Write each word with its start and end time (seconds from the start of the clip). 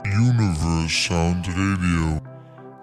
Universe 0.00 0.88
Sound 0.88 1.46
Radio. 1.46 2.20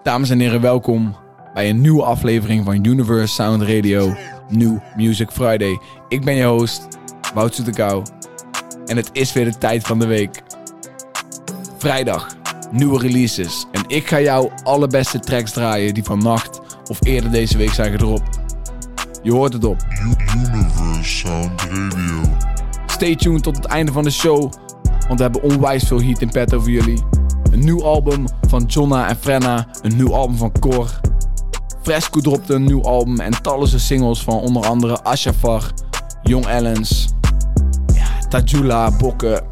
Dames 0.02 0.30
en 0.30 0.40
heren, 0.40 0.60
welkom 0.60 1.16
bij 1.54 1.68
een 1.70 1.80
nieuwe 1.80 2.02
aflevering 2.02 2.64
van 2.64 2.84
Universe 2.84 3.34
Sound 3.34 3.62
Radio 3.62 4.14
New 4.48 4.78
Music 4.96 5.30
Friday. 5.30 5.78
Ik 6.08 6.24
ben 6.24 6.34
je 6.34 6.44
host, 6.44 6.88
Wout 7.34 7.54
Soetekau. 7.54 8.02
En 8.86 8.96
het 8.96 9.10
is 9.12 9.32
weer 9.32 9.44
de 9.44 9.58
tijd 9.58 9.86
van 9.86 9.98
de 9.98 10.06
week. 10.06 10.42
Vrijdag, 11.78 12.36
nieuwe 12.70 12.98
releases. 12.98 13.66
En 13.72 13.82
ik 13.86 14.06
ga 14.06 14.20
jou 14.20 14.50
alle 14.62 14.86
beste 14.86 15.18
tracks 15.18 15.52
draaien 15.52 15.94
die 15.94 16.04
vannacht 16.04 16.60
of 16.90 17.04
eerder 17.04 17.30
deze 17.30 17.58
week 17.58 17.72
zijn 17.72 17.90
gedropt. 17.90 18.38
Je 19.22 19.32
hoort 19.32 19.52
het 19.52 19.64
op. 19.64 19.76
Universe 20.36 21.16
Sound 21.16 21.62
Radio. 21.62 22.36
Stay 22.86 23.16
tuned 23.16 23.42
tot 23.42 23.56
het 23.56 23.64
einde 23.66 23.92
van 23.92 24.04
de 24.04 24.10
show, 24.10 24.52
want 25.10 25.22
we 25.22 25.28
hebben 25.28 25.56
onwijs 25.56 25.84
veel 25.84 26.02
heat 26.02 26.20
in 26.20 26.30
petto 26.30 26.60
voor 26.60 26.70
jullie. 26.70 27.02
Een 27.52 27.64
nieuw 27.64 27.84
album 27.84 28.24
van 28.48 28.64
Jonna 28.64 29.08
en 29.08 29.16
Frenna, 29.16 29.66
een 29.82 29.96
nieuw 29.96 30.14
album 30.14 30.36
van 30.36 30.52
Cor. 30.60 31.00
Fresco 31.82 32.20
dropte 32.20 32.54
een 32.54 32.64
nieuw 32.64 32.82
album 32.82 33.20
en 33.20 33.42
talloze 33.42 33.78
singles 33.78 34.22
van 34.22 34.34
onder 34.34 34.66
andere 34.66 35.02
Ashafar, 35.02 35.70
Young 36.22 36.46
Ellens, 36.46 37.08
ja, 37.94 38.28
Tajula, 38.28 38.90
Bokken. 38.96 39.42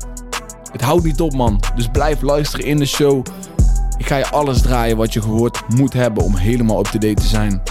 Het 0.72 0.80
houdt 0.80 1.04
niet 1.04 1.20
op 1.20 1.32
man, 1.32 1.60
dus 1.74 1.88
blijf 1.92 2.20
luisteren 2.20 2.66
in 2.66 2.76
de 2.76 2.86
show. 2.86 3.26
Ik 3.96 4.06
ga 4.06 4.16
je 4.16 4.30
alles 4.30 4.62
draaien 4.62 4.96
wat 4.96 5.12
je 5.12 5.22
gehoord 5.22 5.62
moet 5.68 5.92
hebben 5.92 6.24
om 6.24 6.36
helemaal 6.36 6.78
up-to-date 6.78 7.14
te 7.14 7.26
zijn. 7.26 7.62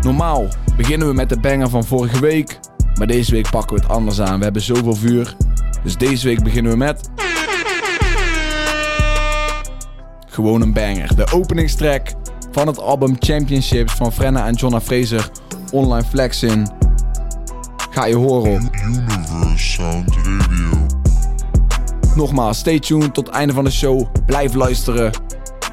Normaal 0.00 0.44
beginnen 0.76 1.08
we 1.08 1.14
met 1.14 1.28
de 1.28 1.40
banger 1.40 1.68
van 1.68 1.84
vorige 1.84 2.20
week, 2.20 2.60
maar 2.98 3.06
deze 3.06 3.30
week 3.30 3.50
pakken 3.50 3.76
we 3.76 3.82
het 3.82 3.90
anders 3.90 4.20
aan. 4.20 4.38
We 4.38 4.44
hebben 4.44 4.62
zoveel 4.62 4.94
vuur, 4.94 5.36
dus 5.86 5.96
deze 5.96 6.26
week 6.26 6.42
beginnen 6.42 6.72
we 6.72 6.78
met... 6.78 7.10
Gewoon 10.26 10.60
een 10.60 10.72
banger. 10.72 11.16
De 11.16 11.32
openingstrack 11.32 12.08
van 12.52 12.66
het 12.66 12.78
album 12.78 13.16
Championships 13.18 13.92
van 13.92 14.12
Frenna 14.12 14.46
en 14.46 14.54
Jonna 14.54 14.80
Fraser. 14.80 15.30
Online 15.72 16.04
flexin. 16.04 16.68
Ga 17.90 18.04
je 18.04 18.14
horen 18.14 18.52
op. 18.52 18.60
Universe 18.84 19.66
Sound 19.66 20.16
Radio. 20.16 20.86
Nogmaals, 22.14 22.58
stay 22.58 22.78
tuned 22.78 23.14
tot 23.14 23.26
het 23.26 23.36
einde 23.36 23.52
van 23.52 23.64
de 23.64 23.70
show. 23.70 24.06
Blijf 24.26 24.54
luisteren. 24.54 25.10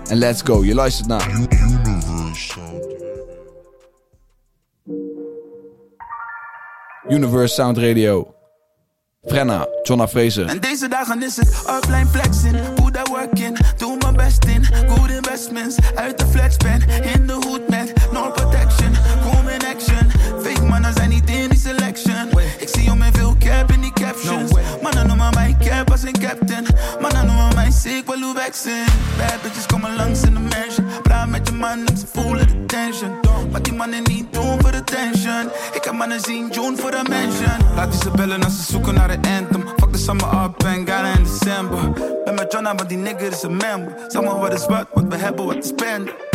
En 0.10 0.18
let's 0.18 0.42
go. 0.42 0.64
Je 0.64 0.74
luistert 0.74 1.08
naar 1.08 1.30
Universe 1.30 2.48
Sound 2.48 2.86
Radio. 2.86 3.16
Universe 7.10 7.54
Sound 7.54 7.78
Radio. 7.78 8.34
Frenna, 9.26 9.68
Jonna 9.84 10.08
Fraser. 10.08 10.46
En 10.46 10.60
deze 10.60 10.88
dagen 10.88 11.24
is 11.24 11.36
het 11.36 11.64
offline 11.66 12.08
flexing, 12.08 12.74
put 12.74 12.94
that 12.94 13.08
work 13.08 13.40
in, 13.40 13.58
doe 13.78 13.98
mijn 14.00 14.16
best 14.16 14.46
in, 14.46 14.66
good 14.66 15.10
investments, 15.10 15.76
uit 15.96 16.20
de 16.20 16.26
flexpen, 16.26 16.82
in 17.14 17.28
de 17.28 17.34
hoed 17.34 17.70
met 17.70 17.94
no 18.12 18.32
protection, 18.32 18.92
kom 19.22 19.48
in 19.48 19.66
action, 19.66 20.12
fake 20.42 20.62
mannen 20.62 20.94
zijn 20.94 21.10
niet 21.10 21.30
in 21.30 21.50
die 21.50 21.60
selection, 21.60 22.30
ik 22.60 22.70
zie 22.70 22.92
om 22.92 23.02
in 23.02 23.14
veel 23.14 23.36
cap 23.40 23.72
in 23.72 23.82
die 23.82 23.94
captions, 23.94 24.52
mannen 24.82 25.08
noemen 25.08 25.34
mij 25.34 25.56
cap 25.60 25.92
als 25.92 26.04
een 26.04 26.20
captain, 26.20 26.66
mannen 27.02 27.26
mij 27.84 27.94
sick, 27.94 28.08
wel 28.08 28.22
hoe 28.22 28.36
vexen, 28.36 28.86
bad 29.18 29.42
bitches 29.42 29.66
komen 29.66 29.96
langs 29.96 30.22
in 30.22 30.34
de 30.34 30.40
mansion, 30.40 30.86
praat 31.02 31.28
met 31.28 31.48
je 31.48 31.54
man 31.54 31.86
en 31.86 31.98
ze 31.98 32.06
voelen 32.14 32.48
de 32.48 32.66
tension, 32.66 33.12
wat 33.52 33.64
die 33.64 33.74
mannen 33.74 34.04
niet 34.04 34.34
doen 34.34 34.62
voor 34.62 34.72
de 34.72 34.84
tension, 34.84 35.50
ik 35.74 35.84
heb 35.84 35.94
mannen 35.94 36.20
zien 36.20 36.50
June 36.52 36.78
voor 36.78 36.92
de 36.92 37.02
mansion, 37.10 37.76
laat 37.76 37.92
die 37.92 38.02
ze 38.02 38.12
bellen 38.12 38.44
als 38.44 38.56
ze 38.56 38.72
zoeken 38.72 38.94
naar 38.94 39.10
een 39.10 39.26
anthem, 39.40 39.68
fuck 39.78 39.92
de 39.92 39.98
summer 39.98 40.44
up 40.44 40.64
en 40.64 40.88
got 40.88 41.18
in 41.18 41.24
december, 41.24 41.92
ben 42.26 42.36
met 42.36 42.52
Jonna, 42.52 42.74
maar 42.74 42.88
die 42.88 42.98
nigger 42.98 43.32
is 43.32 43.42
een 43.42 43.58
member, 43.58 43.96
zeg 44.08 44.22
maar 44.22 44.40
wat 44.40 44.54
is 44.54 44.66
wat, 44.66 44.88
wat 44.94 45.06
we 45.10 45.16
hebben 45.16 45.46
wat 45.46 45.62
te 45.62 45.68
spenden. 45.68 46.33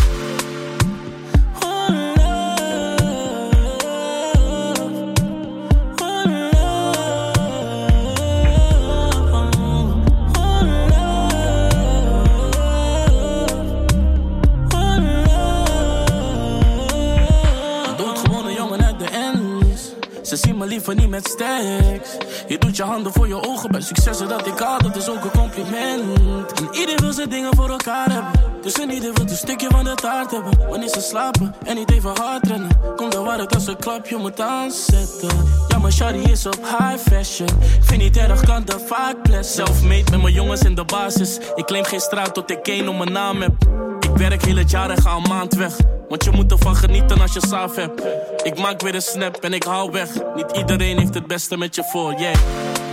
Ze 20.38 20.46
zien 20.46 20.58
me 20.58 20.66
liever 20.66 20.94
niet 20.94 21.08
met 21.08 21.28
stacks. 21.28 22.16
Je 22.48 22.58
doet 22.58 22.76
je 22.76 22.82
handen 22.82 23.12
voor 23.12 23.28
je 23.28 23.46
ogen 23.48 23.70
bij 23.70 23.80
successen 23.80 24.28
dat 24.28 24.46
ik 24.46 24.58
haal, 24.58 24.78
dat 24.78 24.96
is 24.96 25.08
ook 25.08 25.24
een 25.24 25.30
compliment. 25.30 26.52
En 26.60 26.68
ieder 26.72 27.00
wil 27.00 27.12
zijn 27.12 27.28
dingen 27.28 27.56
voor 27.56 27.68
elkaar 27.68 28.12
hebben. 28.12 28.30
Dus 28.62 28.78
een 28.78 28.90
ieder 28.90 29.12
wil 29.14 29.24
een 29.28 29.36
stukje 29.36 29.68
van 29.70 29.84
de 29.84 29.94
taart 29.94 30.30
hebben. 30.30 30.68
Wanneer 30.68 30.88
ze 30.88 31.00
slapen 31.00 31.54
en 31.64 31.74
niet 31.74 31.90
even 31.90 32.10
hard 32.20 32.46
rennen. 32.46 32.68
Komt 32.96 33.14
er 33.14 33.22
waar 33.22 33.38
het 33.38 33.54
als 33.54 33.66
een 33.66 33.76
klapje 33.76 34.16
moet 34.16 34.40
aanzetten. 34.40 35.28
Ja, 35.68 35.78
maar 35.78 35.92
Shari 35.92 36.22
is 36.22 36.46
op 36.46 36.58
high 36.78 37.10
fashion. 37.10 37.48
Ik 37.48 37.84
vind 37.84 38.02
niet 38.02 38.16
erg, 38.16 38.40
kan 38.40 38.64
de 38.64 38.78
vaak 38.86 39.22
bless. 39.22 39.54
Self-made 39.54 40.10
met 40.10 40.22
mijn 40.22 40.34
jongens 40.34 40.60
in 40.60 40.74
de 40.74 40.84
basis. 40.84 41.38
Ik 41.54 41.64
claim 41.64 41.84
geen 41.84 42.00
straat 42.00 42.34
tot 42.34 42.50
ik 42.50 42.68
één 42.68 42.88
om 42.88 42.96
mijn 42.96 43.12
naam 43.12 43.42
heb. 43.42 43.52
Ik 44.00 44.16
werk 44.16 44.44
heel 44.44 44.56
het 44.56 44.70
jaar 44.70 44.90
en 44.90 45.02
ga 45.02 45.16
een 45.16 45.28
maand 45.28 45.54
weg. 45.54 45.76
Want 46.08 46.24
je 46.24 46.30
moet 46.30 46.52
ervan 46.52 46.76
genieten 46.76 47.20
als 47.20 47.32
je 47.32 47.46
saaf 47.46 47.76
hebt. 47.76 48.02
Ik 48.42 48.58
maak 48.58 48.80
weer 48.80 48.94
een 48.94 49.02
snap 49.02 49.36
en 49.36 49.52
ik 49.52 49.62
hou 49.62 49.90
weg. 49.90 50.08
Niet 50.34 50.56
iedereen 50.56 50.98
heeft 50.98 51.14
het 51.14 51.26
beste 51.26 51.56
met 51.56 51.74
je 51.74 51.84
voor, 51.84 52.12
yeah. 52.12 52.87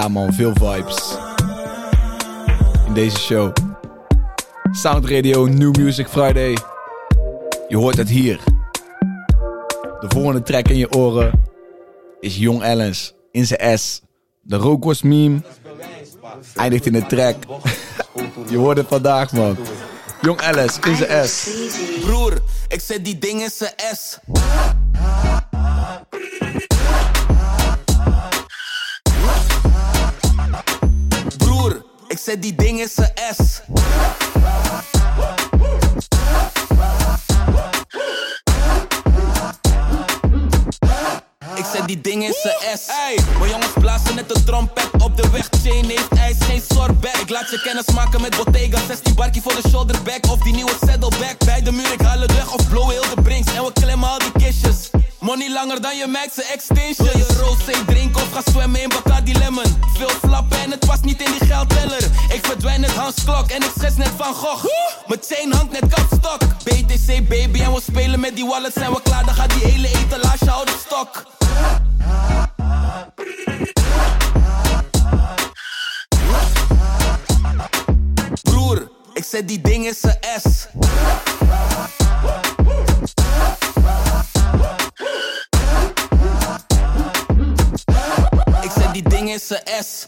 Ja 0.00 0.08
man, 0.08 0.32
veel 0.32 0.52
vibes. 0.54 1.16
In 2.86 2.94
deze 2.94 3.18
show. 3.18 3.52
Sound 4.72 5.04
Radio 5.04 5.46
New 5.46 5.76
Music 5.76 6.08
Friday. 6.08 6.56
Je 7.68 7.76
hoort 7.76 7.96
het 7.96 8.08
hier. 8.08 8.40
De 10.00 10.06
volgende 10.08 10.42
track 10.42 10.68
in 10.68 10.76
je 10.76 10.92
oren 10.92 11.44
is 12.20 12.36
Young 12.36 12.62
Ellens 12.62 13.14
in 13.30 13.46
zijn 13.46 13.78
S. 13.78 14.02
De 14.40 14.56
Rookworst 14.56 15.04
meme 15.04 15.40
eindigt 16.54 16.86
in 16.86 16.92
de 16.92 17.06
track. 17.06 17.36
je 18.50 18.56
hoort 18.56 18.76
het 18.76 18.88
vandaag 18.88 19.32
man. 19.32 19.56
Young 20.20 20.40
Ellens 20.40 20.78
in 20.78 20.96
zijn 20.96 21.28
S. 21.28 21.48
Broer, 22.00 22.42
ik 22.68 22.80
zet 22.80 23.04
die 23.04 23.18
ding 23.18 23.42
in 23.42 23.50
zijn 23.50 23.72
S. 23.94 24.18
Zet 32.30 32.42
die 32.42 32.54
ding 32.54 32.80
in 32.80 32.88
zijn 32.88 33.10
S. 33.34 33.60
Ik 41.54 41.64
zet 41.72 41.86
die 41.86 42.00
ding 42.00 42.24
in 42.24 42.34
zijn 42.42 42.78
S. 42.78 42.86
Hey, 42.86 43.18
mijn 43.38 43.50
jongens 43.50 43.72
blazen 43.80 44.14
net 44.14 44.36
een 44.36 44.44
trompet 44.44 44.88
op 45.02 45.16
de 45.16 45.30
weg. 45.30 45.48
Chain 45.62 45.84
heeft 45.84 46.12
ijs, 46.16 46.36
geen 46.40 46.62
sorbet. 46.68 47.16
Ik 47.20 47.30
laat 47.30 47.50
je 47.50 47.60
kennis 47.60 47.86
maken 47.94 48.20
met 48.20 48.36
Bottega. 48.36 48.78
16 48.86 49.14
barkie 49.14 49.42
voor 49.42 49.54
de 49.62 49.68
shoulderback 49.68 50.26
of 50.30 50.38
die 50.38 50.54
nieuwe 50.54 50.76
dan 55.78 55.96
je 55.96 56.06
max 56.06 56.42
extension. 56.52 57.06
Wil 57.06 57.18
je 57.18 57.26
rosé 57.40 57.84
drinken 57.86 58.22
of 58.22 58.32
ga 58.32 58.50
zwemmen 58.50 58.82
in 58.82 58.88
Bacardi 58.88 59.38
Lemon? 59.38 59.64
Veel 59.94 60.08
flappen 60.08 60.58
en 60.58 60.70
het 60.70 60.86
past 60.86 61.04
niet 61.04 61.22
in 61.22 61.32
die 61.38 61.48
geldteller. 61.48 62.02
Ik 62.32 62.46
verdwijn 62.46 62.80
net 62.80 62.94
Hans 62.94 63.24
Klok 63.24 63.50
en 63.50 63.62
ik 63.62 63.70
schets 63.78 63.96
net 63.96 64.10
Van 64.16 64.34
Gogh. 64.34 64.64
Mijn 65.06 65.20
chain 65.22 65.52
hangt 65.52 65.72
net 65.72 65.94
kapstok. 65.94 66.38
BTC 66.64 67.28
baby 67.28 67.60
en 67.60 67.72
we 67.72 67.80
spelen 67.80 68.20
met 68.20 68.36
die 68.36 68.46
wallets. 68.46 68.74
Zijn 68.74 68.92
we 68.92 69.02
klaar, 69.02 69.24
dan 69.24 69.34
gaat 69.34 69.50
die 69.50 69.64
hele 69.64 69.88
etalage 69.88 70.50
houden 70.50 70.74
stok. 70.86 71.24
Broer, 78.42 78.90
ik 79.14 79.24
zet 79.24 79.48
die 79.48 79.60
ding 79.60 79.86
in 79.86 79.94
zijn 79.94 80.18
S. 80.42 80.66
S. 89.40 90.06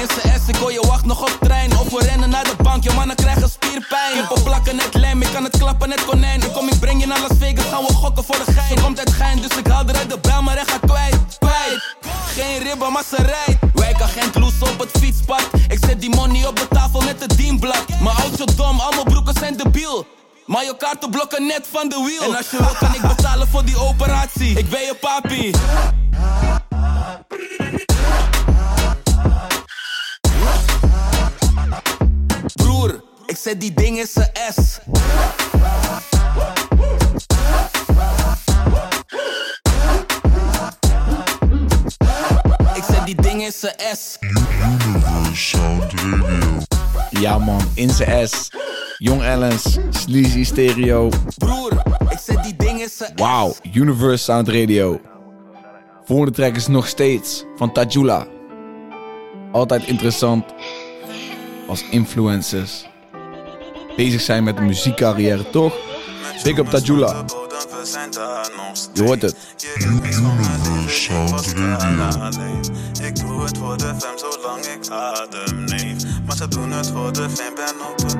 In 0.00 0.08
S, 0.08 0.48
ik 0.48 0.56
hoor 0.56 0.72
je 0.72 0.80
wacht 0.86 1.04
nog 1.04 1.20
op 1.20 1.38
trein. 1.40 1.78
Of 1.78 1.90
we 1.90 2.04
rennen 2.04 2.30
naar 2.30 2.44
de 2.44 2.54
bank, 2.62 2.84
je 2.84 2.92
mannen 2.92 3.16
krijgen 3.16 3.48
spierpijn. 3.48 4.12
Kippen 4.12 4.42
plakken 4.42 4.76
net 4.76 4.94
lijm, 4.94 5.22
ik 5.22 5.28
kan 5.32 5.44
het 5.44 5.58
klappen 5.58 5.88
net 5.88 6.04
konijn. 6.04 6.42
Ik 6.42 6.52
kom, 6.52 6.68
ik 6.68 6.80
breng 6.80 7.00
je 7.00 7.06
naar 7.06 7.20
Las 7.20 7.38
Vegas, 7.38 7.64
gaan 7.64 7.84
we 7.84 7.92
gokken 7.92 8.24
voor 8.24 8.38
de 8.44 8.52
gein. 8.52 8.76
Ze 8.76 8.82
komt 8.82 8.98
uit 8.98 9.10
gein, 9.10 9.40
dus 9.40 9.56
ik 9.56 9.66
haal 9.66 9.84
eruit 9.86 10.10
de 10.10 10.18
bel, 10.18 10.42
maar 10.42 10.62
hebben, 12.72 12.92
maar 12.92 13.04
ze 13.04 13.16
rijdt. 13.16 13.60
Wijkagent 13.74 14.34
loes 14.34 14.60
op 14.60 14.78
het 14.78 14.90
fietspad. 14.98 15.48
Ik 15.68 15.78
zet 15.86 16.00
die 16.00 16.10
money 16.10 16.46
op 16.46 16.56
de 16.56 16.68
tafel 16.68 17.00
met 17.00 17.20
het 17.20 17.36
dienblad. 17.36 17.84
Mijn 17.88 18.16
auto 18.16 18.44
dom, 18.44 18.80
allemaal 18.80 19.04
broeken 19.04 19.34
zijn 19.38 19.56
debiel. 19.56 20.06
Maar 20.46 20.64
je 20.64 20.76
kaarten 20.76 21.10
blokken 21.10 21.46
net 21.46 21.66
van 21.72 21.88
de 21.88 22.02
wiel. 22.06 22.30
En 22.30 22.36
als 22.36 22.50
je 22.50 22.56
wil, 22.56 22.76
kan 22.78 22.94
ik 22.94 23.16
betalen 23.16 23.48
voor 23.48 23.64
die 23.64 23.78
operatie. 23.78 24.58
Ik 24.58 24.70
ben 24.70 24.80
je 24.80 24.94
papi. 25.00 25.50
Zet 33.42 33.60
die 33.60 33.74
ding 33.74 33.98
in 33.98 34.06
zijn 34.06 34.30
S. 34.54 34.78
Ik 42.74 42.82
zet 42.84 43.06
die 43.06 43.14
ding 43.14 43.42
in 43.42 43.52
zijn 43.52 43.74
S. 43.96 44.18
Universe 44.20 45.34
Sound 45.34 45.92
Radio. 45.92 46.58
Ja 47.10 47.38
man, 47.38 47.60
in 47.74 47.90
zijn 47.90 48.28
S. 48.28 48.50
Jong 48.98 49.22
Ellens, 49.22 49.78
Sleazy 49.90 50.44
Stereo. 50.44 51.08
Broer, 51.36 51.82
ik 52.10 52.18
zet 52.18 52.42
die 52.42 52.56
ding 52.56 52.80
in 52.80 52.88
zijn 52.88 53.12
S. 53.16 53.20
Wauw, 53.20 53.54
Universe 53.72 54.24
Sound 54.24 54.48
Radio. 54.48 55.00
Volgende 56.04 56.32
track 56.32 56.56
is 56.56 56.66
nog 56.66 56.86
steeds 56.86 57.44
van 57.56 57.72
Tajula. 57.72 58.26
Altijd 59.52 59.86
interessant 59.86 60.44
als 61.66 61.84
influencers 61.90 62.90
bezig 63.96 64.20
zijn 64.20 64.44
met 64.44 64.56
een 64.56 64.66
muziekcarrière, 64.66 65.50
toch? 65.50 65.74
Big 66.42 66.58
up 66.58 66.66
Tajula. 66.66 67.24
Je 68.92 69.02
hoort 69.02 69.22
het. 69.22 69.36
Ik 73.00 73.20
doe 73.20 73.42
het 73.42 73.58
voor 73.58 73.76
de 73.76 73.94
fam 73.98 74.18
zolang 74.18 74.64
ik 74.64 74.88
adem 74.90 75.64
neef. 75.64 76.02
Maar 76.26 76.36
ze 76.36 76.48
doen 76.48 76.70
het 76.70 76.86
voor 76.86 77.12
de 77.12 77.28
fam, 77.30 77.54
ben 77.54 77.86
op 77.90 78.02
het. 78.02 78.16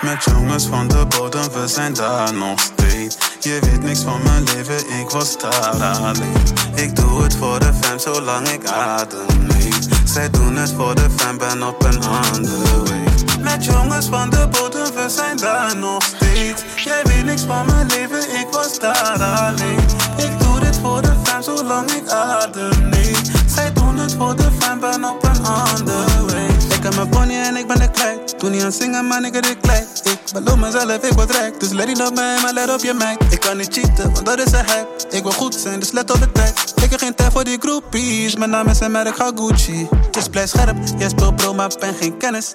Met 0.00 0.24
jongens 0.24 0.66
van 0.66 0.88
de 0.88 1.06
bodem, 1.08 1.50
we 1.52 1.68
zijn 1.68 1.94
daar 1.94 2.34
nog 2.34 2.60
steeds. 2.60 3.16
Je 3.40 3.58
weet 3.60 3.82
niks 3.82 4.00
van 4.00 4.22
mijn 4.22 4.44
leven, 4.44 4.98
ik 5.00 5.10
was 5.10 5.38
daar 5.38 5.82
alleen. 5.82 6.42
Ik 6.74 6.96
doe 6.96 7.22
het 7.22 7.36
voor 7.36 7.58
de 7.58 7.72
fam 7.80 7.98
zolang 7.98 8.48
ik 8.48 8.66
adem 8.66 9.46
neef. 9.46 9.78
Zij 10.04 10.30
doen 10.30 10.56
het 10.56 10.72
voor 10.72 10.94
de 10.94 11.06
fam, 11.16 11.38
ben 11.38 11.68
op 11.68 11.84
een 11.84 12.02
andere 12.02 12.82
way. 12.84 13.11
Met 13.42 13.64
jongens 13.64 14.06
van 14.06 14.30
de 14.30 14.48
bodem, 14.50 14.94
we 14.94 15.08
zijn 15.08 15.36
daar 15.36 15.76
nog 15.76 16.02
steeds. 16.02 16.62
Jij 16.84 17.02
weet 17.04 17.24
niks 17.24 17.42
van 17.42 17.66
mijn 17.66 17.86
leven, 17.86 18.20
ik 18.40 18.46
was 18.50 18.78
daar 18.78 19.22
alleen. 19.22 19.78
Ik 20.16 20.38
doe 20.38 20.60
dit 20.60 20.78
voor 20.82 21.02
de 21.02 21.12
fam 21.22 21.42
zolang 21.42 21.90
ik 21.90 22.08
adem 22.08 22.88
neef. 22.88 23.20
Zij 23.46 23.72
doen 23.72 23.96
het 23.98 24.14
voor 24.14 24.36
de 24.36 24.48
fam, 24.58 24.80
ben 24.80 25.04
op 25.04 25.24
een 25.24 25.44
andere 25.44 26.24
way. 26.26 26.46
Ik 26.76 26.82
heb 26.82 26.94
mijn 26.94 27.08
pony 27.08 27.34
en 27.34 27.56
ik 27.56 27.66
ben 27.66 27.78
de 27.78 27.90
kwijt. 27.90 28.40
Doe 28.40 28.50
niet 28.50 28.62
aan 28.62 28.72
zingen, 28.72 29.06
maar 29.06 29.24
ik 29.24 29.34
het 29.34 29.56
klein. 29.60 29.86
Ik 30.02 30.18
beloof 30.32 30.56
mezelf, 30.56 31.02
ik 31.02 31.12
word 31.12 31.30
rijk. 31.30 31.60
Dus 31.60 31.70
let 31.70 31.86
niet 31.86 32.02
op 32.02 32.14
mij, 32.14 32.40
maar 32.42 32.52
let 32.52 32.74
op 32.74 32.82
je 32.82 32.94
mic. 32.94 33.32
Ik 33.32 33.40
kan 33.40 33.56
niet 33.56 33.72
cheaten, 33.72 34.12
want 34.12 34.26
dat 34.26 34.38
is 34.38 34.52
een 34.52 34.64
hype. 34.66 34.88
Ik 35.10 35.22
wil 35.22 35.32
goed 35.32 35.54
zijn, 35.54 35.80
dus 35.80 35.92
let 35.92 36.10
op 36.10 36.20
de 36.20 36.32
tijd. 36.32 36.72
Ik 36.82 36.90
heb 36.90 37.00
geen 37.00 37.14
tijd 37.14 37.32
voor 37.32 37.44
die 37.44 37.58
groupies. 37.60 38.36
Mijn 38.36 38.50
naam 38.50 38.66
is 38.66 38.80
en 38.80 38.90
merk, 38.90 39.16
ga 39.16 39.30
Gucci. 39.34 39.88
Dus 40.10 40.28
blijf 40.28 40.48
scherp, 40.48 40.76
jij 40.98 41.08
speelt 41.08 41.36
bro, 41.36 41.54
maar 41.54 41.70
ben 41.78 41.94
geen 41.94 42.16
kennis. 42.16 42.54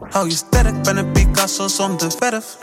Hou 0.00 0.28
je 0.28 0.34
sterk, 0.34 0.82
ben 0.82 0.96
een 0.96 1.12
Picasso 1.12 1.68
zonder 1.68 2.12
verf. 2.18 2.56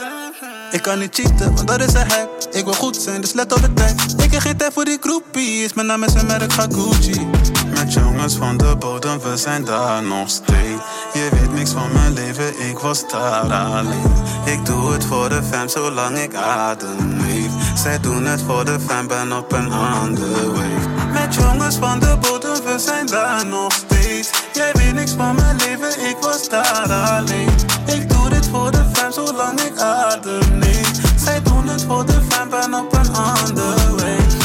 Ik 0.72 0.82
kan 0.82 1.00
niet 1.00 1.16
cheaten, 1.16 1.56
want 1.56 1.68
dat 1.68 1.82
is 1.82 1.94
een 1.94 2.12
hype. 2.12 2.30
Ik 2.52 2.64
wil 2.64 2.74
goed 2.74 2.96
zijn, 2.96 3.22
dus 3.22 3.34
let 3.34 3.54
op 3.54 3.62
de 3.62 3.74
tijd. 3.74 4.16
Ik 4.18 4.32
heb 4.32 4.42
geen 4.42 4.58
tijd 4.58 4.74
voor 4.74 4.86
die 4.86 4.98
groepies. 5.02 5.74
Mijn 5.74 5.88
naam 5.88 6.04
is 6.04 6.14
en 6.14 6.26
merk, 6.26 6.54
Gucci. 6.54 7.28
Met 7.70 7.94
jongens 7.94 8.36
van 8.36 8.58
de 8.58 8.76
bodem, 8.76 9.20
we 9.20 9.38
zijn 9.38 9.66
daar 9.66 10.04
nog 10.04 10.30
steeds. 10.30 10.82
Je 11.14 11.30
weet 11.32 11.54
niks 11.54 11.72
van 11.72 11.92
mijn 11.94 12.14
leven, 12.14 12.60
ik 12.70 12.80
was 12.80 13.10
daar 13.10 13.54
alleen. 13.54 14.14
Ik 14.46 14.66
doe 14.66 14.94
het 14.94 15.06
voor 15.06 15.30
de 15.30 15.44
fam, 15.44 15.68
zolang 15.68 16.18
ik 16.18 16.36
adem 16.36 17.22
leef. 17.22 17.52
Zij 17.76 18.00
doen 18.00 18.26
het 18.26 18.42
voor 18.42 18.66
de 18.66 18.80
fam, 18.80 19.08
ben 19.08 19.38
op 19.38 19.52
een 19.52 19.72
andere 19.72 20.52
wave. 20.52 20.91
Jongens 21.30 21.76
van 21.76 22.00
de 22.00 22.18
bodem, 22.22 22.64
we 22.64 22.80
zijn 22.80 23.06
daar 23.06 23.46
nog 23.46 23.74
steeds. 23.74 24.30
Jij 24.54 24.72
weet 24.74 24.94
niks 24.94 25.12
van 25.12 25.36
mijn 25.36 25.56
leven, 25.56 26.10
ik 26.10 26.18
was 26.22 26.50
daar 26.50 26.92
alleen. 26.92 27.50
Ik 27.86 28.10
doe 28.10 28.30
dit 28.30 28.48
voor 28.48 28.72
de 28.72 28.84
fam, 28.94 29.12
zolang 29.12 29.62
ik 29.62 29.80
adem 29.80 30.60
leef. 30.60 30.92
Zij 31.16 31.42
doen 31.42 31.68
het 31.68 31.84
voor 31.84 32.06
de 32.06 32.22
fam, 32.30 32.50
ben 32.50 32.74
op 32.74 32.94
een 32.94 33.14
andere 33.16 33.90
wave. 33.90 34.40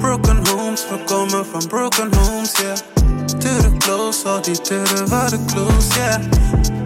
Broken 0.00 0.46
homes, 0.48 0.88
we 0.88 1.04
komen 1.04 1.46
van 1.46 1.66
broken 1.66 2.14
homes, 2.14 2.52
yeah. 2.58 2.76
Deuren 3.38 3.78
close, 3.78 4.28
al 4.28 4.40
die 4.40 4.60
deuren 4.62 5.08
waren 5.08 5.46
close, 5.46 5.94
yeah. 5.94 6.22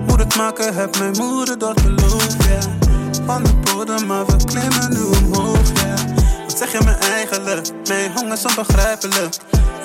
Moet 0.07 0.19
het 0.19 0.37
maken, 0.37 0.75
heb 0.75 0.99
mijn 0.99 1.17
moeder 1.17 1.59
dat 1.59 1.83
beloofd, 1.83 2.37
yeah. 2.45 2.63
Van 3.27 3.43
de 3.43 3.53
bodem, 3.55 4.07
maar 4.07 4.27
we 4.27 4.37
klimmen 4.45 4.91
nu 4.91 5.03
omhoog, 5.03 5.73
yeah. 5.75 5.84
Wat 6.55 6.63
zeg 6.63 6.81
je 6.81 6.85
me 6.85 6.93
eigenlijk? 6.93 7.89
Mijn 7.89 8.11
honger 8.15 8.33
is 8.33 8.45
onbegrijpelijk. 8.45 9.35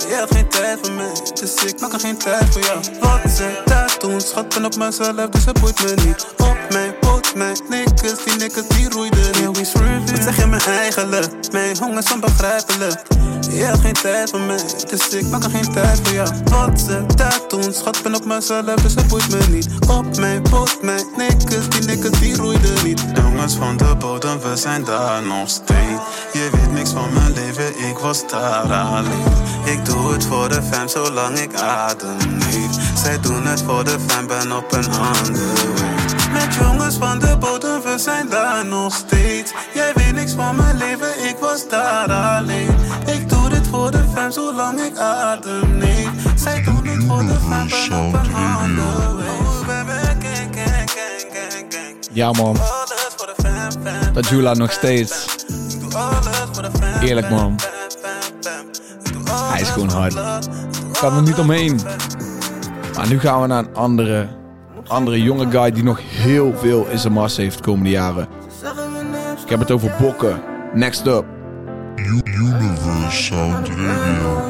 Je 0.08 0.14
hebt 0.14 0.36
geen 0.36 0.48
tijd 0.50 0.80
voor 0.82 0.92
mij, 0.92 1.12
dus 1.34 1.64
ik 1.64 1.80
maak 1.80 1.94
er 1.94 2.00
geen 2.00 2.18
tijd 2.18 2.50
voor 2.52 2.62
jou. 2.62 2.80
Wat 3.00 3.32
ze 3.32 3.62
daar 3.66 3.96
doen, 4.00 4.22
schatten 4.22 4.66
op 4.66 4.76
mezelf, 4.76 5.30
dus 5.30 5.46
het 5.46 5.60
boeit 5.60 5.84
me 5.84 5.94
niet. 6.06 6.26
Op 6.38 6.58
mijn 6.70 6.94
boot, 7.00 7.36
mijn 7.36 7.58
nikkers, 7.70 8.24
die 8.24 8.36
nikkers 8.36 8.68
die 8.68 8.90
roeiden 8.90 9.54
niet. 9.54 9.72
Wat 10.12 10.24
zeg 10.24 10.38
je 10.38 10.46
me 10.46 10.58
eigenlijk? 10.58 11.52
Mijn 11.52 11.78
honger 11.78 11.98
is 11.98 12.12
onbegrijpelijk. 12.12 13.02
Je 13.50 13.64
hebt 13.64 13.80
geen 13.80 13.94
tijd 13.94 14.30
voor 14.30 14.40
mij, 14.40 14.60
dus 14.90 15.10
ik 15.10 15.28
maak 15.28 15.44
er 15.44 15.50
geen 15.50 15.72
tijd 15.72 16.00
voor 16.04 16.14
jou. 16.14 16.30
Wat 16.44 16.80
ze 16.80 17.06
daar 17.16 17.40
doen, 17.48 17.74
schatten 17.74 18.16
op 18.16 18.26
mezelf, 18.26 18.66
dus 18.66 18.96
het 18.96 19.08
boeit 19.08 19.30
me 19.30 19.40
niet. 19.50 19.68
Op 19.90 20.18
mijn 20.18 20.44
boot, 20.50 20.78
mijn 20.82 21.06
nikkers, 21.18 21.70
die 21.70 21.82
nikkers 21.82 22.20
die 22.20 22.36
roeiden 22.36 22.84
niet. 22.84 23.06
Jongens 23.16 23.56
van 23.56 23.78
de 23.78 23.96
bodem, 24.00 24.40
we 24.40 24.56
zijn 24.56 24.84
daar 24.84 25.24
nog 25.24 25.50
steeds. 25.50 26.02
Je 26.34 26.50
weet 26.52 26.72
niks 26.72 26.90
van 26.90 27.14
mijn 27.14 27.34
leven, 27.34 27.90
ik 27.90 27.98
was 27.98 28.28
daar 28.28 28.74
alleen. 28.74 29.24
Ik 29.66 29.86
doe 29.86 30.12
het 30.12 30.26
voor 30.26 30.50
de 30.50 30.62
fam, 30.72 30.88
zolang 30.88 31.38
ik 31.40 31.56
adem 31.56 32.18
leef. 32.38 32.98
Zij 33.04 33.20
doen 33.20 33.46
het 33.46 33.62
voor 33.62 33.84
de 33.84 33.98
fam, 34.08 34.28
ben 34.28 34.58
op 34.58 34.72
een 34.72 34.92
andere 34.92 35.74
way. 35.76 36.10
Met 36.34 36.56
jongens 36.56 36.96
van 36.96 37.20
de 37.20 37.38
bodem, 37.38 37.82
we 37.82 37.98
zijn 37.98 38.30
daar 38.30 38.66
nog 38.66 38.94
steeds. 38.94 39.52
Jij 39.74 39.92
weet 39.96 40.14
niks 40.14 40.34
van 40.34 40.56
mijn 40.56 40.78
leven, 40.78 41.28
ik 41.30 41.36
was 41.40 41.70
daar 41.70 42.12
alleen. 42.12 42.79
Ik 44.30 44.36
zolang 44.36 44.80
ik 44.80 44.98
adem. 44.98 45.82
Zij 46.36 46.64
doen 46.64 46.86
het 46.88 47.04
voor 47.04 47.24
de 47.26 47.34
fam, 47.50 47.68
ben 47.90 48.08
op 48.08 48.14
een 48.14 48.34
andere 48.36 49.14
way. 49.16 49.28
Oh, 49.28 49.68
baby, 49.68 49.92
gang, 49.92 50.20
gang, 50.56 50.56
gang, 50.56 51.30
gang, 51.32 51.66
gang. 51.74 51.96
Ja 52.12 52.32
man, 52.32 52.56
fam. 52.56 54.14
Tajula 54.14 54.54
nog 54.54 54.72
steeds. 54.72 55.26
Ik 56.96 57.02
Eerlijk, 57.02 57.30
man. 57.30 57.56
Ik 59.04 59.14
Hij 59.32 59.62
is 59.62 59.70
gewoon 59.70 59.90
hard. 59.90 60.12
de- 60.14 60.40
Kan 61.00 61.16
er 61.16 61.22
niet 61.22 61.38
omheen. 61.40 61.80
Maar 62.96 63.08
nu 63.08 63.20
gaan 63.20 63.42
we 63.42 63.48
naar 63.48 63.64
een 63.64 63.76
andere, 63.76 64.28
andere 64.88 65.22
jonge 65.24 65.50
guy 65.52 65.72
die 65.72 65.84
nog 65.84 66.00
heel 66.04 66.54
veel 66.58 66.86
in 66.90 67.00
zijn 67.00 67.14
massa 67.14 67.42
heeft 67.42 67.58
de 67.58 67.64
komende 67.64 67.90
jaren. 67.90 68.28
Ik 69.44 69.50
heb 69.50 69.60
het 69.60 69.72
over 69.72 69.96
Bokken. 70.02 70.42
Next 70.74 71.06
up. 71.08 71.26
U- 72.10 72.22
Universe 72.24 73.24
Sound 73.24 73.68
Radio. 73.68 74.42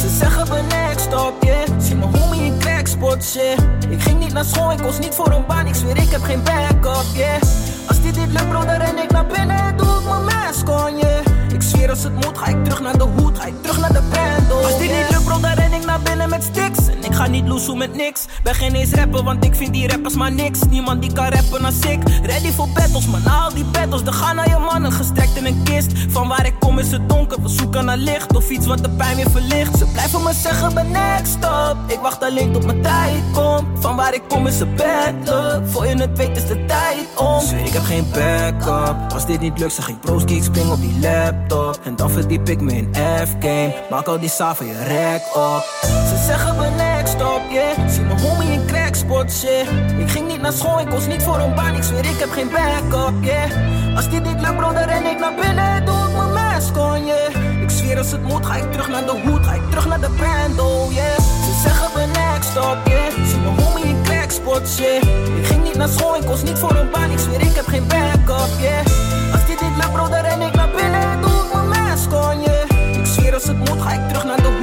Ze 0.00 0.08
zeggen 0.18 0.66
next 0.68 1.14
op, 1.14 1.32
yeah. 1.40 1.68
Zie 1.78 1.96
mijn 1.96 2.16
homie 2.16 2.42
in 2.44 2.58
crackspot, 2.58 3.24
shit 3.24 3.58
Ik 3.88 4.02
ging 4.02 4.18
niet 4.18 4.32
naar 4.32 4.44
school, 4.44 4.72
ik 4.72 4.78
was 4.78 4.98
niet 4.98 5.14
voor 5.14 5.30
een 5.32 5.46
baan. 5.46 5.66
Ik 5.66 5.74
zweer, 5.74 5.96
ik 5.96 6.10
heb 6.10 6.22
geen 6.22 6.42
backup, 6.42 7.04
yeah. 7.14 7.40
Als 7.88 8.02
dit 8.02 8.16
niet 8.16 8.28
lukt, 8.32 8.48
bro, 8.48 8.64
dan 8.64 8.76
ren 8.76 9.02
ik 9.02 9.10
naar 9.10 9.26
binnen 9.26 9.56
en 9.58 9.76
doe 9.76 9.86
ik 9.86 10.04
mijn 10.08 10.24
mask 10.24 10.68
on, 10.68 10.96
yeah. 10.98 11.24
Ik 11.54 11.62
zweer, 11.62 11.90
als 11.90 12.02
het 12.02 12.12
moet, 12.14 12.38
ga 12.38 12.46
ik 12.46 12.64
terug 12.64 12.80
naar 12.80 12.98
de 12.98 13.04
hoed 13.04 13.38
Ga 13.38 13.46
ik 13.46 13.54
terug 13.62 13.80
naar 13.80 13.92
de 13.92 14.02
band, 14.12 14.52
oh, 14.52 14.64
Als 14.64 14.78
dit 14.78 14.90
niet 14.90 15.10
lukt, 15.10 15.24
bro, 15.24 15.40
dan 15.40 15.52
ren 15.52 15.72
ik 15.72 15.84
naar 15.86 15.91
binnen 15.98 16.28
met 16.28 16.42
sticks. 16.42 16.88
En 16.88 17.04
ik 17.04 17.14
ga 17.14 17.26
niet 17.26 17.48
loesoe 17.48 17.76
met 17.76 17.94
niks. 17.94 18.26
Ben 18.42 18.54
geen 18.54 18.74
eens 18.74 18.92
rapper, 18.92 19.22
want 19.22 19.44
ik 19.44 19.54
vind 19.54 19.72
die 19.72 19.88
rappers 19.88 20.14
maar 20.14 20.32
niks. 20.32 20.58
Niemand 20.70 21.02
die 21.02 21.12
kan 21.12 21.28
rappen 21.28 21.64
als 21.64 21.78
ik. 21.78 22.02
Ready 22.22 22.50
voor 22.50 22.68
battles, 22.68 23.06
maar 23.06 23.20
na 23.24 23.40
al 23.40 23.54
die 23.54 23.64
battles 23.64 24.02
Dan 24.02 24.14
gaan 24.14 24.36
naar 24.36 24.48
je 24.48 24.58
mannen, 24.58 24.92
gestrekt 24.92 25.36
in 25.36 25.46
een 25.46 25.62
kist. 25.62 25.92
Van 26.08 26.28
waar 26.28 26.46
ik 26.46 26.54
kom 26.58 26.78
is 26.78 26.90
het 26.90 27.08
donker, 27.08 27.42
we 27.42 27.48
zoeken 27.48 27.84
naar 27.84 27.96
licht. 27.96 28.36
Of 28.36 28.50
iets 28.50 28.66
wat 28.66 28.82
de 28.82 28.90
pijn 28.90 29.16
weer 29.16 29.30
verlicht. 29.30 29.78
Ze 29.78 29.84
blijven 29.84 30.22
me 30.22 30.32
zeggen, 30.32 30.74
ben 30.74 30.90
next 30.90 31.44
up 31.44 31.76
Ik 31.86 31.98
wacht 31.98 32.22
alleen 32.22 32.52
tot 32.52 32.64
mijn 32.64 32.82
tijd 32.82 33.22
komt. 33.32 33.66
Van 33.80 33.96
waar 33.96 34.14
ik 34.14 34.22
kom 34.28 34.46
is 34.46 34.58
het 34.58 34.76
battle. 34.76 35.62
Voor 35.66 35.86
je 35.86 35.94
het 35.94 36.18
weet 36.18 36.36
is 36.36 36.46
de 36.46 36.64
tijd 36.64 37.06
om. 37.16 37.40
Zweer, 37.40 37.66
ik 37.66 37.72
heb 37.72 37.82
geen 37.82 38.06
backup. 38.12 39.12
Als 39.12 39.26
dit 39.26 39.40
niet 39.40 39.58
lukt, 39.58 39.72
zeg 39.72 39.88
ik 39.88 40.00
broski, 40.00 40.36
ik 40.36 40.42
spring 40.42 40.70
op 40.70 40.80
die 40.80 40.98
laptop. 41.00 41.80
En 41.84 41.96
dan 41.96 42.10
verdiep 42.10 42.48
ik 42.48 42.60
me 42.60 42.72
in 42.72 42.94
F-game. 42.94 43.74
Maak 43.90 44.06
al 44.06 44.20
die 44.20 44.28
saaf 44.28 44.56
van 44.56 44.66
je 44.66 44.82
rek 44.84 45.22
op 45.34 45.81
Ze 45.82 46.22
zeggen, 46.26 46.56
ben 46.56 46.76
next 46.76 47.14
up, 47.14 47.42
yeah 47.50 47.88
Zie 47.88 48.02
mijn 48.02 48.20
homie 48.20 48.52
in 48.52 48.66
crackspot, 48.66 49.32
shit 49.32 49.66
Ik 49.98 50.10
ging 50.10 50.28
niet 50.28 50.40
naar 50.40 50.52
school, 50.52 50.80
ik 50.80 50.88
was 50.88 51.06
niet 51.06 51.22
voor 51.22 51.38
een 51.38 51.54
baan 51.54 51.74
Ik 51.74 51.82
zweer, 51.82 52.04
ik 52.04 52.18
heb 52.18 52.30
geen 52.30 52.50
backup, 52.50 53.24
yeah 53.24 53.96
Als 53.96 54.10
dit 54.10 54.22
niet 54.24 54.40
lukt, 54.40 54.56
bro, 54.56 54.72
dan 54.72 54.82
ren 54.84 55.06
ik 55.06 55.18
naar 55.18 55.34
binnen 55.34 55.84
Doe 55.84 55.94
ik 56.08 56.16
mijn 56.16 56.32
mask 56.32 56.76
on, 56.76 57.06
yeah 57.06 57.62
Ik 57.62 57.70
zweer, 57.70 57.98
als 57.98 58.10
het 58.10 58.22
moet, 58.22 58.46
ga 58.46 58.54
ik 58.56 58.72
terug 58.72 58.88
naar 58.88 59.04
de 59.04 59.20
hoed, 59.24 59.46
ga 59.46 59.52
ik 59.52 59.70
terug 59.70 59.86
naar 59.86 60.00
de 60.00 60.10
band, 60.18 60.60
oh 60.60 60.92
yeah. 60.92 61.16
Ze 61.44 61.60
zeggen 61.62 61.88
we 61.94 62.06
next 62.06 62.56
up, 62.56 62.78
yeah. 62.84 63.26
Zie 63.28 63.38
mijn 63.38 63.60
homie 63.60 63.84
in 63.84 64.02
crackspot, 64.02 64.76
yeah. 64.76 65.02
Ik 65.38 65.46
ging 65.46 65.62
niet 65.62 65.74
naar 65.76 65.88
school, 65.88 66.16
ik 66.16 66.26
kost 66.26 66.42
niet 66.42 66.58
voor 66.58 66.76
een 66.76 66.90
baan, 66.90 67.10
ik 67.10 67.18
zweer 67.18 67.40
ik 67.40 67.54
heb 67.54 67.66
geen 67.66 67.86
backup, 67.86 68.50
yeah. 68.60 69.32
Als 69.32 69.46
dit 69.46 69.60
niet 69.60 69.76
lukt, 69.76 69.92
bro, 69.92 70.08
dan 70.08 70.20
ren 70.20 70.40
ik 70.40 70.54
naar 70.54 70.70
binnen, 70.76 71.20
doe 71.20 71.30
ik 71.30 71.52
mijn 71.52 71.68
mask 71.68 72.12
on, 72.12 72.40
yeah. 72.40 72.96
Ik 72.98 73.06
zweer 73.06 73.34
als 73.34 73.44
het 73.44 73.58
moet, 73.58 73.82
ga 73.82 73.92
ik 73.92 74.08
terug 74.08 74.24
naar 74.24 74.36
de 74.36 74.42
hoed, 74.42 74.61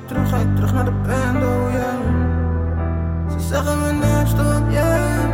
ik 0.00 0.06
terug, 0.06 0.28
ga 0.28 0.36
ik 0.36 0.54
terug 0.56 0.72
naar 0.72 0.84
de 0.84 0.90
band, 0.90 1.44
oh 1.44 1.72
yeah. 1.72 3.30
Ze 3.30 3.46
zeggen 3.48 3.86
we 3.86 3.92
next 3.92 4.38
up, 4.38 4.70
yeah. 4.70 5.28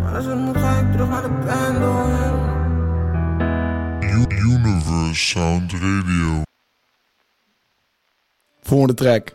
Maar 0.00 0.16
als 0.16 0.24
het 0.24 0.38
moet, 0.38 0.56
ga 0.56 0.78
ik 0.78 0.92
terug 0.92 1.08
naar 1.08 1.22
de 1.22 1.28
band, 1.28 1.76
oh 1.76 2.06
yeah. 2.08 2.30
Universe 4.28 5.14
Sound 5.14 5.72
Radio. 5.72 6.42
Volgende 8.62 8.94
track. 8.94 9.32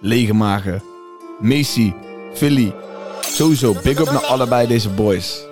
Lege 0.00 0.34
magen. 0.34 0.82
Macy. 1.40 1.92
Philly. 2.34 2.74
Sowieso, 3.20 3.74
big 3.82 3.98
up 3.98 4.10
naar 4.10 4.24
allebei 4.24 4.66
deze 4.66 4.88
boys. 4.88 5.46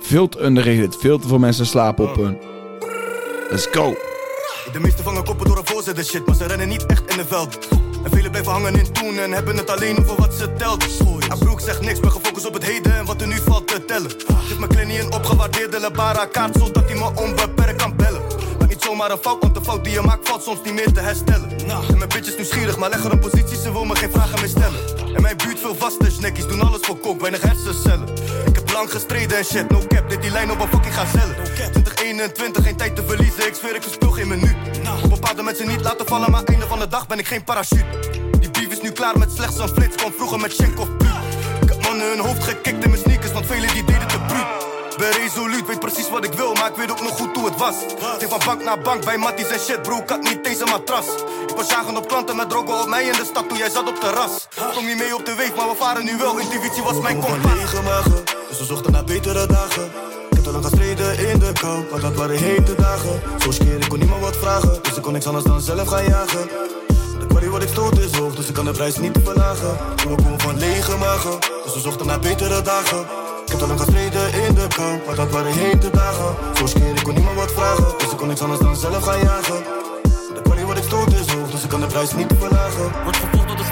Veel 0.00 0.28
te 0.28 0.44
underrated. 0.44 0.96
Veel 0.96 1.18
te 1.18 1.28
veel 1.28 1.38
mensen 1.38 1.66
slapen 1.66 2.08
op 2.08 2.16
hun. 2.16 2.38
Let's 3.50 3.66
go. 3.66 4.07
De 4.72 4.80
meeste 4.80 5.02
vangen 5.02 5.24
koppen 5.24 5.46
door 5.46 5.58
een 5.58 5.66
voorzitter 5.66 6.04
shit, 6.04 6.26
maar 6.26 6.34
ze 6.34 6.46
rennen 6.46 6.68
niet 6.68 6.86
echt 6.86 7.10
in 7.10 7.16
de 7.16 7.24
veld. 7.26 7.68
En 8.04 8.10
velen 8.10 8.30
blijven 8.30 8.52
hangen 8.52 8.74
in 8.74 8.92
toen 8.92 9.18
en 9.18 9.32
hebben 9.32 9.56
het 9.56 9.70
alleen 9.70 9.98
over 9.98 10.16
wat 10.16 10.34
ze 10.34 10.52
telt. 10.52 10.84
Ja, 11.28 11.36
broek 11.36 11.60
zegt 11.60 11.80
niks, 11.80 12.00
ben 12.00 12.12
gefocust 12.12 12.46
op 12.46 12.54
het 12.54 12.64
heden 12.64 12.96
en 12.96 13.04
wat 13.04 13.20
er 13.20 13.26
nu 13.26 13.36
valt 13.44 13.66
te 13.66 13.84
tellen. 13.84 14.10
Geef 14.10 14.58
mijn 14.58 14.70
kleine 14.70 15.00
een 15.00 15.12
opgewaardeerde 15.12 15.80
Lebara 15.80 16.26
kaart, 16.26 16.56
zodat 16.58 16.84
hij 16.88 16.94
me 16.94 17.10
onbeperkt 17.14 17.82
kan 17.82 17.96
bellen. 17.96 18.37
Maar 18.88 18.96
zomaar 18.96 19.16
een 19.16 19.22
fout, 19.22 19.42
want 19.42 19.54
de 19.54 19.62
fout 19.62 19.84
die 19.84 19.92
je 19.92 20.00
maakt 20.00 20.28
valt 20.28 20.42
soms 20.42 20.58
niet 20.64 20.74
meer 20.74 20.92
te 20.92 21.00
herstellen. 21.00 21.50
En 21.68 21.98
mijn 21.98 22.08
bitch 22.08 22.28
is 22.28 22.36
nieuwsgierig, 22.36 22.78
maar 22.78 22.90
leg 22.90 23.04
er 23.04 23.12
een 23.12 23.18
positie, 23.18 23.56
ze 23.56 23.72
wil 23.72 23.84
me 23.84 23.96
geen 23.96 24.10
vragen 24.10 24.40
meer 24.40 24.48
stellen. 24.48 24.80
En 25.14 25.22
mijn 25.22 25.36
buurt 25.36 25.58
veel 25.58 25.74
vaste 25.74 26.10
snackies, 26.10 26.46
doen 26.46 26.60
alles 26.60 26.80
voor 26.80 26.96
kok, 26.98 27.20
weinig 27.20 27.40
hersencellen. 27.40 28.08
Ik 28.46 28.54
heb 28.54 28.72
lang 28.72 28.90
gestreden 28.90 29.38
en 29.38 29.44
shit, 29.44 29.70
no 29.70 29.82
cap, 29.88 30.10
dit 30.10 30.22
die 30.22 30.30
lijn 30.30 30.50
op 30.50 30.60
een 30.60 30.68
fucking 30.68 30.94
gazelle. 30.94 31.34
2021, 31.42 32.64
geen 32.64 32.76
tijd 32.76 32.96
te 32.96 33.02
verliezen, 33.06 33.46
ik 33.46 33.54
zweer 33.54 33.74
ik 33.74 33.82
verspil 33.82 34.10
geen 34.10 34.28
minuut. 34.28 34.56
Bepaalde 35.08 35.42
mensen 35.42 35.68
niet 35.68 35.80
laten 35.80 36.06
vallen, 36.06 36.30
maar 36.30 36.44
einde 36.44 36.66
van 36.66 36.78
de 36.78 36.88
dag 36.88 37.06
ben 37.06 37.18
ik 37.18 37.26
geen 37.26 37.44
parachute. 37.44 37.84
Die 38.40 38.50
beef 38.50 38.68
is 38.68 38.80
nu 38.80 38.90
klaar 38.90 39.18
met 39.18 39.32
slechts 39.32 39.58
een 39.58 39.68
flits, 39.68 39.96
kwam 39.96 40.12
vroeger 40.16 40.40
met 40.40 40.52
Schenk 40.52 40.80
of 40.80 40.96
Puut. 40.96 41.10
Ik 41.60 41.68
heb 41.68 41.82
mannen 41.82 42.08
hun 42.08 42.18
hoofd 42.18 42.44
gekikt 42.44 42.84
in 42.84 42.90
mijn 42.90 43.02
sneakers, 43.02 43.32
want 43.32 43.46
velen 43.46 43.72
die 43.72 43.84
deden. 43.84 44.07
Ben 44.98 45.12
resoluut, 45.12 45.66
weet 45.66 45.78
precies 45.78 46.10
wat 46.10 46.24
ik 46.24 46.32
wil, 46.32 46.52
maar 46.52 46.70
ik 46.70 46.76
weet 46.76 46.90
ook 46.90 47.00
nog 47.02 47.16
goed 47.18 47.36
hoe 47.36 47.44
het 47.44 47.56
was. 47.56 47.74
Ging 48.18 48.30
van 48.30 48.40
bank 48.44 48.62
naar 48.64 48.80
bank 48.80 49.04
bij 49.04 49.18
matties 49.18 49.48
en 49.48 49.60
shit, 49.60 49.82
bro, 49.82 49.96
ik 49.96 50.08
had 50.08 50.22
niet 50.22 50.44
deze 50.44 50.64
matras. 50.64 51.06
Ik 51.48 51.56
was 51.56 51.68
jagen 51.68 51.96
op 51.96 52.08
klanten 52.08 52.36
met 52.36 52.48
drogen 52.50 52.80
op 52.80 52.88
mij 52.88 53.04
in 53.04 53.12
de 53.12 53.24
stad 53.24 53.48
toen 53.48 53.58
jij 53.58 53.70
zat 53.70 53.88
op 53.88 54.00
terras. 54.00 54.48
Kom 54.74 54.86
niet 54.86 54.98
mee 54.98 55.14
op 55.14 55.24
de 55.24 55.34
week, 55.34 55.56
maar 55.56 55.68
we 55.68 55.74
varen 55.74 56.04
nu 56.04 56.16
wel, 56.16 56.38
intuïtie 56.38 56.82
was 56.82 57.00
mijn 57.00 57.20
kompas. 57.20 57.52
lege 57.52 57.82
magen, 57.82 58.24
dus 58.48 58.58
we 58.58 58.64
zochten 58.64 58.92
naar 58.92 59.04
betere 59.04 59.46
dagen. 59.46 59.84
Ik 60.30 60.36
heb 60.36 60.42
te 60.42 60.50
lang 60.50 60.64
gestreden 60.64 61.28
in 61.30 61.38
de 61.38 61.52
kou, 61.60 61.84
maar 61.90 62.00
dat 62.00 62.14
waren 62.14 62.36
hete 62.36 62.74
dagen. 62.74 63.22
Zo 63.38 63.50
keer, 63.58 63.76
ik 63.76 63.88
kon 63.88 63.98
niemand 63.98 64.20
wat 64.20 64.36
vragen, 64.36 64.82
dus 64.82 64.96
ik 64.96 65.02
kon 65.02 65.12
niks 65.12 65.26
anders 65.26 65.44
dan 65.44 65.60
zelf 65.60 65.88
gaan 65.88 66.04
jagen. 66.04 66.48
De 67.28 67.34
kwaliteit 67.34 67.52
wat 67.52 67.62
ik 67.62 67.68
stoot 67.68 67.98
is 67.98 68.18
hoog, 68.18 68.34
dus 68.34 68.48
ik 68.48 68.54
kan 68.54 68.64
de 68.64 68.70
prijs 68.70 68.98
niet 68.98 69.18
verlagen. 69.24 69.76
We 69.96 70.14
komen 70.22 70.40
van 70.40 70.58
lege 70.58 70.96
magen, 70.96 71.38
dus 71.64 71.74
we 71.74 71.80
zochten 71.80 72.06
naar 72.06 72.20
betere 72.20 72.62
dagen. 72.62 73.00
Ik 73.44 73.48
heb 73.48 73.58
te 73.58 73.66
lang 73.66 73.80
gestreden 73.80 74.32
in 74.32 74.54
de 74.54 74.66
kou, 74.76 75.00
maar 75.06 75.14
dat 75.14 75.30
waren 75.30 75.52
hete 75.52 75.90
dagen. 75.90 76.34
Zo 76.54 76.64
keer, 76.64 76.96
ik 76.96 77.02
kon 77.02 77.14
niemand 77.14 77.36
wat 77.36 77.52
vragen, 77.52 77.94
dus 77.98 78.10
ik 78.10 78.16
kon 78.16 78.28
niks 78.28 78.40
anders 78.40 78.60
dan 78.60 78.76
zelf 78.76 79.04
gaan 79.04 79.20
jagen. 79.20 79.62
De 80.34 80.42
kwaliteit 80.42 80.66
wat 80.66 80.76
ik 80.76 80.82
stoot 80.82 81.12
is 81.12 81.32
hoog, 81.32 81.50
dus 81.50 81.62
ik 81.62 81.68
kan 81.68 81.80
de 81.80 81.86
prijs 81.86 82.12
niet 82.12 82.32
verlagen. 82.38 82.90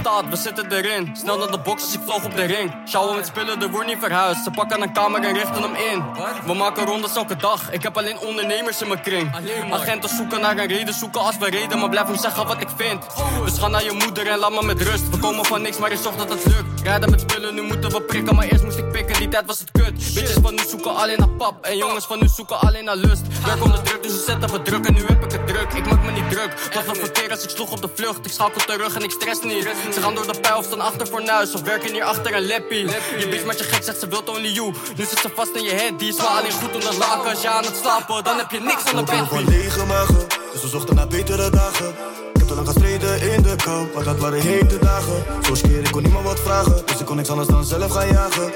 Staat, 0.06 0.28
we 0.28 0.36
zitten 0.36 0.72
erin. 0.72 1.16
Snel 1.16 1.38
naar 1.38 1.50
de 1.50 1.58
box 1.58 1.82
als 1.82 1.94
ik 1.94 2.00
vloog 2.04 2.24
op 2.24 2.34
de 2.36 2.44
ring. 2.44 2.74
Sjouwen 2.88 3.16
met 3.16 3.26
spullen, 3.26 3.62
er 3.62 3.70
wordt 3.70 3.86
niet 3.86 3.98
verhuisd. 4.00 4.44
Ze 4.44 4.50
pakken 4.50 4.82
een 4.82 4.92
kamer 4.92 5.22
en 5.22 5.32
richten 5.32 5.62
hem 5.62 5.74
in. 5.74 6.04
We 6.46 6.54
maken 6.54 6.86
rondes 6.86 7.16
elke 7.16 7.36
dag. 7.36 7.72
Ik 7.72 7.82
heb 7.82 7.96
alleen 7.96 8.18
ondernemers 8.18 8.80
in 8.82 8.88
mijn 8.88 9.00
kring. 9.00 9.34
Agenten 9.70 10.08
zoeken 10.08 10.40
naar 10.40 10.58
een 10.58 10.66
reden, 10.66 10.94
zoeken 10.94 11.20
als 11.20 11.38
we 11.38 11.50
reden. 11.50 11.78
Maar 11.78 11.88
blijf 11.88 12.06
hem 12.06 12.16
zeggen 12.16 12.46
wat 12.46 12.60
ik 12.60 12.68
vind. 12.76 13.06
Dus 13.44 13.58
ga 13.58 13.68
naar 13.68 13.84
je 13.84 13.92
moeder 13.92 14.26
en 14.26 14.38
laat 14.38 14.50
me 14.50 14.62
met 14.62 14.82
rust. 14.82 15.10
We 15.10 15.18
komen 15.18 15.44
van 15.44 15.62
niks, 15.62 15.78
maar 15.78 15.92
ik 15.92 15.98
zorg 16.02 16.16
dat 16.16 16.28
het 16.28 16.44
lukt. 16.44 16.80
Rijden 16.82 17.10
met 17.10 17.20
spullen, 17.20 17.54
nu 17.54 17.62
moeten 17.62 17.90
we 17.90 18.02
prikken. 18.02 18.34
Maar 18.34 18.44
eerst 18.44 18.64
moest 18.64 18.78
ik 18.78 18.90
pikken, 18.92 19.18
die 19.18 19.28
tijd 19.28 19.46
was 19.46 19.58
het 19.58 19.70
kut. 19.70 19.94
Bitches 20.14 20.36
van 20.42 20.54
nu 20.54 20.62
zoeken 20.68 20.94
alleen 20.94 21.18
naar 21.18 21.28
pap. 21.28 21.64
En 21.64 21.76
jongens 21.76 22.06
van 22.06 22.18
nu 22.18 22.28
zoeken 22.28 22.60
alleen 22.60 22.84
naar 22.84 22.96
lust. 22.96 23.22
Werk 23.46 23.64
onder 23.64 23.82
druk, 23.82 24.02
dus 24.02 24.12
we 24.12 24.22
zetten 24.26 24.52
we 24.52 24.62
druk. 24.62 24.86
En 24.86 24.94
nu 24.94 25.04
heb 25.06 25.24
ik 25.24 25.32
het 25.32 25.46
druk. 25.46 25.72
Ik 25.72 25.86
maak 25.90 26.04
me 26.04 26.10
niet 26.10 26.30
druk. 26.30 26.70
Dat 26.72 26.84
was 26.84 26.98
verkeer 26.98 27.30
als 27.30 27.42
ik 27.42 27.50
sloeg 27.50 27.70
op 27.70 27.80
de 27.80 27.88
vlucht. 27.94 28.26
Ik 28.26 28.32
schakel 28.32 28.60
terug 28.60 28.94
en 28.94 29.02
ik 29.02 29.10
stress 29.10 29.42
niet. 29.42 29.68
Ze 29.96 30.02
gaan 30.02 30.14
door 30.14 30.32
de 30.32 30.40
pijl 30.40 30.58
of 30.58 30.64
staan 30.64 30.80
achter 30.80 31.06
voor 31.06 31.22
nuis. 31.22 31.54
Of 31.54 31.62
werken 31.62 31.92
hier 31.92 32.04
achter 32.04 32.34
een 32.34 32.46
leppie. 32.46 32.88
Je 33.18 33.28
bitch 33.30 33.44
met 33.44 33.58
je 33.58 33.64
gek 33.64 33.82
zegt 33.82 34.00
ze 34.00 34.08
wilt 34.08 34.28
only 34.28 34.48
you. 34.48 34.72
Nu 34.96 35.04
zit 35.04 35.18
ze 35.18 35.30
vast 35.34 35.54
in 35.54 35.62
je 35.62 35.70
head. 35.70 35.98
Die 35.98 36.08
is 36.08 36.16
wel 36.16 36.26
alleen 36.26 36.52
goed 36.52 36.74
onder 36.74 36.94
laken. 36.98 37.30
Als 37.30 37.42
je 37.42 37.48
aan 37.48 37.64
het 37.64 37.76
slapen, 37.82 38.24
dan 38.24 38.36
heb 38.38 38.50
je 38.50 38.60
niks 38.60 38.84
aan 38.84 38.96
de 38.96 39.10
komen 39.10 39.26
van 39.26 39.44
bed. 39.44 39.54
lege 39.54 39.84
magen, 39.84 40.26
dus 40.52 40.62
we 40.62 40.68
zochten 40.68 40.94
naar 40.94 41.08
betere 41.08 41.50
dagen. 41.50 41.88
Ik 42.32 42.40
heb 42.40 42.46
te 42.46 42.54
lang 42.54 42.66
gestreden 42.66 43.32
in 43.32 43.42
de 43.42 43.56
kou, 43.56 43.88
maar 43.94 44.04
dat 44.04 44.18
waren 44.18 44.40
hete 44.40 44.78
dagen. 44.78 45.24
Zo 45.42 45.52
keer, 45.62 45.78
ik 45.78 45.90
kon 45.90 46.02
niemand 46.02 46.24
wat 46.24 46.40
vragen, 46.40 46.82
dus 46.86 47.00
ik 47.00 47.06
kon 47.06 47.16
niks 47.16 47.28
anders 47.28 47.48
dan 47.48 47.64
zelf 47.64 47.90
gaan 47.92 48.08
jagen. 48.08 48.52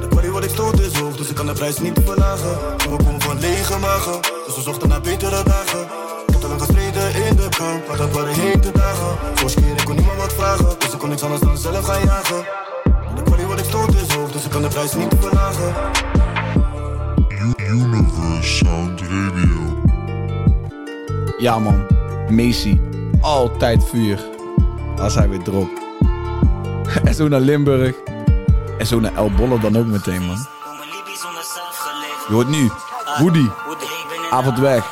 De 0.00 0.08
kwaliteit 0.08 0.32
wat 0.32 0.44
ik 0.44 0.50
stoot 0.50 0.80
is 0.80 0.98
hoog, 0.98 1.16
dus 1.16 1.28
ik 1.28 1.34
kan 1.34 1.46
de 1.46 1.52
prijs 1.52 1.78
niet 1.78 1.98
verlagen. 2.04 2.58
We 2.78 2.96
komen 3.04 3.20
van 3.20 3.40
lege 3.40 3.78
magen, 3.78 4.20
dus 4.46 4.56
we 4.56 4.62
zochten 4.62 4.88
naar 4.88 5.00
betere 5.00 5.42
dagen. 5.42 5.80
Ik 6.26 6.32
heb 6.32 6.40
te 6.40 6.48
lang 6.48 6.60
gestreden 6.60 6.83
kou, 7.64 7.80
maar 7.88 7.96
dat 7.96 8.12
waren 8.12 8.34
hete 8.34 8.72
dagen. 8.72 9.38
Zo 9.38 9.60
keer, 9.60 9.70
ik 9.70 9.84
kon 9.84 9.96
niemand 9.96 10.16
wat 10.16 10.32
vragen, 10.32 10.78
dus 10.78 10.92
ik 10.92 10.98
kon 10.98 11.08
niks 11.08 11.22
anders 11.22 11.40
dan 11.40 11.56
zelf 11.58 11.84
gaan 11.84 12.04
jagen. 12.04 12.44
De 13.14 13.22
kwaliteit 13.22 13.48
wat 13.48 13.58
ik 13.58 13.64
stoot 13.64 13.94
is 13.94 14.14
hoog, 14.14 14.30
dus 14.32 14.44
ik 14.44 14.50
kan 14.50 14.62
de 14.62 14.68
prijs 14.68 14.94
niet 14.94 15.14
verlagen. 15.20 15.74
Universe 17.56 18.64
Sound 18.64 19.00
Radio. 19.00 19.82
Ja 21.38 21.58
man, 21.58 21.86
Macy. 22.30 22.80
Altijd 23.20 23.84
vuur. 23.84 24.18
Als 24.98 25.14
hij 25.14 25.28
weer 25.28 25.42
dropt. 25.42 25.80
en 27.04 27.14
zo 27.14 27.28
naar 27.28 27.40
Limburg. 27.40 27.94
En 28.78 28.86
zo 28.86 29.00
naar 29.00 29.14
El 29.14 29.30
Bolle 29.30 29.58
dan 29.58 29.76
ook 29.76 29.86
meteen 29.86 30.22
man. 30.22 30.46
Je 32.28 32.34
hoort 32.34 32.48
nu. 32.48 32.70
Woody. 33.18 33.48
Avond 34.30 34.58
weg. 34.58 34.84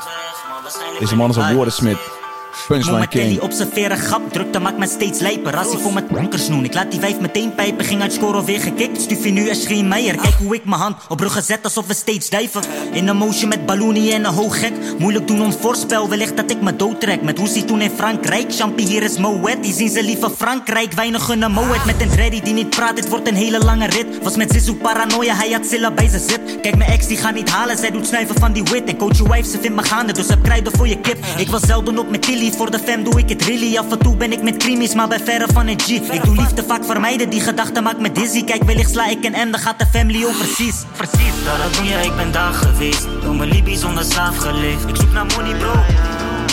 Deze 0.99 1.17
man 1.17 1.31
is 1.31 1.37
een 1.37 1.55
woordensmid. 1.55 2.22
Punchline 2.67 2.91
Moment 2.91 3.11
Kelly 3.11 3.39
observeren, 3.39 3.97
grap, 3.97 4.33
drukte 4.33 4.59
maakt 4.59 4.79
me 4.79 4.87
steeds 4.87 5.19
lijper. 5.21 5.57
Als 5.57 5.73
hij 5.73 5.81
voor 5.81 5.93
met 5.93 6.09
bonkers 6.09 6.49
noen. 6.49 6.65
Ik 6.65 6.75
laat 6.75 6.91
die 6.91 7.01
wijf 7.01 7.21
meteen 7.21 7.55
pijpen, 7.55 7.85
ging 7.85 8.03
uit 8.03 8.13
score 8.13 8.37
alweer 8.37 8.61
gekikt. 8.61 9.01
Stuf 9.01 9.25
je 9.25 9.31
nu 9.31 9.49
en 9.49 9.57
schreeuw 9.57 9.83
Meijer. 9.83 10.17
Kijk 10.17 10.35
hoe 10.35 10.55
ik 10.55 10.65
mijn 10.65 10.81
hand 10.81 10.97
op 11.09 11.21
rug 11.21 11.33
gezet 11.33 11.59
alsof 11.63 11.87
we 11.87 11.95
steeds 11.95 12.29
dijven. 12.31 12.63
In 12.93 13.09
een 13.09 13.17
motion 13.17 13.49
met 13.49 13.67
balloonie 13.67 14.13
en 14.13 14.25
een 14.25 14.35
hoog 14.35 14.61
gek. 14.61 14.73
Moeilijk 14.99 15.27
doen 15.27 15.43
ons 15.43 15.57
voorspel, 15.61 16.09
wellicht 16.09 16.37
dat 16.37 16.51
ik 16.51 16.61
me 16.61 16.77
doodtrek. 16.77 17.23
Met 17.23 17.39
Hoesie 17.39 17.65
toen 17.65 17.81
in 17.81 17.91
Frankrijk. 17.97 18.55
Champie 18.55 18.87
hier 18.87 19.03
is 19.03 19.17
Moet, 19.17 19.63
die 19.63 19.73
zien 19.73 19.91
ze 19.91 20.03
liever 20.03 20.31
Frankrijk. 20.31 20.93
Weinig 20.93 21.25
gunnen 21.25 21.51
Moet 21.53 21.85
met 21.85 22.01
een 22.01 22.11
dreddy 22.11 22.41
die 22.41 22.55
niet 22.55 22.71
praat. 22.71 22.97
Dit 22.97 23.09
wordt 23.09 23.29
een 23.29 23.35
hele 23.35 23.59
lange 23.59 23.87
rit. 23.87 24.23
Was 24.23 24.37
met 24.37 24.53
Zizou 24.53 24.77
paranoia, 24.77 25.35
hij 25.35 25.51
had 25.51 25.67
Zilla 25.67 25.91
bij 25.91 26.09
zijn 26.09 26.23
zit. 26.29 26.61
Kijk, 26.61 26.77
mijn 26.77 26.91
ex 26.91 27.07
die 27.07 27.17
gaat 27.17 27.35
niet 27.35 27.51
halen, 27.51 27.79
zij 27.79 27.91
doet 27.91 28.07
snuiven 28.07 28.35
van 28.41 28.53
die 28.53 28.63
wit. 28.63 28.85
En 28.85 28.97
coach 28.97 29.17
je 29.17 29.29
wife, 29.29 29.49
ze 29.49 29.59
vindt 29.61 29.77
me 29.77 29.83
gaande, 29.83 30.13
dus 30.13 30.29
heb 30.29 30.43
kruiden 30.43 30.73
voor 30.77 30.89
je 30.89 30.99
kip. 30.99 31.25
Ik 31.37 31.49
was 31.49 31.61
zelden 31.61 31.99
op 31.99 32.11
met 32.11 32.23
Tilly, 32.23 32.51
voor 32.57 32.71
de 32.71 32.79
fam 32.79 33.05
doe 33.05 33.19
ik 33.19 33.29
het 33.29 33.43
really. 33.45 33.77
Af 33.77 33.91
en 33.91 33.99
toe 33.99 34.17
ben 34.17 34.33
ik 34.33 34.43
met 34.43 34.57
krimis, 34.57 34.95
maar 34.95 35.09
bij 35.09 35.21
verre 35.21 35.47
van 35.53 35.67
een 35.67 35.81
G. 35.81 35.89
Ik 35.89 36.25
doe 36.25 36.35
liefde 36.35 36.65
vaak 36.65 36.85
vermijden, 36.85 37.31
die 37.31 37.41
gedachte 37.41 37.81
maakt 37.81 38.01
me 38.01 38.13
dizzy. 38.13 38.45
Kijk, 38.45 38.63
wellicht 38.63 38.91
sla 38.91 39.07
ik 39.07 39.25
een 39.25 39.49
M, 39.49 39.51
dan 39.51 39.61
gaat 39.61 39.79
de 39.79 39.87
family 39.87 40.25
over 40.25 40.47
precies. 40.47 40.77
Precies, 40.97 41.35
doe 41.77 41.85
je, 41.85 42.05
ik 42.05 42.17
ben 42.17 42.33
daar 42.33 42.53
geweest. 42.53 43.07
Door 43.23 43.35
mijn 43.35 43.51
Libië 43.51 43.77
zonder 43.77 44.05
slaaf 44.05 44.37
geleefd. 44.37 44.89
Ik 44.89 44.97
zoek 44.97 45.13
naar 45.13 45.27
money, 45.27 45.55
bro. 45.55 45.73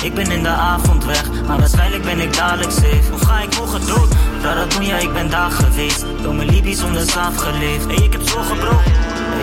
Ik 0.03 0.13
ben 0.13 0.31
in 0.31 0.43
de 0.43 0.49
avond 0.49 1.05
weg, 1.05 1.43
maar 1.47 1.59
waarschijnlijk 1.59 2.03
ben 2.03 2.19
ik 2.19 2.35
dadelijk 2.35 2.71
safe. 2.71 3.13
Of 3.13 3.21
ga 3.21 3.39
ik 3.39 3.57
morgen 3.57 3.87
dood? 3.87 4.09
Doen, 4.69 4.85
ja, 4.85 4.97
ik 4.97 5.13
ben 5.13 5.29
daar 5.29 5.51
geweest. 5.51 6.05
Door 6.21 6.33
mijn 6.33 6.49
Libië 6.49 6.75
zonder 6.75 7.09
slaaf 7.09 7.35
geleefd. 7.35 7.85
Hey, 7.85 7.95
ik 7.95 8.11
heb 8.11 8.21
zorgen, 8.27 8.57
bro. 8.57 8.79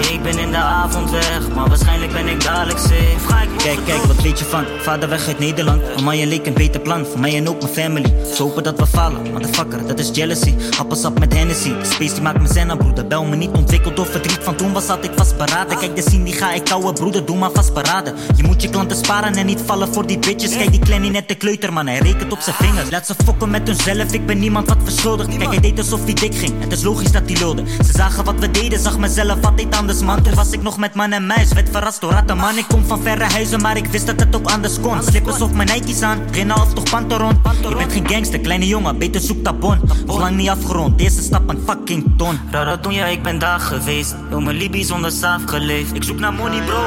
Ik 0.00 0.22
ben 0.22 0.38
in 0.38 0.50
de 0.50 0.56
avond 0.56 1.10
weg, 1.10 1.48
maar 1.54 1.68
waarschijnlijk 1.68 2.12
ben 2.12 2.26
ik 2.26 2.42
dadelijk 2.42 2.78
safe. 2.78 3.12
Of 3.16 3.24
ga 3.24 3.40
ik 3.40 3.48
Kijk, 3.56 3.78
kijk, 3.84 4.02
wat 4.02 4.22
weet 4.22 4.38
je 4.38 4.44
van? 4.44 4.64
Vader 4.80 5.08
weg 5.08 5.26
uit 5.26 5.38
Nederland. 5.38 6.04
Mij 6.04 6.26
leek 6.26 6.46
een 6.46 6.54
beter 6.54 6.80
plan, 6.80 7.06
voor 7.06 7.20
mij 7.20 7.36
en 7.36 7.48
ook 7.48 7.60
mijn 7.60 7.72
family. 7.72 8.14
Ze 8.34 8.42
hopen 8.42 8.62
dat 8.62 8.78
we 8.78 8.86
falen, 8.86 9.32
motherfucker, 9.32 9.86
dat 9.86 9.98
is 9.98 10.10
jealousy. 10.12 10.54
Appelsap 10.78 11.18
met 11.18 11.34
Hennessy, 11.34 11.68
de 11.68 11.84
space 11.84 12.12
die 12.12 12.22
maakt 12.22 12.40
me 12.40 12.48
zenna, 12.52 12.76
broeder. 12.76 13.06
Bel 13.06 13.24
me 13.24 13.36
niet 13.36 13.50
ontwikkeld 13.50 13.98
of 13.98 14.10
verdriet 14.10 14.38
van 14.42 14.56
toen 14.56 14.72
was, 14.72 14.86
had 14.86 15.04
ik 15.04 15.10
vastberaden. 15.16 15.78
Kijk, 15.78 15.96
de 15.96 16.02
scene 16.02 16.24
die 16.24 16.34
ga 16.34 16.52
ik 16.52 16.64
kouwen, 16.64 16.94
broeder, 16.94 17.26
doe 17.26 17.36
maar 17.36 17.50
vastberaden. 17.52 18.14
Je 18.36 18.42
moet 18.42 18.62
je 18.62 18.68
klanten 18.68 18.96
sparen 18.96 19.34
en 19.34 19.46
niet 19.46 19.60
vallen 19.64 19.94
voor 19.94 20.06
die 20.06 20.18
bitches. 20.18 20.56
Kijk, 20.56 20.70
die 20.70 20.80
kleine 20.80 21.08
net 21.08 21.28
de 21.28 21.34
kleuter, 21.34 21.72
man, 21.72 21.86
hij 21.86 21.98
rekent 21.98 22.32
op 22.32 22.40
zijn 22.40 22.56
vingers. 22.56 22.90
Laat 22.90 23.06
ze 23.06 23.14
fokken 23.24 23.50
met 23.50 23.66
hunzelf, 23.66 24.12
ik 24.12 24.26
ben 24.26 24.38
niemand 24.38 24.68
wat 24.68 24.78
verschuldigd. 24.84 25.36
Kijk, 25.36 25.50
hij 25.50 25.60
deed 25.60 25.78
alsof 25.78 26.04
hij 26.04 26.14
dik 26.14 26.34
ging, 26.34 26.52
het 26.58 26.72
is 26.72 26.82
logisch 26.82 27.12
dat 27.12 27.22
hij 27.26 27.36
lulde. 27.38 27.62
Ze 27.84 27.92
zagen 27.92 28.24
wat 28.24 28.38
we 28.38 28.50
deden, 28.50 28.80
zag 28.80 28.98
mezelf 28.98 29.44
altijd 29.44 29.74
aan 29.74 29.85
anders 29.86 30.04
man. 30.04 30.22
Toen 30.22 30.34
was 30.34 30.50
ik 30.50 30.62
nog 30.62 30.78
met 30.78 30.94
man 30.94 31.12
en 31.12 31.26
muis, 31.26 31.52
werd 31.52 31.68
verrast 31.70 32.00
door 32.00 32.10
ratten 32.10 32.36
man. 32.36 32.56
Ik 32.56 32.64
kom 32.68 32.84
van 32.84 33.02
verre 33.02 33.24
huizen, 33.24 33.60
maar 33.60 33.76
ik 33.76 33.86
wist 33.86 34.06
dat 34.06 34.20
het 34.20 34.36
ook 34.36 34.50
anders 34.50 34.80
kon. 34.80 35.02
Slippers 35.02 35.40
op 35.40 35.54
mijn 35.54 35.68
Nike's 35.68 36.02
aan, 36.02 36.18
geen 36.30 36.54
of 36.54 36.72
toch 36.74 36.90
Panteron 36.90 37.40
Je 37.68 37.74
bent 37.76 37.92
geen 37.92 38.08
gangster, 38.08 38.40
kleine 38.40 38.66
jongen, 38.66 38.98
beter 38.98 39.20
zoek 39.20 39.44
tabon. 39.44 39.80
Nog 40.06 40.18
lang 40.18 40.36
niet 40.36 40.48
afgerond, 40.48 41.00
eerste 41.00 41.22
stap 41.22 41.48
een 41.48 41.62
fucking 41.66 42.04
ton. 42.16 42.38
Rara 42.50 42.76
toen 42.76 42.92
ja, 42.92 43.06
ik 43.06 43.22
ben 43.22 43.38
daar 43.38 43.60
geweest. 43.60 44.14
Heel 44.28 44.40
mijn 44.40 44.56
Libi 44.56 44.84
zonder 44.84 45.10
saaf 45.10 45.42
geleefd. 45.44 45.94
Ik 45.94 46.04
zoek 46.04 46.18
naar 46.18 46.32
money 46.32 46.62
bro. 46.62 46.84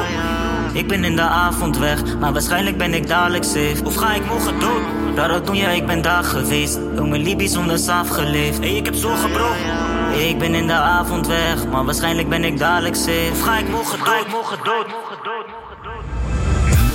Ik 0.74 0.88
ben 0.88 1.04
in 1.04 1.16
de 1.16 1.22
avond 1.22 1.78
weg, 1.78 2.18
maar 2.20 2.34
waarschijnlijk 2.34 2.78
ben 2.78 2.94
ik 2.94 3.08
dadelijk 3.08 3.44
safe. 3.44 3.82
Of 3.84 3.96
ga 3.96 4.14
ik 4.14 4.26
morgen 4.26 4.60
dood? 4.60 4.82
Rara 5.16 5.40
toen 5.40 5.56
ja, 5.56 5.70
ik 5.70 5.86
ben 5.86 6.02
daar 6.02 6.24
geweest. 6.24 6.80
Mijn 6.96 7.22
Libi 7.22 7.48
zonder 7.48 7.78
saaf 7.78 8.10
geleefd. 8.10 8.58
Hey, 8.58 8.76
ik 8.76 8.86
heb 8.86 8.96
zorgen 8.96 9.32
bro. 9.32 9.48
Ik 10.14 10.38
ben 10.40 10.54
in 10.56 10.68
de 10.68 10.74
avond 10.74 11.28
weg, 11.28 11.68
maar 11.68 11.86
waarschijnlijk 11.86 12.30
ben 12.30 12.44
ik 12.44 12.58
dadelijk 12.58 12.96
safe. 12.96 13.30
Of 13.32 13.42
ga 13.42 13.58
ik 13.58 13.70
morgen 13.70 13.98
dood? 13.98 14.28
Morgen 14.28 14.58
dood. 14.64 14.86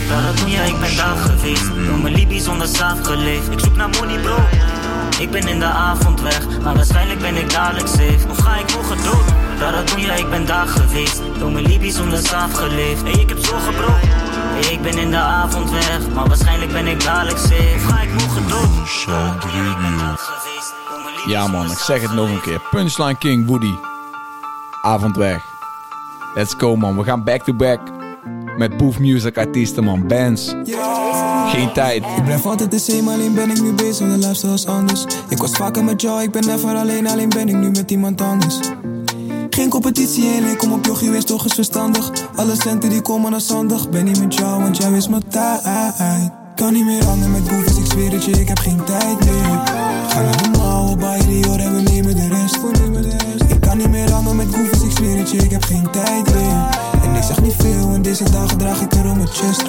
Rara 0.08 0.32
toen 0.32 0.50
ja, 0.50 0.62
ik 0.62 0.80
ben 0.80 0.96
daar 0.96 1.16
geweest. 1.16 1.70
Heel 1.74 1.96
mijn 1.96 2.14
Libi 2.14 2.40
zonder 2.40 2.68
saaf 2.68 3.00
geleefd. 3.00 3.50
Ik 3.50 3.60
zoek 3.60 3.76
naar 3.76 3.88
money 3.88 4.20
bro. 4.20 4.36
Ik 5.18 5.30
ben 5.30 5.48
in 5.48 5.58
de 5.58 5.64
avond 5.64 6.20
weg, 6.20 6.60
maar 6.62 6.74
waarschijnlijk 6.74 7.20
ben 7.20 7.36
ik 7.36 7.50
dadelijk 7.50 7.88
safe. 7.88 8.28
Of 8.30 8.38
ga 8.38 8.56
ik 8.56 8.74
morgen 8.74 9.02
dood? 9.02 9.42
Ja, 9.96 10.14
ik 10.14 10.30
ben 10.30 10.46
daar 10.46 10.66
geweest. 10.66 11.22
Door 11.38 11.50
mijn 11.50 11.66
Libi 11.66 11.90
zonder 11.90 12.18
saaf 12.18 12.52
geleefd. 12.52 13.02
Hey, 13.02 13.12
ik 13.12 13.28
heb 13.28 13.38
zorgen 13.38 13.74
bro. 13.74 13.88
Hey, 13.90 14.72
ik 14.72 14.82
ben 14.82 14.98
in 14.98 15.10
de 15.10 15.16
avond 15.16 15.70
weg, 15.70 16.08
maar 16.14 16.28
waarschijnlijk 16.28 16.72
ben 16.72 16.86
ik 16.86 17.04
dadelijk 17.04 17.38
safe. 17.38 17.78
Ga 17.78 18.00
ik 18.00 18.12
morgen 18.12 18.48
dood? 18.48 18.68
Ja 21.26 21.46
man, 21.46 21.70
ik 21.70 21.78
zeg 21.78 22.02
het 22.02 22.12
nog 22.12 22.30
een 22.30 22.40
keer. 22.40 22.60
Punchline 22.70 23.18
King 23.18 23.46
Woody. 23.46 23.74
Avond 24.82 25.16
weg. 25.16 25.44
Let's 26.34 26.54
go 26.58 26.76
man, 26.76 26.96
we 26.96 27.04
gaan 27.04 27.24
back 27.24 27.44
to 27.44 27.54
back. 27.54 27.80
Met 28.58 28.76
Boef 28.76 28.98
Music 28.98 29.38
artiesten 29.38 29.84
man, 29.84 30.06
bands. 30.06 30.54
Geen 31.46 31.72
tijd. 31.72 32.04
Ik 32.16 32.24
blijf 32.24 32.46
altijd 32.46 32.70
de 32.70 32.78
same, 32.78 33.12
alleen 33.12 33.34
ben 33.34 33.50
ik 33.50 33.62
nu 33.62 33.72
bezig, 33.72 34.08
de 34.08 34.18
lifestyle 34.18 34.52
is 34.52 34.66
anders. 34.66 35.04
Ik 35.28 35.38
was 35.38 35.50
vaker 35.50 35.84
met 35.84 36.00
jou, 36.00 36.22
ik 36.22 36.30
ben 36.30 36.46
never 36.46 36.74
alleen, 36.76 37.06
alleen 37.06 37.28
ben 37.28 37.48
ik 37.48 37.54
nu 37.54 37.70
met 37.70 37.90
iemand 37.90 38.20
anders. 38.20 38.58
Geen 39.50 39.68
competitie 39.68 40.36
en 40.36 40.44
ik 40.44 40.58
kom 40.58 40.72
op 40.72 40.84
jochie, 40.84 41.10
wees 41.10 41.24
toch 41.24 41.44
eens 41.44 41.54
verstandig. 41.54 42.10
Alle 42.36 42.54
centen 42.56 42.90
die 42.90 43.02
komen 43.02 43.30
naar 43.30 43.40
zandig, 43.40 43.88
ben 43.88 44.04
niet 44.04 44.20
met 44.20 44.34
jou, 44.34 44.62
want 44.62 44.76
jij 44.76 44.90
wist 44.90 45.08
mijn 45.08 45.28
tijd. 45.28 46.43
Kan 46.54 46.72
niet 46.72 46.84
meer 46.84 47.04
hangen 47.04 47.30
met 47.30 47.44
boeven, 47.44 47.76
ik 47.76 47.90
zweer 47.90 48.12
het 48.12 48.24
je, 48.24 48.30
ik 48.30 48.48
heb 48.48 48.58
geen 48.58 48.84
tijd 48.84 49.24
meer. 49.24 49.62
Ga 50.08 50.20
naar 50.22 50.42
de 50.42 50.58
mouwen, 50.58 51.26
die 51.28 51.46
hoor 51.46 51.58
en 51.58 51.74
we 51.74 51.80
nemen 51.80 52.16
de 52.16 52.28
rest. 52.28 52.58
Ik 53.48 53.60
kan 53.60 53.78
niet 53.78 53.90
meer 53.90 54.10
hangen 54.10 54.36
met 54.36 54.50
boeven, 54.50 54.86
ik 54.86 54.96
zweer 54.96 55.18
het 55.18 55.30
je, 55.30 55.36
ik 55.36 55.50
heb 55.50 55.62
geen 55.62 55.90
tijd 55.90 56.34
meer. 56.34 56.68
En 57.02 57.14
ik 57.14 57.22
zeg 57.22 57.42
niet 57.42 57.54
veel, 57.58 57.94
en 57.94 58.02
deze 58.02 58.30
dagen 58.30 58.58
draag 58.58 58.80
ik 58.80 58.92
er 58.92 59.10
om 59.10 59.16
mijn 59.16 59.28
chest. 59.28 59.62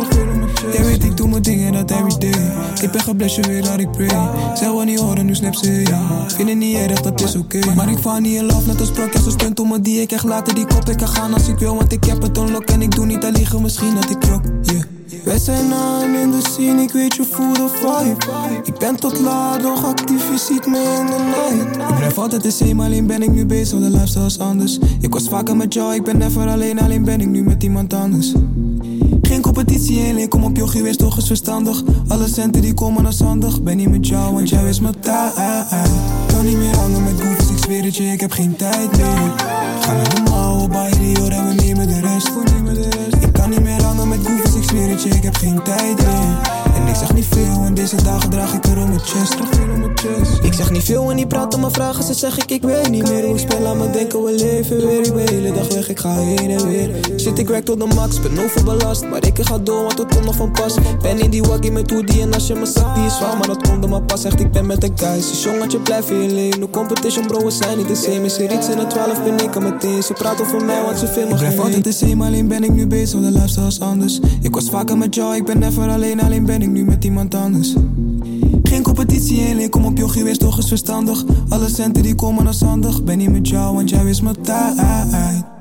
Jij 0.74 0.86
weet, 0.86 1.04
ik 1.04 1.18
doe 1.18 1.28
mijn 1.28 1.42
dingen 1.42 1.74
dat 1.74 1.92
everyday. 1.92 2.52
Ik 2.82 2.92
ben 2.92 3.02
geblest, 3.02 3.36
je 3.36 3.42
weet 3.42 3.66
dat 3.66 3.80
ik 3.80 3.92
pray. 3.92 4.30
Zij 4.54 4.72
wil 4.72 4.84
niet 4.84 5.00
horen, 5.00 5.26
nu 5.26 5.36
snap 5.36 5.56
ze 5.56 5.72
ja. 5.72 6.02
Vind 6.28 6.50
het 6.50 6.58
niet 6.58 6.78
erg, 6.78 7.02
dat 7.02 7.22
is 7.22 7.36
oké. 7.36 7.60
Maar 7.76 7.90
ik 7.90 7.98
val 7.98 8.20
niet 8.20 8.36
in 8.36 8.46
love, 8.46 8.68
net 8.68 8.80
als 8.80 8.92
brokjes, 8.92 9.24
zo 9.24 9.30
stunt 9.30 9.60
om 9.60 9.70
me 9.70 9.82
die 9.82 10.02
ik 10.02 10.12
echt 10.12 10.24
laten 10.24 10.56
die 10.56 10.66
kop. 10.66 10.90
Ik 10.90 10.98
kan 10.98 11.08
gaan 11.08 11.34
als 11.34 11.48
ik 11.48 11.58
wil, 11.58 11.76
want 11.76 11.92
ik 11.92 12.04
heb 12.04 12.22
het 12.22 12.38
unlock. 12.38 12.64
En 12.64 12.82
ik 12.82 12.96
doe 12.96 13.06
niet 13.06 13.26
aan 13.26 13.32
liegen, 13.32 13.62
misschien 13.62 13.96
dat 13.96 14.10
ik 14.10 14.20
krok, 14.20 14.42
yeah. 14.62 14.95
Wij 15.26 15.38
zijn 15.38 15.74
aan 15.74 16.16
in 16.16 16.32
de 16.32 16.42
scene, 16.50 16.82
ik 16.82 16.92
weet 16.92 17.16
je 17.16 17.24
voel 17.24 17.54
de 17.54 17.68
vibe. 17.70 18.16
Ik 18.64 18.78
ben 18.78 18.96
tot 18.96 19.20
laat 19.20 19.62
nog 19.62 19.86
actief, 19.86 20.30
je 20.32 20.38
ziet 20.38 20.68
me 20.68 20.98
in 21.00 21.06
de 21.06 21.18
night. 21.26 21.90
Ik 21.90 21.96
blijf 21.96 22.18
altijd 22.18 22.44
de 22.44 22.52
same, 22.52 22.84
alleen 22.84 23.08
ben 23.08 23.22
ik 23.22 23.32
nu 23.32 23.46
bezig, 23.46 23.80
de 23.80 23.90
lifestyle 23.90 24.26
is 24.26 24.40
anders. 24.40 24.80
Ik 25.00 25.14
was 25.14 25.28
vaker 25.30 25.56
met 25.56 25.74
jou, 25.74 25.94
ik 25.94 26.04
ben 26.04 26.18
never 26.18 26.48
alleen, 26.48 26.80
alleen 26.80 27.04
ben 27.04 27.22
ik 27.22 27.28
nu 27.28 27.44
met 27.44 27.64
iemand 27.64 27.94
anders. 27.94 28.34
Geen 29.22 29.42
competitie, 29.42 30.10
alleen 30.10 30.30
kom 30.30 30.44
op 30.44 30.58
jochie, 30.58 30.84
wees 30.84 30.98
toch 30.98 31.16
eens 31.16 31.28
verstandig. 31.28 31.84
Alle 32.08 32.28
centen 32.28 32.62
die 32.62 32.74
komen 32.74 33.04
naar 33.04 33.14
zandig 33.14 33.62
Ben 33.62 33.78
niet 33.78 33.90
met 33.90 34.08
jou, 34.08 34.34
want 34.34 34.50
jij 34.50 34.64
wist 34.64 34.82
mijn 34.82 35.00
tijd. 35.00 35.34
Kan 36.28 36.46
niet 36.46 36.58
meer 36.58 36.76
hangen 36.76 37.04
met 37.04 37.22
goofs, 37.22 37.50
ik 37.50 37.58
zweer 37.58 37.84
het 37.84 37.96
je, 37.96 38.04
ik 38.04 38.20
heb 38.20 38.32
geen 38.32 38.56
tijd 38.56 38.98
meer. 38.98 39.34
Ga 39.80 39.94
naar 39.94 40.16
de 40.16 40.22
mouwen, 40.30 40.70
bij 40.70 40.92
die 41.00 41.18
hoor 41.20 41.30
en 41.30 41.48
we 41.48 41.65
goofs, 44.96 45.16
ik 45.16 45.24
zweer 45.24 45.24
het 45.24 45.38
je, 45.38 46.65
En 46.76 46.88
ik 46.88 46.96
zeg 46.96 47.14
niet 47.14 47.26
veel, 47.30 47.64
en 47.66 47.74
deze 47.74 48.04
dagen 48.04 48.30
draag 48.30 48.54
ik 48.54 48.66
er 48.66 48.78
om 48.78 48.88
mijn 48.88 49.00
chest. 49.00 49.36
Ik 50.42 50.54
zeg 50.54 50.72
niet 50.72 50.84
veel 50.84 51.10
en 51.10 51.16
die 51.16 51.28
praten 51.28 51.60
me 51.60 51.72
vragen, 51.72 52.04
ze 52.04 52.14
zeg 52.14 52.38
ik, 52.38 52.52
ik 52.52 52.62
weet 52.62 52.90
niet 52.90 53.10
meer. 53.10 53.24
Hoe 53.24 53.34
ik 53.34 53.40
speel 53.40 53.68
aan 53.68 53.78
me 53.78 53.90
denken, 53.90 54.24
we 54.24 54.32
leven 54.32 54.78
weer. 54.78 55.06
Ik 55.06 55.14
ben 55.14 55.26
de 55.26 55.34
hele 55.34 55.52
dag 55.52 55.74
weg, 55.74 55.90
ik 55.90 56.00
ga 56.00 56.16
heen 56.16 56.50
en 56.50 56.68
weer. 56.68 56.90
Zit 57.16 57.40
ik 57.40 57.48
werk 57.48 57.66
tot 57.66 57.80
de 57.80 57.96
max, 57.96 58.22
ben 58.22 58.44
overbelast. 58.44 59.10
Maar 59.10 59.26
ik 59.26 59.40
ga 59.42 59.58
door, 59.58 59.82
want 59.82 59.98
het 59.98 60.14
komt 60.14 60.26
nog 60.26 60.36
van 60.36 60.52
pas. 60.52 60.76
Ben 61.02 61.20
in 61.20 61.30
die 61.30 61.44
waggie 61.44 61.72
met 61.72 61.92
hoodie 61.92 62.22
en 62.22 62.34
als 62.34 62.48
je 62.48 62.54
me 62.54 62.66
zag, 62.66 62.96
die 62.96 63.06
is 63.06 63.16
zwaar 63.16 63.38
Maar 63.38 63.48
dat 63.48 63.70
komt 63.70 63.84
er 63.84 63.90
maar 63.90 64.02
pas, 64.02 64.24
echt 64.24 64.40
ik 64.40 64.52
ben 64.52 64.66
met 64.66 64.82
de 64.82 64.90
guys. 64.96 65.30
Dus 65.30 65.44
jongetje, 65.44 65.80
blijf 65.80 66.10
in 66.10 66.22
je 66.22 66.34
lane 66.34 66.58
No 66.58 66.68
competition 66.68 67.28
bro, 67.28 67.46
we 67.46 67.52
zijn 67.52 67.78
niet 67.78 67.88
de 67.88 67.96
same. 67.96 68.26
Is 68.26 68.38
er 68.38 68.54
iets 68.54 68.70
in 68.70 68.78
de 68.78 68.88
12, 68.88 69.24
ben 69.24 69.40
ik 69.40 69.56
er 69.56 69.62
meteen. 69.62 70.04
Ze 70.04 70.14
praten 70.14 70.46
over 70.46 70.66
mij, 70.66 70.82
want 70.82 71.00
ze 71.00 71.08
vinden 71.08 71.28
me 71.28 71.34
Ik 71.34 71.40
blijf 71.40 71.60
altijd 71.60 71.84
de 71.84 71.92
same, 71.92 72.26
alleen 72.26 72.48
ben 72.48 72.64
ik 72.64 72.72
nu 72.72 72.88
bezig 72.88 73.20
De 73.20 73.32
lifestyle 73.32 73.68
is 73.68 73.80
anders. 73.80 74.20
Ik 74.42 74.54
was 74.54 74.70
vaker 74.70 74.98
met 74.98 75.16
jou, 75.16 75.36
ik 75.36 75.46
ben 75.46 75.60
never 75.60 75.90
alleen 75.90 76.22
Alleen 76.22 76.46
ben 76.46 76.62
ik 76.62 76.65
nu 76.72 76.84
met 76.84 77.04
iemand 77.04 77.36
anders. 77.36 77.76
Geen 78.64 78.84
competitie, 78.84 79.50
alleen 79.52 79.70
kom 79.70 79.86
op 79.86 79.98
jochie, 79.98 80.24
wees 80.24 80.38
toch 80.38 80.58
eens 80.58 80.68
verstandig. 80.68 81.24
Alle 81.50 81.70
centen 81.70 82.04
die 82.04 82.16
komen 82.16 82.44
naar 82.44 82.54
zandig 82.54 83.04
Ben 83.04 83.18
niet 83.18 83.32
met 83.32 83.48
jou, 83.48 83.76
want 83.76 83.90
jij 83.90 84.04
wist 84.04 84.22
mijn 84.22 84.42
tijd. 84.42 84.76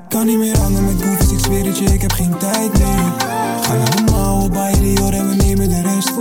Kan 0.09 0.25
niet 0.25 0.37
meer 0.37 0.57
hangen 0.57 0.85
met 0.85 0.95
goofs, 1.01 1.31
ik 1.31 1.39
zweer 1.39 1.65
het 1.65 1.77
je, 1.77 1.85
ik 1.85 2.01
heb 2.01 2.11
geen 2.11 2.37
tijd 2.37 2.73
meer. 2.73 3.13
Ga 3.61 3.73
naar 3.73 3.95
de 3.95 4.11
mouwen, 4.11 4.51
bij 4.51 4.79
die 4.79 4.99
hoor 4.99 5.11
en 5.11 5.29
we 5.29 5.35
nemen 5.35 5.69
de 5.69 5.81
rest. 5.81 6.11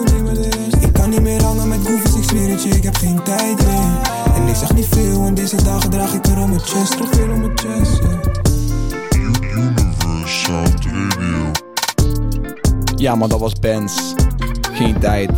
Ik 0.81 0.93
kan 0.93 1.11
niet 1.11 1.23
meer 1.23 1.43
hangen 1.43 1.69
met 1.69 1.81
goofs, 1.85 2.17
ik 2.17 2.23
zweer 2.23 2.51
het 2.51 2.63
je, 2.63 2.69
ik 2.69 2.83
heb 2.83 2.95
geen 2.95 3.23
tijd 3.23 3.67
meer. 3.67 4.01
En 4.35 4.49
ik 4.49 4.55
zeg 4.55 4.75
niet 4.75 4.87
veel, 4.91 5.27
en 5.27 5.35
deze 5.35 5.63
dagen 5.65 5.91
draag 5.91 6.15
ik 6.15 6.27
er 6.27 6.39
om 6.39 6.49
mijn 6.49 6.61
chest. 6.61 6.97
Toch 6.97 7.09
veel 7.11 7.33
om 7.33 7.41
mijn 7.41 7.59
chest, 7.59 8.01
Radio. 8.01 8.35
Ja 12.97 13.15
man, 13.15 13.29
dat 13.29 13.41
was 13.41 13.53
bands. 13.53 14.15
Geen 14.75 14.99
tijd. 14.99 15.31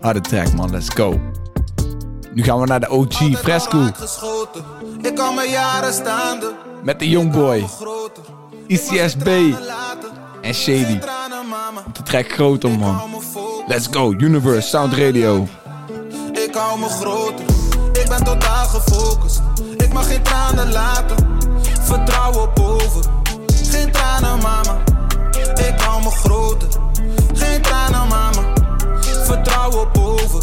Harde 0.00 0.20
track 0.20 0.52
man, 0.52 0.70
let's 0.70 0.88
go. 0.94 1.20
Nu 2.34 2.42
gaan 2.42 2.60
we 2.60 2.66
naar 2.66 2.80
de 2.80 2.90
OG 2.90 3.38
Fresco. 3.38 3.86
Ik 5.02 5.14
kan 5.14 5.34
mijn 5.34 5.50
jaren 5.50 5.92
staande. 5.92 6.54
Met 6.82 6.98
de 6.98 7.08
Youngboy. 7.08 7.64
ICSB. 8.66 9.26
En 10.40 10.54
Shady. 10.54 10.98
Op 11.86 11.94
de 11.94 12.02
track 12.02 12.32
groter 12.32 12.78
man. 12.78 13.00
Let's 13.66 13.86
go, 13.90 14.14
Universe 14.18 14.68
Sound 14.68 14.92
Radio. 14.92 15.46
Ik 16.32 16.54
hou 16.54 16.78
me 16.80 16.88
groter. 16.88 17.44
Ik 17.92 18.08
ben 18.08 18.24
totaal 18.24 18.66
gefocust. 18.66 19.42
Ik 19.76 19.92
mag 19.92 20.08
geen 20.08 20.22
tranen 20.22 20.72
laten. 20.72 21.16
Vertrouwen 21.80 22.50
boven. 22.54 23.02
Geen 23.70 23.92
tranen, 23.92 24.38
mama. 24.38 24.78
Ik 25.54 25.80
hou 25.80 26.02
me 26.02 26.10
groter. 26.10 26.68
Geen 27.38 27.62
tranen, 27.62 28.08
mama. 28.08 28.42
Vertrouwen 29.24 29.92
boven. 29.92 30.42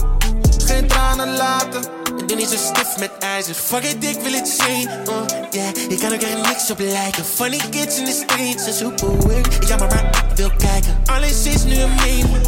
Geen 0.66 0.88
tranen 0.88 1.36
laten. 1.36 1.82
Ik 2.18 2.28
ben 2.28 2.38
niet 2.38 2.50
zo 2.50 2.58
stief 2.58 2.98
met 3.00 3.12
ijzer. 3.20 3.54
Fuck 3.54 3.84
it, 3.84 4.04
ik 4.04 4.20
wil 4.20 4.34
het 4.34 4.48
zien. 4.48 4.90
Uh, 4.90 5.16
yeah. 5.52 5.90
Je 5.90 5.98
kan 5.98 6.14
ook 6.14 6.22
er 6.22 6.50
niks 6.50 6.72
op 6.72 6.80
lijken. 6.80 7.26
Funny 7.26 7.58
kids 7.70 7.98
in 7.98 8.06
the 8.06 8.24
streets, 8.28 8.66
een 8.66 8.74
super 8.74 9.28
weird. 9.28 9.56
Ik 9.56 9.64
jammer, 9.68 9.88
maar 9.88 10.26
ik 10.30 10.36
wil 10.36 10.52
kijken. 10.58 10.98
Alles 11.06 11.46
is 11.46 11.64
nu 11.64 11.76
een 11.76 11.96
meme. 11.96 12.40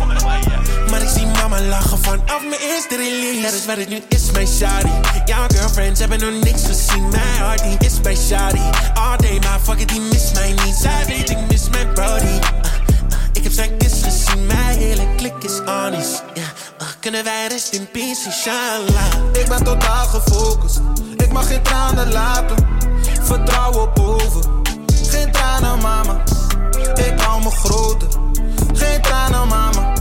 Maar 0.90 1.02
ik 1.02 1.10
zie 1.10 1.26
mama 1.26 1.62
lachen 1.62 1.98
vanaf 1.98 2.42
mijn 2.50 2.62
eerste 2.62 2.96
release. 2.96 3.42
Dat 3.42 3.54
is 3.54 3.66
wat 3.66 3.78
het 3.78 3.90
nu 3.90 4.02
is, 4.08 4.32
mijn 4.32 4.48
shawty. 4.48 4.90
Jouw 5.26 5.48
girlfriends 5.48 6.00
hebben 6.00 6.20
nog 6.20 6.44
niks 6.44 6.66
gezien. 6.66 7.10
Mijn 7.10 7.38
hart 7.40 7.64
die 7.64 7.78
is 7.80 8.02
bij 8.02 8.16
shawty. 8.16 8.62
All 8.94 9.18
day, 9.18 9.40
maar 9.40 9.60
fuck 9.64 9.80
it, 9.80 9.90
die 9.90 10.02
mist 10.02 10.34
mij 10.34 10.54
niet. 10.66 10.76
Zij 10.76 11.06
weet, 11.08 11.30
ik 11.30 11.38
mis 11.50 11.70
mijn 11.70 11.94
brody. 11.94 12.40
Ik 13.38 13.44
heb 13.44 13.52
zijn 13.52 13.78
kiss 13.78 14.04
gezien, 14.04 14.46
mijn 14.46 14.78
hele 14.78 15.16
klik 15.16 15.44
is. 15.44 15.58
Yeah. 15.58 16.48
Uh, 16.82 16.88
kunnen 17.00 17.24
wij 17.24 17.48
rest 17.48 17.74
in 17.74 17.92
peace, 17.92 18.26
inshallah. 18.26 19.14
Ik 19.34 19.48
ben 19.48 19.64
totaal 19.64 20.06
gefocust. 20.06 20.82
Ik 21.18 21.32
mag 21.32 21.48
geen 21.48 21.62
tranen 21.62 22.12
laten. 22.12 22.56
Vertrouwen 23.22 23.94
boven. 23.94 24.62
Geen 25.10 25.32
tranen, 25.32 25.80
mama. 25.82 26.24
Ik 26.96 27.20
hou 27.20 27.44
me 27.44 27.50
groter. 27.50 28.08
Geen 28.74 29.02
tranen, 29.02 29.48
mama. 29.48 29.94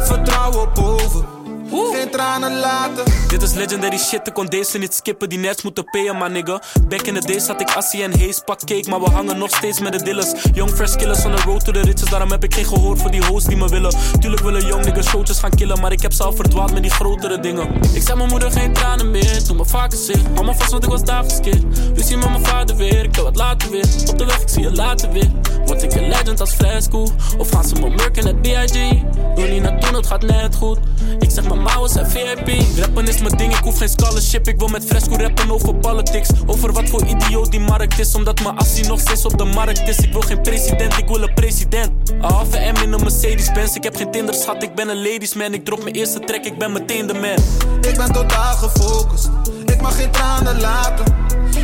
Vertrouwen 0.00 0.68
boven. 0.74 1.37
Geen 1.70 2.10
tranen 2.10 2.58
laten. 2.58 3.04
Dit 3.28 3.42
is 3.42 3.52
legendary 3.52 3.98
shit, 3.98 4.26
ik 4.26 4.34
kon 4.34 4.46
deze 4.46 4.78
niet 4.78 4.94
skippen. 4.94 5.28
Die 5.28 5.38
nerds 5.38 5.62
moeten 5.62 5.84
payen, 5.84 6.16
maar 6.16 6.30
nigga. 6.30 6.62
Back 6.88 7.00
in 7.00 7.14
the 7.14 7.26
days 7.26 7.46
had 7.46 7.60
ik 7.60 7.70
Assie 7.70 8.02
en 8.02 8.20
Haze, 8.20 8.42
pak 8.44 8.58
cake. 8.58 8.90
Maar 8.90 9.00
we 9.00 9.10
hangen 9.10 9.38
nog 9.38 9.50
steeds 9.50 9.80
met 9.80 9.92
de 9.92 10.02
dillers. 10.02 10.32
Young 10.52 10.70
fresh 10.70 10.96
killers 10.96 11.24
on 11.24 11.36
the 11.36 11.42
road 11.42 11.64
to 11.64 11.72
the 11.72 11.80
riches. 11.80 12.10
Daarom 12.10 12.30
heb 12.30 12.44
ik 12.44 12.54
geen 12.54 12.66
gehoor 12.66 12.98
voor 12.98 13.10
die 13.10 13.24
hoes 13.24 13.44
die 13.44 13.56
me 13.56 13.68
willen. 13.68 13.94
Tuurlijk 14.20 14.42
willen 14.42 14.66
young 14.66 14.84
niggas 14.84 15.06
showtjes 15.06 15.38
gaan 15.38 15.50
killen. 15.50 15.80
Maar 15.80 15.92
ik 15.92 16.02
heb 16.02 16.12
ze 16.12 16.22
al 16.22 16.32
verdwaald 16.32 16.72
met 16.72 16.82
die 16.82 16.90
grotere 16.90 17.40
dingen. 17.40 17.68
Ik 17.94 18.02
zei 18.02 18.16
mijn 18.16 18.28
moeder 18.28 18.50
geen 18.50 18.72
tranen 18.72 19.10
meer, 19.10 19.44
toen 19.44 19.56
me 19.56 19.64
vaker. 19.64 19.98
Hou 20.34 20.46
me 20.46 20.54
vast, 20.54 20.70
want 20.70 20.84
ik 20.84 20.90
was 20.90 21.04
daar 21.04 21.24
verkeerd. 21.24 21.64
Ruzie 21.94 22.16
met 22.16 22.30
mijn 22.30 22.44
vader 22.44 22.76
weer, 22.76 23.04
ik 23.04 23.14
wil 23.14 23.24
wat 23.24 23.36
later 23.36 23.70
weer. 23.70 23.86
Op 24.06 24.18
de 24.18 24.24
weg, 24.24 24.40
ik 24.40 24.48
zie 24.48 24.62
je 24.62 24.72
later 24.72 25.12
weer. 25.12 25.30
Word 25.64 25.82
ik 25.82 25.94
een 25.94 26.08
legend 26.08 26.40
als 26.40 26.52
Fresco? 26.52 27.08
Of 27.38 27.50
gaan 27.50 27.64
ze 27.64 27.74
me 27.74 27.88
murken 27.88 28.24
net 28.24 28.42
B.I.G? 28.42 29.02
Doe 29.34 29.48
niet 29.48 29.62
naar 29.62 29.80
doen, 29.80 29.94
het 29.94 30.06
gaat 30.06 30.22
net 30.22 30.56
goed. 30.56 30.78
Ik 31.18 31.30
zeg 31.30 31.48
mijn 31.48 31.57
mouwen 31.58 31.90
zijn 31.90 32.10
VIP. 32.10 32.78
Rappen 32.78 33.08
is 33.08 33.18
mijn 33.18 33.36
ding, 33.36 33.56
ik 33.56 33.64
hoef 33.64 33.78
geen 33.78 33.88
scholarship. 33.88 34.48
Ik 34.48 34.58
wil 34.58 34.68
met 34.68 34.84
Fresco 34.84 35.16
rappen 35.16 35.50
over 35.50 35.74
politics. 35.74 36.28
Over 36.46 36.72
wat 36.72 36.88
voor 36.88 37.06
idioot 37.06 37.50
die 37.50 37.60
markt 37.60 37.98
is. 37.98 38.14
Omdat 38.14 38.42
mijn 38.42 38.56
assie 38.56 38.86
nog 38.86 39.00
steeds 39.00 39.24
op 39.24 39.38
de 39.38 39.44
markt 39.44 39.88
is. 39.88 39.98
Ik 39.98 40.12
wil 40.12 40.20
geen 40.20 40.42
president, 40.42 40.98
ik 40.98 41.08
wil 41.08 41.22
een 41.22 41.34
president. 41.34 42.10
Een 42.10 42.22
halve 42.22 42.72
M 42.72 42.82
in 42.82 42.92
een 42.92 43.00
Mercedes 43.00 43.52
Benz. 43.52 43.74
Ik 43.74 43.82
heb 43.82 43.96
geen 43.96 44.10
Tinder, 44.10 44.34
schat, 44.34 44.62
ik 44.62 44.74
ben 44.74 44.88
een 44.88 45.02
ladies 45.02 45.34
man. 45.34 45.54
Ik 45.54 45.64
drop 45.64 45.82
mijn 45.82 45.94
eerste 45.94 46.20
track, 46.20 46.44
ik 46.44 46.58
ben 46.58 46.72
meteen 46.72 47.06
de 47.06 47.14
man. 47.14 47.80
Ik 47.90 47.96
ben 47.96 48.12
totaal 48.12 48.56
gefocust, 48.56 49.30
ik 49.64 49.80
mag 49.80 49.96
geen 49.96 50.10
tranen 50.10 50.60
laten. 50.60 51.04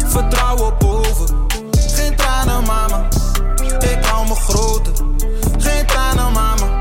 Vertrouwen 0.06 0.74
boven, 0.78 1.46
geen 1.70 2.16
tranen 2.16 2.62
mama. 2.66 3.08
Ik 3.78 4.04
hou 4.04 4.28
me 4.28 4.34
groter, 4.34 4.92
geen 5.58 5.86
tranen 5.86 6.32
mama. 6.32 6.78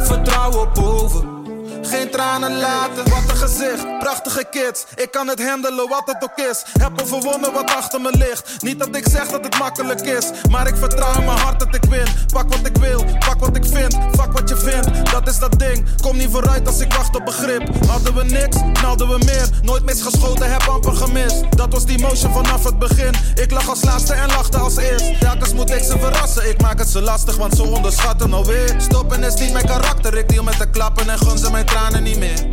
Vertrouwen 0.00 0.68
boven, 0.74 1.39
geen 1.86 2.10
tranen 2.10 2.58
laten. 2.58 3.10
Wat 3.10 3.22
een 3.30 3.36
gezicht, 3.36 3.98
prachtige 3.98 4.44
kids. 4.50 4.84
Ik 4.94 5.10
kan 5.10 5.28
het 5.28 5.46
handelen 5.48 5.88
wat 5.88 6.02
het 6.04 6.22
ook 6.22 6.46
is. 6.50 6.62
Heb 6.78 7.00
overwonnen 7.02 7.52
wat 7.52 7.74
achter 7.74 8.00
me 8.00 8.10
ligt. 8.16 8.62
Niet 8.62 8.78
dat 8.78 8.96
ik 8.96 9.06
zeg 9.10 9.28
dat 9.28 9.44
het 9.44 9.58
makkelijk 9.58 10.00
is, 10.00 10.30
maar 10.50 10.66
ik 10.66 10.76
vertrouw 10.76 11.14
in 11.14 11.24
mijn 11.24 11.38
hart 11.38 11.58
dat 11.58 11.74
ik 11.74 11.84
win. 11.84 12.06
Pak 12.32 12.48
wat 12.48 12.66
ik 12.66 12.76
wil, 12.76 13.04
pak 13.04 13.40
wat 13.40 13.56
ik 13.56 13.64
vind, 13.64 13.94
fuck 13.94 14.32
wat 14.32 14.48
je 14.48 14.56
vindt. 14.56 15.10
Dat 15.10 15.28
is 15.28 15.38
dat 15.38 15.58
ding, 15.58 15.84
kom 16.02 16.16
niet 16.16 16.30
vooruit 16.30 16.66
als 16.66 16.80
ik 16.80 16.92
wacht 16.92 17.16
op 17.16 17.24
begrip. 17.24 17.86
Hadden 17.86 18.14
we 18.14 18.24
niks, 18.24 18.56
knalden 18.72 19.08
we 19.08 19.18
meer. 19.24 19.48
Nooit 19.62 19.84
misgeschoten, 19.84 20.52
heb 20.52 20.62
amper 20.62 20.96
gemist. 20.96 21.56
Dat 21.56 21.72
was 21.72 21.86
die 21.86 21.98
motion 21.98 22.32
vanaf 22.32 22.64
het 22.64 22.78
begin. 22.78 23.14
Ik 23.34 23.50
lag 23.50 23.68
als 23.68 23.84
laatste 23.84 24.12
en 24.12 24.28
lachte 24.28 24.58
als 24.58 24.76
eerst. 24.76 25.20
Telkens 25.20 25.52
moet 25.52 25.70
ik 25.70 25.82
ze 25.82 25.98
verrassen, 25.98 26.48
ik 26.48 26.60
maak 26.60 26.78
het 26.78 26.88
ze 26.88 27.00
lastig, 27.02 27.36
want 27.36 27.56
ze 27.56 27.62
onderschatten 27.62 28.32
alweer. 28.32 28.74
Stoppen 28.78 29.22
is 29.22 29.34
niet 29.34 29.52
mijn 29.52 29.66
karakter, 29.66 30.16
ik 30.16 30.28
deal 30.28 30.44
met 30.44 30.58
de 30.58 30.70
klappen 30.70 31.08
en 31.08 31.18
gun 31.18 31.38
ze 31.38 31.50
mijn 31.50 31.64
tranen 31.70 32.02
niet 32.02 32.18
meer. 32.18 32.46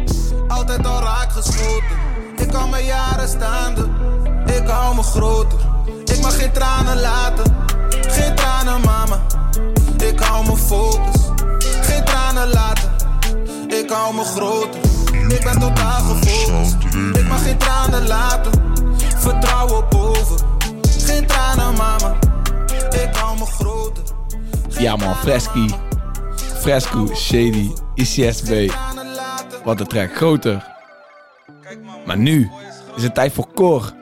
Altijd 0.48 0.88
al 0.88 1.02
raak 1.02 1.32
geschoten, 1.32 1.98
ik 2.38 2.48
kan 2.48 2.70
mijn 2.70 2.86
jaren 2.86 3.28
staande. 3.28 3.90
Ik 4.46 4.68
hou 4.68 4.96
me 4.96 5.04
groter, 5.04 5.60
ik 6.06 6.22
mag 6.22 6.40
geen 6.40 6.52
tranen 6.52 7.00
laten. 7.00 7.56
Geen 8.08 8.36
tranen, 8.36 8.82
mama, 8.82 9.22
ik 9.98 10.20
hou 10.20 10.46
me 10.46 10.58
focus. 10.58 11.22
Geen 11.82 12.04
tranen 12.04 12.50
laten, 12.50 12.92
ik 13.68 13.90
hou 13.90 14.16
me 14.16 14.24
groter. 14.24 14.80
Ik 15.30 15.44
ben 15.44 15.60
totaal 15.60 16.02
gefocust, 16.02 16.76
ik 17.14 17.28
mag 17.28 17.44
geen 17.44 17.58
tranen 17.58 18.08
laten. 18.08 18.52
Vertrouwen 19.18 19.86
boven, 19.90 20.38
geen 21.06 21.26
tranen, 21.28 21.74
mama, 21.74 22.16
ik 22.90 23.16
hou 23.16 23.38
me 23.38 23.46
groter. 23.46 24.04
Ja 24.68 24.96
man, 24.96 25.16
Fresky. 25.16 25.70
Fresco, 26.62 27.08
Shady, 27.16 27.72
ICSB. 27.96 28.72
Wat 29.68 29.80
een 29.80 29.88
track 29.88 30.16
groter. 30.16 30.68
Maar 32.06 32.18
nu 32.18 32.50
is 32.96 33.04
het 33.04 33.14
tijd 33.14 33.34
voor 33.34 33.48
Cor. 33.54 33.94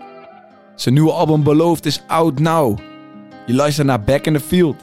Zijn 0.75 0.93
nieuwe 0.93 1.11
album 1.11 1.43
Beloofd 1.43 1.85
is 1.85 2.03
out 2.07 2.39
now. 2.39 2.79
Je 3.45 3.53
luistert 3.53 3.87
naar 3.87 4.01
Back 4.01 4.25
in 4.25 4.33
the 4.33 4.39
Field. 4.39 4.75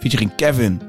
Featuring 0.00 0.34
Kevin 0.34 0.80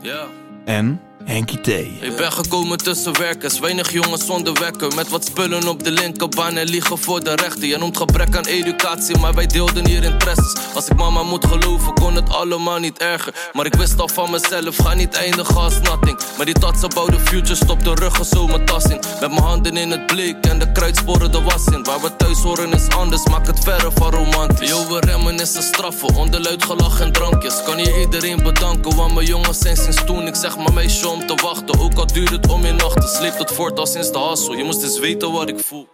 Ja. 0.00 0.24
en 0.64 1.00
Henky 1.26 1.56
T. 1.56 1.68
Ik 1.68 2.16
ben 2.16 2.32
gekomen 2.32 2.78
tussen 2.78 3.18
werkers, 3.18 3.58
weinig 3.58 3.92
jongens 3.92 4.26
zonder 4.26 4.54
wekker. 4.54 4.94
Met 4.94 5.08
wat 5.08 5.24
spullen 5.24 5.68
op 5.68 5.84
de 5.84 5.90
linkerbaan 5.90 6.56
en 6.56 6.68
liegen 6.68 6.98
voor 6.98 7.24
de 7.24 7.34
rechter. 7.34 7.64
Je 7.64 7.78
noemt 7.78 7.96
gebrek 7.96 8.36
aan 8.36 8.46
educatie, 8.46 9.18
maar 9.18 9.34
wij 9.34 9.46
deelden 9.46 9.86
hier 9.86 10.04
interesses. 10.04 10.54
Als 10.74 10.88
ik 10.88 10.96
mama 10.96 11.22
moet 11.22 11.46
geloven, 11.46 11.94
kon 11.94 12.14
het 12.14 12.30
allemaal 12.30 12.78
niet 12.78 12.98
erger. 12.98 13.34
Maar 13.52 13.66
ik 13.66 13.74
wist 13.74 14.00
al 14.00 14.08
van 14.08 14.30
mezelf, 14.30 14.76
ga 14.76 14.94
niet 14.94 15.14
eindigen 15.14 15.56
als 15.56 15.80
nothing. 15.80 16.18
Maar 16.36 16.46
die 16.46 16.54
tatsen 16.54 16.90
bouwde 16.94 17.18
future, 17.18 17.54
stop 17.54 17.84
de 17.84 17.94
ruggen 17.94 18.24
zo 18.24 18.46
mijn 18.46 18.64
tas 18.64 18.84
in. 18.84 19.00
Met 19.20 19.30
mijn 19.30 19.42
handen 19.42 19.76
in 19.76 19.90
het 19.90 20.06
blik 20.06 20.36
en 20.46 20.58
de 20.58 20.72
kruidsporen 20.72 21.32
de 21.32 21.42
was 21.42 21.66
in. 21.66 21.84
Waar 21.84 22.00
we 22.00 22.16
thuis 22.16 22.38
horen 22.38 22.72
is 22.72 22.88
anders, 22.88 23.24
maak 23.24 23.46
het 23.46 23.64
verre 23.64 23.90
van 23.94 24.10
romantisch. 24.10 24.68
Yo, 24.68 24.86
we 24.88 25.04
een 25.26 25.46
straffen, 25.46 26.14
onderluid 26.14 26.64
gelach 26.64 27.00
en 27.00 27.12
drankjes. 27.12 27.62
Kan 27.62 27.76
hier 27.76 28.00
iedereen 28.00 28.42
bedanken, 28.42 28.96
want 28.96 29.14
mijn 29.14 29.26
jongens 29.26 29.58
zijn 29.58 29.76
sinds 29.76 30.04
toen. 30.04 30.26
Ik 30.26 30.34
zeg 30.34 30.56
maar 30.56 30.72
meisje 30.72 31.08
om 31.16 31.26
te 31.26 31.42
wachten, 31.42 31.80
ook 31.80 31.94
al 31.94 32.06
duurt 32.06 32.30
het 32.30 32.48
om 32.48 32.64
je 32.64 32.72
nachten. 32.72 33.08
Sleept 33.08 33.38
het 33.38 33.50
voort 33.50 33.78
al 33.78 33.86
sinds 33.86 34.12
de 34.12 34.18
hassel, 34.18 34.54
je 34.54 34.64
moest 34.64 34.82
eens 34.82 34.98
weten 34.98 35.32
wat 35.32 35.48
ik 35.48 35.58
voel. 35.58 35.88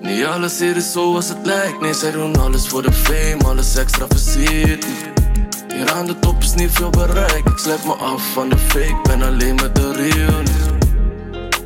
Niet 0.00 0.24
alles 0.24 0.58
hier 0.58 0.76
is 0.76 0.92
zoals 0.92 1.28
het 1.28 1.38
lijkt, 1.42 1.80
nee 1.80 1.94
zij 1.94 2.10
doen 2.10 2.40
alles 2.40 2.68
voor 2.68 2.82
de 2.82 2.92
fame, 2.92 3.44
alles 3.44 3.76
extra 3.76 4.06
versierd. 4.08 4.86
Hier 5.74 5.92
aan 5.92 6.06
de 6.06 6.18
top 6.18 6.42
is 6.42 6.54
niet 6.54 6.70
veel 6.70 6.90
bereikt, 6.90 7.48
ik 7.48 7.58
sluit 7.58 7.84
me 7.84 7.92
af 7.92 8.32
van 8.32 8.48
de 8.48 8.58
fake, 8.58 9.00
ben 9.02 9.22
alleen 9.22 9.54
met 9.54 9.74
de 9.74 9.92
real. 9.92 10.42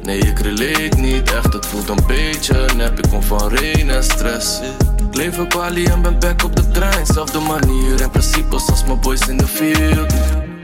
Nee, 0.03 0.19
ik 0.19 0.39
relate 0.39 0.97
niet 0.97 1.33
echt, 1.33 1.53
het 1.53 1.67
voelt 1.67 1.89
een 1.89 2.07
beetje 2.07 2.69
nep, 2.77 2.99
ik 2.99 3.11
kom 3.11 3.23
van 3.23 3.51
rain 3.57 3.91
en 3.91 4.05
stress. 4.05 4.61
Ik 5.09 5.17
leef 5.17 5.39
op 5.39 5.51
Bali 5.51 5.85
en 5.85 6.03
ben 6.03 6.19
back 6.19 6.45
op 6.45 6.57
de 6.57 6.71
trein, 6.71 7.07
zelfde 7.07 7.39
manier 7.39 8.01
en 8.01 8.11
principes 8.11 8.67
als 8.71 8.85
mijn 8.85 9.01
boys 9.01 9.29
in 9.29 9.37
de 9.37 9.47
field. 9.47 10.13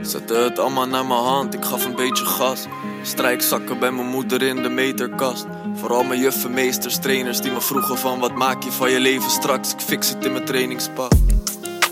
Zette 0.07 0.33
het 0.33 0.59
allemaal 0.59 0.87
naar 0.87 1.05
mijn 1.05 1.19
hand, 1.19 1.53
ik 1.53 1.65
gaf 1.65 1.85
een 1.85 1.95
beetje 1.95 2.25
gas. 2.25 2.65
Strijkzakken 3.03 3.79
bij 3.79 3.91
mijn 3.91 4.07
moeder 4.07 4.41
in 4.41 4.63
de 4.63 4.69
meterkast. 4.69 5.45
Vooral 5.75 6.03
mijn 6.03 6.19
juffen, 6.19 6.53
meesters, 6.53 6.97
trainers 6.97 7.41
die 7.41 7.51
me 7.51 7.61
vroegen 7.61 7.97
van 7.97 8.19
wat 8.19 8.35
maak 8.35 8.63
je 8.63 8.71
van 8.71 8.91
je 8.91 8.99
leven 8.99 9.29
straks. 9.29 9.73
Ik 9.73 9.81
fix 9.81 10.09
het 10.09 10.25
in 10.25 10.31
mijn 10.31 10.45
trainingspak. 10.45 11.11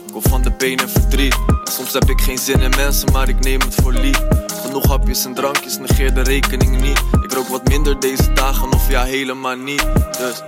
Ik 0.05 0.11
kom 0.11 0.21
van 0.21 0.41
de 0.41 0.51
pijn 0.51 0.77
en 0.77 0.89
verdriet. 0.89 1.37
Soms 1.63 1.93
heb 1.93 2.09
ik 2.09 2.21
geen 2.21 2.37
zin 2.37 2.59
in 2.61 2.73
mensen, 2.75 3.11
maar 3.11 3.29
ik 3.29 3.39
neem 3.39 3.59
het 3.59 3.75
voor 3.75 3.93
lief. 3.93 4.21
Genoeg 4.65 4.85
hapjes 4.87 5.25
en 5.25 5.33
drankjes, 5.33 5.77
negeer 5.77 6.13
de 6.13 6.21
rekening 6.21 6.81
niet. 6.81 7.01
Ik 7.23 7.33
rook 7.33 7.47
wat 7.47 7.67
minder 7.67 7.99
deze 7.99 8.33
dagen, 8.33 8.71
of 8.73 8.89
ja, 8.89 9.03
helemaal 9.03 9.55
niet. 9.55 9.85
Dus 10.17 10.43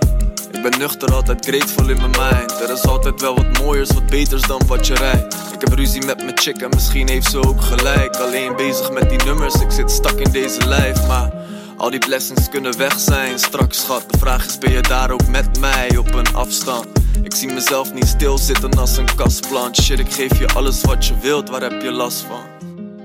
ik 0.50 0.62
ben 0.62 0.78
nuchter, 0.78 1.14
altijd 1.14 1.46
grateful 1.46 1.88
in 1.88 1.96
mijn 1.96 2.10
mind. 2.10 2.60
Er 2.60 2.70
is 2.70 2.82
altijd 2.82 3.20
wel 3.20 3.34
wat 3.34 3.58
mooiers, 3.58 3.92
wat 3.92 4.06
beters 4.06 4.42
dan 4.42 4.62
wat 4.66 4.86
je 4.86 4.94
rijdt. 4.94 5.34
Ik 5.52 5.60
heb 5.60 5.72
ruzie 5.72 6.04
met 6.04 6.16
mijn 6.16 6.38
chick 6.38 6.56
en 6.56 6.68
misschien 6.68 7.08
heeft 7.08 7.30
ze 7.30 7.42
ook 7.42 7.62
gelijk. 7.62 8.16
Alleen 8.16 8.56
bezig 8.56 8.92
met 8.92 9.08
die 9.08 9.24
nummers, 9.24 9.54
ik 9.54 9.70
zit 9.70 9.90
stak 9.90 10.18
in 10.20 10.30
deze 10.30 10.66
lijf. 10.66 11.06
Maar 11.06 11.32
al 11.76 11.90
die 11.90 11.98
blessings 11.98 12.48
kunnen 12.48 12.78
weg 12.78 12.98
zijn 12.98 13.38
straks, 13.38 13.80
schat. 13.80 14.04
De 14.10 14.18
vraag 14.18 14.46
is, 14.46 14.58
ben 14.58 14.72
je 14.72 14.80
daar 14.80 15.10
ook 15.10 15.26
met 15.26 15.60
mij 15.60 15.96
op 15.96 16.14
een 16.14 16.34
afstand? 16.34 16.86
Ik 17.22 17.34
zie 17.34 17.52
mezelf 17.52 17.94
niet 17.94 18.06
stilzitten 18.06 18.78
als 18.78 18.96
een 18.96 19.14
kastplant. 19.14 19.76
Shit, 19.76 19.98
ik 19.98 20.12
geef 20.12 20.38
je 20.38 20.46
alles 20.48 20.80
wat 20.80 21.06
je 21.06 21.14
wilt, 21.20 21.48
waar 21.48 21.62
heb 21.62 21.82
je 21.82 21.90
last 21.90 22.20
van? 22.20 22.58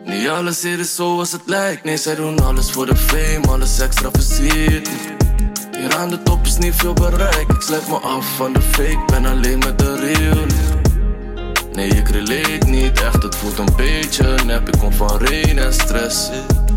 Niet 0.06 0.28
alles 0.28 0.62
hier 0.62 0.80
is 0.80 0.96
zoals 0.96 1.32
het 1.32 1.42
lijkt, 1.46 1.84
nee 1.84 1.98
zij 1.98 2.16
doen 2.16 2.40
alles 2.40 2.72
voor 2.72 2.86
de 2.86 2.96
fame, 2.96 3.48
alles 3.48 3.80
extra 3.80 4.10
versierd. 4.12 4.90
Hier 5.84 5.96
aan 5.96 6.10
de 6.10 6.24
top 6.24 6.46
is 6.46 6.58
niet 6.58 6.76
veel 6.76 6.94
bereikt, 6.94 7.52
ik 7.52 7.62
sluit 7.62 7.88
me 7.88 7.96
af 7.96 8.36
van 8.36 8.54
de 8.54 8.62
fake, 8.62 9.04
ben 9.06 9.26
alleen 9.26 9.58
met 9.58 9.80
de 9.80 9.96
real. 9.96 10.46
Nee, 11.74 11.88
ik 11.88 12.10
relate 12.10 12.66
niet 12.66 13.02
echt, 13.02 13.24
het 13.24 13.36
voelt 13.36 13.58
een 13.58 13.76
beetje 13.76 14.36
nep, 14.46 14.68
ik 14.68 14.80
kom 14.80 14.94
van 14.94 15.20
rain 15.20 15.58
en 15.58 15.74
stress. 15.74 16.30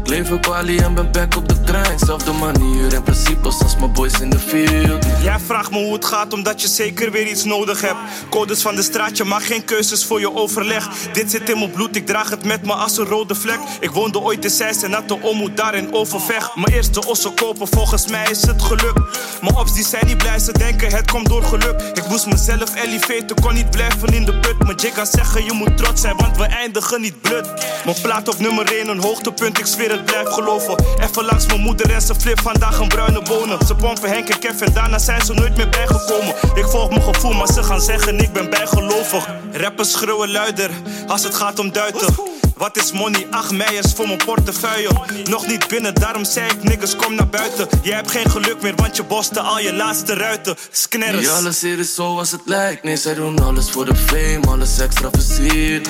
Leef 0.06 0.30
op 0.30 0.42
Bali 0.42 0.78
en 0.78 0.94
ben 0.94 1.12
back 1.12 1.36
op 1.36 1.48
de 1.48 1.60
trein, 1.60 1.98
zelfde 1.98 2.32
manier 2.32 2.94
en 2.94 3.02
principes 3.02 3.60
als 3.62 3.76
mijn 3.76 3.92
boys 3.92 4.20
in 4.20 4.30
de 4.30 4.38
field. 4.38 5.04
Jij 5.22 5.38
vraagt 5.38 5.70
me 5.70 5.76
hoe 5.76 5.92
het 5.92 6.04
gaat 6.04 6.32
omdat 6.32 6.60
je 6.60 6.68
zeker 6.68 7.10
weer 7.10 7.26
iets 7.26 7.44
nodig 7.44 7.80
hebt. 7.80 7.96
Codes 8.30 8.62
van 8.62 8.74
de 8.74 8.82
straat, 8.82 9.16
je 9.16 9.24
mag 9.24 9.46
geen 9.46 9.64
keuzes 9.64 10.04
voor 10.04 10.20
je 10.20 10.34
overleg. 10.34 10.88
Dit 11.12 11.30
zit 11.30 11.50
in 11.50 11.58
mijn 11.58 11.70
bloed, 11.70 11.96
ik 11.96 12.06
draag 12.06 12.30
het 12.30 12.44
met 12.44 12.66
me 12.66 12.72
als 12.72 12.98
een 12.98 13.04
rode 13.04 13.34
vlek. 13.34 13.58
Ik 13.80 13.90
woonde 13.90 14.18
ooit 14.18 14.44
in 14.44 14.50
Zeist 14.50 14.82
en 14.82 14.92
had 14.92 15.08
de 15.08 15.20
ommoed 15.20 15.56
daar 15.56 15.74
in 15.74 15.94
Overvecht. 15.94 16.56
Mijn 16.56 16.72
eerste 16.72 17.06
ossen 17.06 17.34
kopen, 17.34 17.68
volgens 17.68 18.06
mij 18.06 18.30
is 18.30 18.42
het 18.46 18.62
geluk. 18.62 18.98
Mijn 19.40 19.56
ops 19.56 19.74
die 19.74 19.86
zijn 19.86 20.06
niet 20.06 20.18
blij, 20.18 20.38
ze 20.38 20.52
denken 20.52 20.90
het 20.90 21.10
komt 21.10 21.28
door 21.28 21.42
geluk. 21.42 21.80
Ik 21.94 22.08
moest 22.08 22.26
mezelf 22.26 22.74
elevaten, 22.74 23.40
kon 23.42 23.54
niet 23.54 23.70
blijven 23.70 24.08
in 24.08 24.24
de 24.24 24.38
put. 24.38 24.58
Mijn 24.58 24.76
jigga 24.76 25.04
zeggen 25.04 25.44
je 25.44 25.52
moet 25.52 25.76
trots 25.76 26.00
zijn, 26.00 26.16
want 26.16 26.36
we 26.36 26.44
eindigen 26.44 27.00
niet 27.00 27.20
blut. 27.20 27.46
Mijn 27.84 27.96
plaat 28.02 28.28
op 28.28 28.38
nummer 28.38 28.72
1, 28.72 28.88
een 28.88 29.02
hoogtepunt, 29.02 29.58
ik 29.58 29.66
zweer 29.66 29.94
het 29.96 30.04
blijf 30.04 30.28
geloven. 30.28 30.84
Even 31.00 31.24
langs 31.24 31.46
mijn 31.46 31.60
moeder 31.60 31.90
en 31.90 32.00
ze 32.00 32.14
flip 32.14 32.40
vandaag 32.40 32.78
een 32.78 32.88
bruine 32.88 33.22
bonen. 33.22 33.66
Ze 33.66 33.74
pompen 33.74 34.08
Henk 34.08 34.28
en 34.28 34.38
Kevin, 34.38 34.72
daarna 34.72 34.98
zijn 34.98 35.24
ze 35.24 35.32
nooit 35.32 35.56
meer 35.56 35.68
bijgekomen. 35.68 36.34
Ik 36.54 36.64
volg 36.64 36.88
mijn 36.88 37.02
gevoel, 37.02 37.32
maar 37.32 37.52
ze 37.52 37.62
gaan 37.62 37.80
zeggen 37.80 38.18
ik 38.18 38.32
ben 38.32 38.50
bijgelovig. 38.50 39.26
Rappers 39.52 39.90
schreeuwen 39.90 40.30
luider 40.30 40.70
als 41.06 41.22
het 41.22 41.34
gaat 41.34 41.58
om 41.58 41.72
duiten. 41.72 42.14
Wat 42.56 42.76
is 42.76 42.92
money? 42.92 43.26
Acht 43.30 43.50
meijers 43.50 43.92
voor 43.92 44.06
mijn 44.06 44.24
portefeuille. 44.24 44.88
Nog 45.24 45.46
niet 45.46 45.68
binnen, 45.68 45.94
daarom 45.94 46.24
zei 46.24 46.50
ik 46.50 46.62
niggas 46.62 46.96
kom 46.96 47.14
naar 47.14 47.28
buiten. 47.28 47.68
Jij 47.82 47.94
hebt 47.94 48.10
geen 48.10 48.30
geluk 48.30 48.62
meer, 48.62 48.74
want 48.74 48.96
je 48.96 49.02
boste 49.02 49.40
al 49.40 49.60
je 49.60 49.74
laatste 49.74 50.14
ruiten. 50.14 50.56
Sknerres. 50.70 51.20
Niet 51.20 51.28
alles 51.28 51.60
hier 51.60 51.78
is 51.78 51.94
zoals 51.94 52.30
het 52.30 52.40
lijkt. 52.44 52.82
Nee, 52.82 52.96
zij 52.96 53.14
doen 53.14 53.38
alles 53.42 53.70
voor 53.70 53.84
de 53.84 53.96
fame, 53.96 54.40
alles 54.46 54.78
extra 54.78 55.08
versierd. 55.10 55.88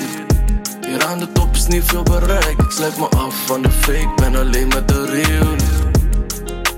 Hier 0.87 1.05
aan 1.05 1.19
de 1.19 1.33
top 1.33 1.55
is 1.55 1.67
niet 1.67 1.85
veel 1.85 2.03
bereikt. 2.03 2.63
Ik 2.63 2.71
sluit 2.71 2.99
me 2.99 3.09
af 3.09 3.47
van 3.47 3.63
de 3.63 3.71
fake, 3.71 4.13
ben 4.17 4.37
alleen 4.37 4.69
met 4.69 4.89
de 4.89 5.07
real. 5.07 5.55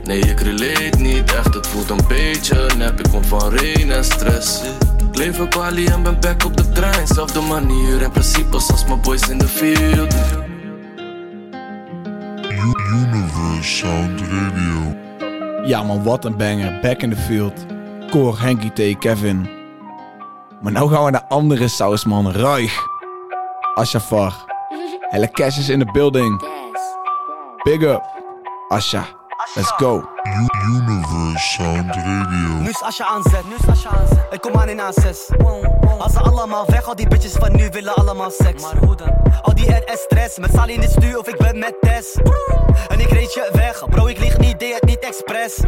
Nee, 0.05 0.21
ik 0.21 0.41
relate 0.41 0.99
niet 0.99 1.35
echt, 1.35 1.55
het 1.55 1.67
voelt 1.67 1.91
een 1.91 2.07
beetje 2.09 2.71
nep. 2.77 2.99
Ik 3.01 3.11
kom 3.11 3.25
van 3.25 3.41
rain 3.57 3.93
en 3.93 4.05
stress. 4.05 4.63
Ik 5.11 5.17
leef 5.17 5.41
op 5.41 5.57
Ali 5.57 5.87
en 5.87 6.03
ben 6.03 6.21
back 6.21 6.45
op 6.45 6.57
de 6.57 6.73
trein. 6.73 7.07
Zelfde 7.07 7.41
manier 7.41 8.03
en 8.03 8.11
principes 8.11 8.71
als 8.71 8.87
mijn 8.87 9.01
boys 9.01 9.29
in 9.29 9.39
de 9.39 9.49
field. 9.49 10.15
Universe 12.93 13.77
Sound 13.77 14.21
Radio. 14.21 14.97
Ja 15.65 15.83
man, 15.83 16.03
wat 16.03 16.25
een 16.25 16.37
banger. 16.37 16.79
Back 16.83 17.03
in 17.03 17.11
the 17.11 17.17
field. 17.17 17.67
Cor, 18.11 18.41
Henky 18.41 18.71
T, 18.71 18.99
Kevin. 18.99 19.49
Maar 20.63 20.73
nou 20.73 20.91
gaan 20.91 21.05
we 21.05 21.11
naar 21.11 21.25
andere 21.29 21.69
saus 21.69 22.05
man. 22.05 22.33
Ruig. 22.33 22.97
Ashafar. 23.79 24.33
Helle 25.13 25.29
Cash 25.29 25.59
is 25.59 25.71
in 25.71 25.79
the 25.79 25.87
building. 25.95 26.37
Big 27.65 27.85
up. 27.85 28.03
Asha. 28.73 29.07
Let's 29.55 29.71
go. 29.79 30.03
Universe 30.67 31.39
Sound 31.39 31.95
Radio. 31.95 32.61
Nu 32.61 32.69
is 32.69 32.83
Asja 32.83 33.05
aanzet, 33.07 33.45
nu 33.49 33.55
is 33.55 33.69
Asja 33.69 33.91
aanzet. 33.91 34.27
Ik 34.31 34.41
kom 34.41 34.57
aan 34.57 34.69
in 34.69 34.81
A6. 34.81 35.37
Als 35.99 36.13
ze 36.13 36.21
allemaal 36.21 36.65
weg, 36.67 36.89
al 36.89 36.95
die 36.95 37.09
bitches 37.09 37.33
van 37.33 37.57
nu 37.57 37.69
willen 37.71 37.95
allemaal 37.95 38.31
seks. 38.31 38.63
Maar 38.63 38.77
hoe 38.77 38.97
dan? 38.97 39.13
Al 39.43 39.55
die 39.55 39.71
RS 39.71 40.01
stress, 40.01 40.39
met 40.39 40.51
Sally 40.55 40.73
in 40.73 40.81
de 40.81 40.89
stuur 40.89 41.19
of 41.19 41.29
ik 41.29 41.37
ben 41.39 41.59
met 41.59 41.75
Tess. 41.81 42.17
En 42.89 43.01
ik 43.01 43.11
reed 43.11 43.35
je 43.35 43.51
weg, 43.53 43.89
bro 43.89 44.07
ik 44.07 44.19
lieg 44.19 44.39
niet, 44.39 44.59
deed 44.59 44.75
het 44.75 44.85
niet 44.85 44.99
expres. 44.99 45.61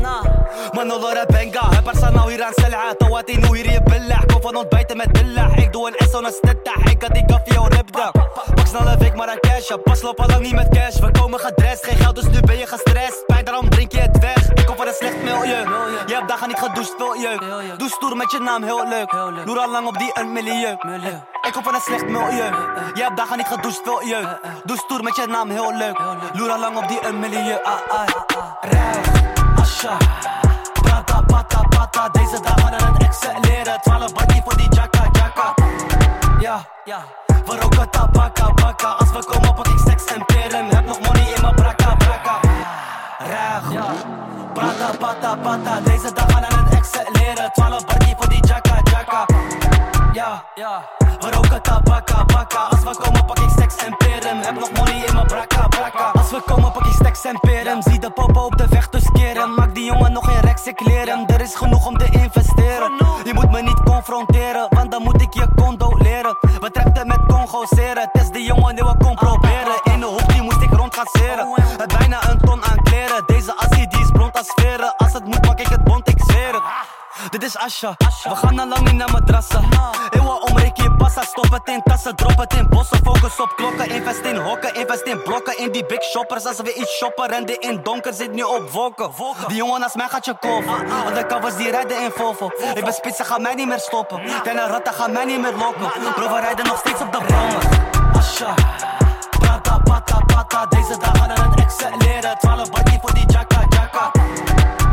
Manolo 0.73 1.13
Rabenga, 1.13 1.69
heb 1.71 1.87
er 1.87 2.13
nou 2.13 2.31
hier 2.31 2.45
aan 2.45 2.53
Selha. 2.55 2.95
Tawati 2.99 3.37
nu 3.37 3.57
hier 3.57 3.71
je 3.71 3.83
billah, 3.83 4.23
kom 4.27 4.41
van 4.43 4.57
ontbijten 4.57 4.97
met 4.97 5.13
billah. 5.13 5.57
Ik 5.59 5.73
doe 5.73 5.89
een 5.89 6.09
S 6.09 6.15
on 6.15 6.25
een 6.25 6.33
stetta, 6.33 6.73
ik 6.91 7.03
had 7.03 7.15
die 7.15 7.25
koffie 7.27 7.53
jouw 7.53 7.67
ribda. 7.67 8.11
Pak 8.55 8.67
snel 8.67 8.87
een 8.87 8.99
week 8.99 9.15
maar 9.17 9.29
een 9.29 9.41
cash, 9.41 9.69
ja. 9.69 9.77
pas 9.77 10.03
loop 10.03 10.21
al 10.21 10.27
lang 10.27 10.43
niet 10.43 10.55
met 10.55 10.69
cash. 10.69 10.99
We 10.99 11.11
komen 11.11 11.41
gedrest, 11.41 11.85
geen 11.85 11.97
geld 11.97 12.15
dus 12.15 12.29
nu 12.29 12.41
ben 12.41 12.59
je 12.59 12.67
gestrest. 12.67 13.25
Pijn 13.27 13.45
daarom 13.45 13.69
drink 13.69 13.93
je 13.93 14.01
het 14.01 14.19
weg, 14.19 14.51
ik 14.53 14.67
kom 14.67 14.77
van 14.81 14.89
een 14.89 14.95
slecht 14.95 15.23
milieu. 15.23 15.69
Je 16.07 16.15
hebt 16.15 16.29
dagen 16.29 16.49
niet 16.49 16.59
gedoucht, 16.59 16.95
veel 16.99 17.19
jeuk. 17.19 17.79
Doe 17.79 17.89
stoer 17.89 18.17
met 18.17 18.31
je 18.31 18.39
naam, 18.39 18.63
heel 18.63 18.87
leuk. 18.89 19.13
Loer 19.45 19.59
al 19.59 19.71
lang 19.71 19.87
op 19.87 19.99
die 19.99 20.11
een 20.13 20.33
milieu. 20.33 20.77
Ik 21.43 21.53
kom 21.53 21.63
van 21.63 21.75
een 21.75 21.81
slecht 21.81 22.07
milieu. 22.07 22.51
Je 22.95 23.03
hebt 23.03 23.17
dagen 23.17 23.37
niet 23.37 23.47
gedoucht, 23.47 23.81
veel 23.85 24.05
jeuk. 24.05 24.41
Doe 24.65 24.77
stoer 24.77 25.03
met 25.03 25.17
je 25.17 25.27
naam, 25.27 25.51
heel 25.51 25.73
leuk. 25.73 25.99
Loer 26.33 26.51
al 26.51 26.59
lang 26.59 26.77
op 26.77 26.89
die 26.89 27.07
een 27.07 27.19
milieu. 27.19 27.63
Ah, 27.63 27.73
ah, 27.89 28.07
ah. 28.37 28.53
Rij, 28.61 29.01
Asha. 29.61 29.97
Prata, 30.73 31.21
pata, 31.27 31.63
pata. 31.63 32.09
Deze 32.09 32.41
dagen 32.41 32.79
aan 32.81 32.93
het 32.93 33.03
excelleren. 33.03 33.81
12 33.81 34.13
bakkie 34.13 34.43
voor 34.43 34.57
die 34.57 34.69
jacka, 34.75 35.03
jacka. 35.13 35.55
Ja, 36.39 36.61
ja. 36.85 37.05
We 37.47 37.57
roken 37.61 37.91
tabaka, 37.91 38.53
baka. 38.53 38.89
Als 38.89 39.11
we 39.11 39.25
komen 39.25 39.55
pak 39.55 39.67
ik 39.67 39.79
seks 39.87 40.05
en 40.05 40.25
Pata, 44.99 45.37
pata. 45.37 45.81
Deze 45.81 46.13
dagen 46.13 46.45
aan 46.49 46.65
het 46.65 46.75
excelleren. 46.75 47.51
12 47.53 47.87
bakkie 47.87 48.15
voor 48.17 48.29
die 48.29 48.47
jacka, 48.47 48.81
jacka. 48.85 49.27
Ja, 50.13 50.45
ja. 50.55 50.89
We 51.21 51.31
roken 51.31 51.63
tabaka, 51.63 52.25
baka. 52.25 52.59
Als 52.59 52.83
we 52.83 52.97
komen 53.03 53.25
pak 53.25 53.39
ik 53.39 53.51
stacks 53.51 53.77
en 53.77 53.97
peren. 53.97 54.39
Heb 54.39 54.55
nog 54.55 54.73
money 54.73 55.05
in 55.07 55.15
mijn 55.15 55.27
braka, 55.27 55.69
braka. 55.69 56.11
Als 56.13 56.31
we 56.31 56.43
komen 56.47 56.73
pak 56.73 56.87
ik 56.87 56.93
stacks 56.93 57.25
en 57.25 57.41
peren. 57.41 57.83
Zie 57.83 57.99
de 57.99 58.11
popo 58.11 58.41
op 58.41 58.57
de 58.57 58.67
weg 58.69 58.89
dus 58.89 59.11
keren. 59.13 59.55
Maak 59.55 59.75
die 59.75 59.85
jongen 59.85 60.13
nog 60.13 60.25
geen 60.25 60.41
rekse 60.41 60.73
kleren. 60.73 61.27
Er 61.27 61.41
is 61.41 61.55
genoeg 61.55 61.87
om 61.87 61.99
te 61.99 62.09
investeren. 62.11 62.93
Je 63.25 63.35
moet 63.35 63.51
me 63.51 63.63
niet 63.63 63.83
confronteren, 63.83 64.67
want 64.71 64.91
dan 64.91 65.03
moet 65.03 65.23
ik 65.23 65.35
je 65.35 65.47
condoleren. 65.57 66.37
We 66.61 66.71
trekken 66.71 67.07
met 67.07 67.21
Congo 67.27 67.65
seren. 67.65 68.09
Test 68.13 68.33
die 68.33 68.45
jongen 68.45 68.75
die 68.75 68.85
we 68.85 68.95
kon 68.99 69.15
proberen. 69.15 69.81
In 69.93 70.01
de 70.01 70.07
hoek 70.07 70.29
die 70.29 70.43
moest 70.43 70.63
ik 70.63 70.71
rond 70.73 70.95
gaan 70.95 71.09
seren. 71.13 71.60
Asha. 77.57 77.97
We 78.23 78.37
gaan 78.37 78.59
al 78.59 78.69
lang 78.69 78.81
niet 78.81 78.95
naar 78.95 79.11
madrassen. 79.11 79.69
Eeuwen 80.11 80.43
omreek 80.43 80.77
je 80.77 80.91
passa, 80.97 81.23
stop 81.23 81.51
het 81.51 81.69
in 81.69 81.83
tassen, 81.83 82.17
drop 82.17 82.39
het 82.39 82.55
in 82.55 82.67
bossen. 82.69 82.99
Focus 83.05 83.41
op 83.41 83.53
klokken, 83.57 83.91
invest 83.91 84.21
in 84.25 84.37
hokken, 84.37 84.75
invest 84.75 85.03
in 85.03 85.23
blokken. 85.23 85.59
In 85.59 85.73
die 85.73 85.87
big 85.87 86.03
shoppers, 86.03 86.47
als 86.47 86.57
we 86.57 86.75
iets 86.75 86.97
shoppen, 86.97 87.29
renden 87.29 87.61
in 87.61 87.81
donker, 87.83 88.15
zit 88.15 88.33
nu 88.33 88.43
op 88.43 88.71
wolken. 88.71 89.11
Die 89.47 89.57
jongen 89.57 89.81
naast 89.81 89.95
mij 89.95 90.09
gaat 90.09 90.25
je 90.25 90.35
kopen. 90.41 90.91
Al 91.05 91.15
de 91.15 91.27
covers 91.27 91.57
die 91.57 91.71
rijden 91.71 92.03
in 92.03 92.11
Volvo. 92.11 92.51
Ik 92.75 92.85
ben 92.85 92.93
spitsen, 92.93 93.25
ga 93.25 93.39
mij 93.39 93.55
niet 93.55 93.67
meer 93.67 93.79
stoppen. 93.79 94.21
Kleine 94.43 94.67
ratten 94.67 94.93
gaan 94.93 95.13
mij 95.13 95.25
niet 95.25 95.41
meer 95.41 95.55
lokken. 95.55 96.13
Bro, 96.15 96.35
we 96.35 96.41
rijden 96.41 96.67
nog 96.67 96.79
steeds 96.79 97.01
op 97.01 97.13
de 97.13 97.19
brommer. 97.19 97.63
Asha. 98.17 98.55
Prata, 99.31 99.79
pata, 99.79 100.19
pata. 100.27 100.67
Deze 100.67 100.99
dagen 100.99 101.37
aan 101.37 101.51
het 101.51 101.61
excelleren. 101.61 102.39
12 102.39 102.71
bakkie 102.71 102.99
voor 103.01 103.15
die 103.15 103.27
jacka, 103.27 103.61
jacka. 103.69 104.11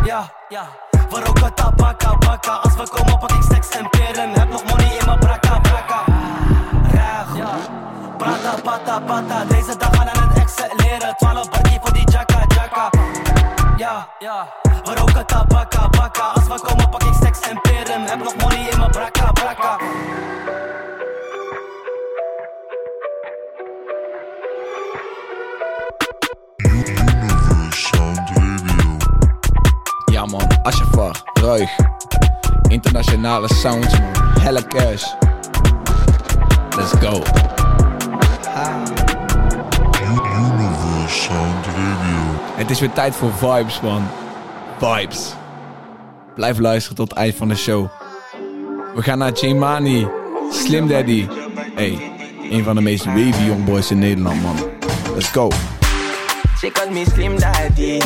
Ja, 0.04 0.32
ja. 0.50 0.87
We 1.18 1.24
roken 1.24 1.54
tabaka, 1.54 2.16
baka. 2.18 2.52
Als 2.64 2.76
we 2.76 2.88
komen 2.90 3.20
pak 3.20 3.32
ik 3.32 3.42
stacks 3.42 3.70
en 3.70 3.90
peren. 3.90 4.30
Heb 4.30 4.50
nog 4.50 4.64
money 4.64 4.98
in 5.00 5.06
mijn 5.06 5.20
braka, 5.20 5.60
braka. 5.60 6.04
Reg, 6.92 7.36
ja. 7.36 7.50
Prata, 8.18 8.54
pata, 8.64 9.00
pata. 9.00 9.46
Deze 9.46 9.78
dag 9.78 9.96
gaan 9.96 10.10
aan 10.10 10.28
het 10.30 10.38
excelleren. 10.38 11.16
12 11.18 11.50
bakkie 11.50 11.80
voor 11.82 11.94
die 11.94 12.12
jacka, 12.12 12.46
jacka. 12.48 12.90
Ja, 13.78 14.08
ja. 14.20 14.48
We 14.84 14.96
roken 14.96 15.26
tabaka, 15.26 15.88
baka. 15.90 16.24
Als 16.24 16.48
we 16.48 16.60
komen 16.62 16.77
Ashafar, 30.68 31.24
Ruig. 31.40 31.70
Internationale 32.70 33.48
sounds. 33.48 33.88
Helle 34.42 34.62
cash. 34.68 35.06
Let's 36.76 36.92
go. 37.00 37.24
Sound 41.08 41.66
Radio. 41.66 42.20
Het 42.56 42.70
is 42.70 42.80
weer 42.80 42.92
tijd 42.92 43.16
voor 43.16 43.32
vibes 43.34 43.82
man. 43.82 44.08
Vibes. 44.78 45.34
Blijf 46.36 46.60
luisteren 46.60 46.98
tot 46.98 47.10
het 47.10 47.18
eind 47.18 47.36
van 47.36 47.48
de 47.48 47.56
show. 47.56 47.88
We 48.96 49.02
gaan 49.02 49.18
naar 49.18 49.32
J-Mani, 49.32 50.08
Slim 50.52 50.88
Daddy. 50.88 51.28
Hey, 51.76 52.12
een 52.52 52.64
van 52.64 52.76
de 52.76 52.82
meest 52.82 53.06
wavy 53.06 53.44
young 53.46 53.66
boys 53.66 53.92
in 53.92 54.00
Nederland 54.00 54.42
man. 54.42 54.56
Let's 55.14 55.30
go. 55.30 55.50
She 56.58 56.72
called 56.72 56.92
me 56.92 57.06
Slim 57.14 57.40
Daddy. 57.40 58.00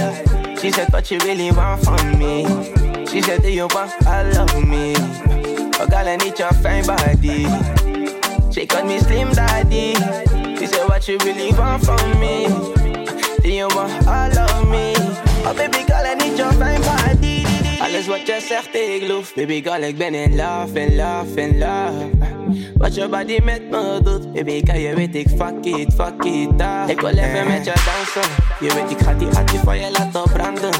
She 0.62 0.69
said, 0.69 0.93
what 0.93 1.10
you 1.10 1.17
really 1.19 1.52
want 1.52 1.84
from 1.84 2.19
me? 2.19 2.45
She 3.08 3.21
said, 3.24 3.41
do 3.41 3.50
you 3.50 3.67
want 3.74 3.91
all 4.06 4.38
of 4.38 4.67
me? 4.67 4.93
Oh, 4.95 5.88
girl, 5.89 6.08
I 6.08 6.17
need 6.17 6.38
your 6.38 6.54
fine 6.54 6.86
body. 6.86 7.47
She 8.52 8.67
called 8.67 8.86
me 8.86 9.00
Slim 9.00 9.32
Daddy. 9.32 9.95
She 10.60 10.67
said, 10.67 10.88
what 10.88 11.08
you 11.08 11.17
really 11.26 11.52
want 11.54 11.84
from 11.84 12.19
me? 12.19 12.45
Do 13.41 13.50
you 13.52 13.67
want 13.69 14.06
all 14.06 14.38
of 14.38 14.69
me? 14.69 14.93
Oh, 15.43 15.54
baby 15.58 15.84
girl, 15.84 16.06
I 16.06 16.13
need 16.13 16.38
your 16.38 16.52
fine 16.54 16.82
body. 16.82 17.43
Alles 17.82 18.08
wat 18.08 18.28
je 18.28 18.39
zegt, 18.47 18.76
ik 18.76 19.02
geloof. 19.02 19.34
Baby 19.34 19.62
girl, 19.63 19.82
ik 19.82 19.97
ben 19.97 20.13
in 20.13 20.36
love, 20.36 20.80
in 20.80 20.95
love, 20.95 21.41
in 21.41 21.58
love. 21.58 22.41
Wat 22.78 22.96
je 22.96 23.10
body 23.10 23.40
met 23.44 23.70
me 23.70 24.00
doet 24.04 24.34
Baby, 24.34 24.64
kan 24.64 24.80
je 24.80 24.96
weet 24.96 25.16
ik 25.16 25.28
fuck 25.38 25.66
it, 25.66 25.94
fuck 25.94 26.24
it 26.24 26.62
ah. 26.62 26.90
Ik 26.90 27.02
wil 27.02 27.10
even 27.10 27.48
met 27.48 27.66
je 27.66 27.74
dansen 27.86 28.32
Je 28.60 28.74
weet 28.74 28.92
ik 28.92 29.06
ga 29.06 29.14
die 29.14 29.28
attie 29.28 29.60
van 29.60 29.78
je 29.78 29.92
laten 29.92 30.32
branden 30.34 30.72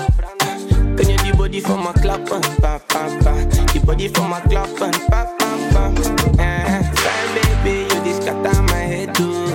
Kun 0.95 1.07
je 1.07 1.17
die 1.23 1.36
body 1.36 1.62
van 1.62 1.79
me 1.79 1.99
klappen 2.01 2.39
pa, 2.60 2.79
pa, 2.88 3.05
pa. 3.23 3.34
Die 3.71 3.81
body 3.86 4.10
van 4.12 4.29
me 4.29 4.36
klappen 4.47 4.89
pa, 5.10 5.34
pa, 5.38 5.47
pa. 5.73 5.91
Eh, 6.38 6.79
Fine 6.93 7.29
baby, 7.34 7.93
you 7.93 8.03
die 8.03 8.13
skat 8.21 8.55
aan 8.55 8.65
mijn 8.65 8.91
head 8.91 9.13
toe 9.13 9.45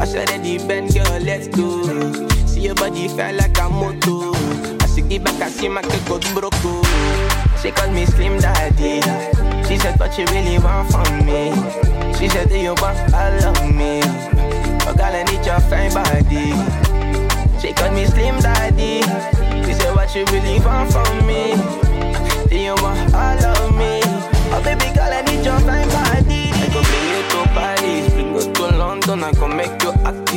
Als 0.00 0.10
je 0.10 0.22
ready 0.24 0.66
bent, 0.66 0.92
girl, 0.92 1.20
let's 1.20 1.46
go. 1.50 1.82
Zie 2.46 2.62
je 2.62 2.72
body 2.72 3.08
fijn 3.08 3.34
like 3.34 3.60
een 3.60 3.72
motor 3.72 4.36
Als 4.82 4.96
ik 4.96 5.08
die 5.08 5.20
back 5.20 5.34
zie, 5.58 5.68
maak 5.68 5.84
ik 5.84 6.00
goed 6.08 6.32
broko 6.32 6.80
She 7.60 7.72
called 7.72 7.92
me 7.92 8.06
Slim 8.06 8.38
Daddy 8.38 9.00
She 9.66 9.78
said, 9.78 9.98
what 9.98 10.16
you 10.16 10.24
really 10.26 10.58
want 10.58 10.90
from 10.92 11.26
me? 11.26 11.52
She 12.16 12.28
said, 12.28 12.48
do 12.48 12.56
you 12.56 12.74
want 12.80 12.98
all 13.12 13.44
of 13.50 13.74
me? 13.74 14.00
Oh, 14.86 14.94
girl, 14.96 15.14
I 15.14 15.24
need 15.24 15.44
your 15.44 15.60
fine 15.66 15.92
body. 15.92 16.54
She 17.60 17.72
called 17.72 17.94
me 17.94 18.06
Slim 18.06 18.38
Daddy. 18.40 19.02
She 19.66 19.72
said, 19.74 19.94
what 19.94 20.14
you 20.14 20.24
really 20.26 20.60
want 20.60 20.92
from 20.92 21.26
me? 21.26 21.54
Do 22.48 22.56
you 22.58 22.74
want 22.82 23.12
all 23.14 23.44
of 23.44 23.74
me? 23.76 24.00
Oh, 24.54 24.62
baby 24.64 24.94
girl, 24.94 25.12
I 25.12 25.22
need 25.22 25.44
your 25.44 25.58
fine 25.60 25.88
body. 25.88 26.50
I 26.54 26.66
go 26.72 26.80
bring 26.82 27.06
you 27.10 27.22
to 27.30 27.40
Paris, 27.58 28.12
bring 28.12 28.34
you 28.34 28.54
to 28.54 28.76
London, 28.78 29.24
I 29.24 29.32
go 29.32 29.48
make 29.48 29.82
you 29.82 29.92
act 30.04 30.28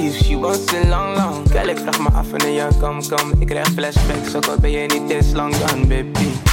was 0.41 0.65
zo 0.65 0.87
lang, 0.87 1.15
lang. 1.15 1.51
Girl, 1.51 1.67
ik 1.67 1.77
vraag 1.77 1.99
me 1.99 2.09
af 2.09 2.29
wanneer 2.29 2.49
je 2.49 2.67
kom, 2.79 3.07
kom. 3.07 3.31
Ik 3.39 3.47
krijg 3.47 3.67
flashbacks, 3.67 4.35
ook 4.35 4.45
al 4.45 4.57
ben 4.59 4.71
je 4.71 4.85
niet 4.87 5.09
eens 5.09 5.31
lang 5.31 5.55
dan, 5.57 5.87
baby. 5.87 6.50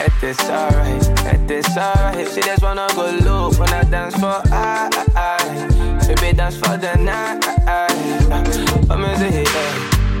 Het 0.00 0.22
is 0.22 0.48
alright, 0.48 1.08
het 1.22 1.50
is 1.50 1.76
alright. 1.76 2.32
She 2.32 2.40
just 2.40 2.62
wanna 2.62 2.88
go 2.94 3.10
loop 3.24 3.58
when 3.58 3.68
I 3.68 3.84
dance 3.84 4.16
for 4.16 4.40
I, 4.50 4.88
I. 5.14 6.06
Baby, 6.06 6.32
dance 6.36 6.56
for 6.56 6.78
the 6.78 6.96
night. 6.96 7.44
Wat 8.86 8.98
me 8.98 9.14
zeggen, 9.16 9.44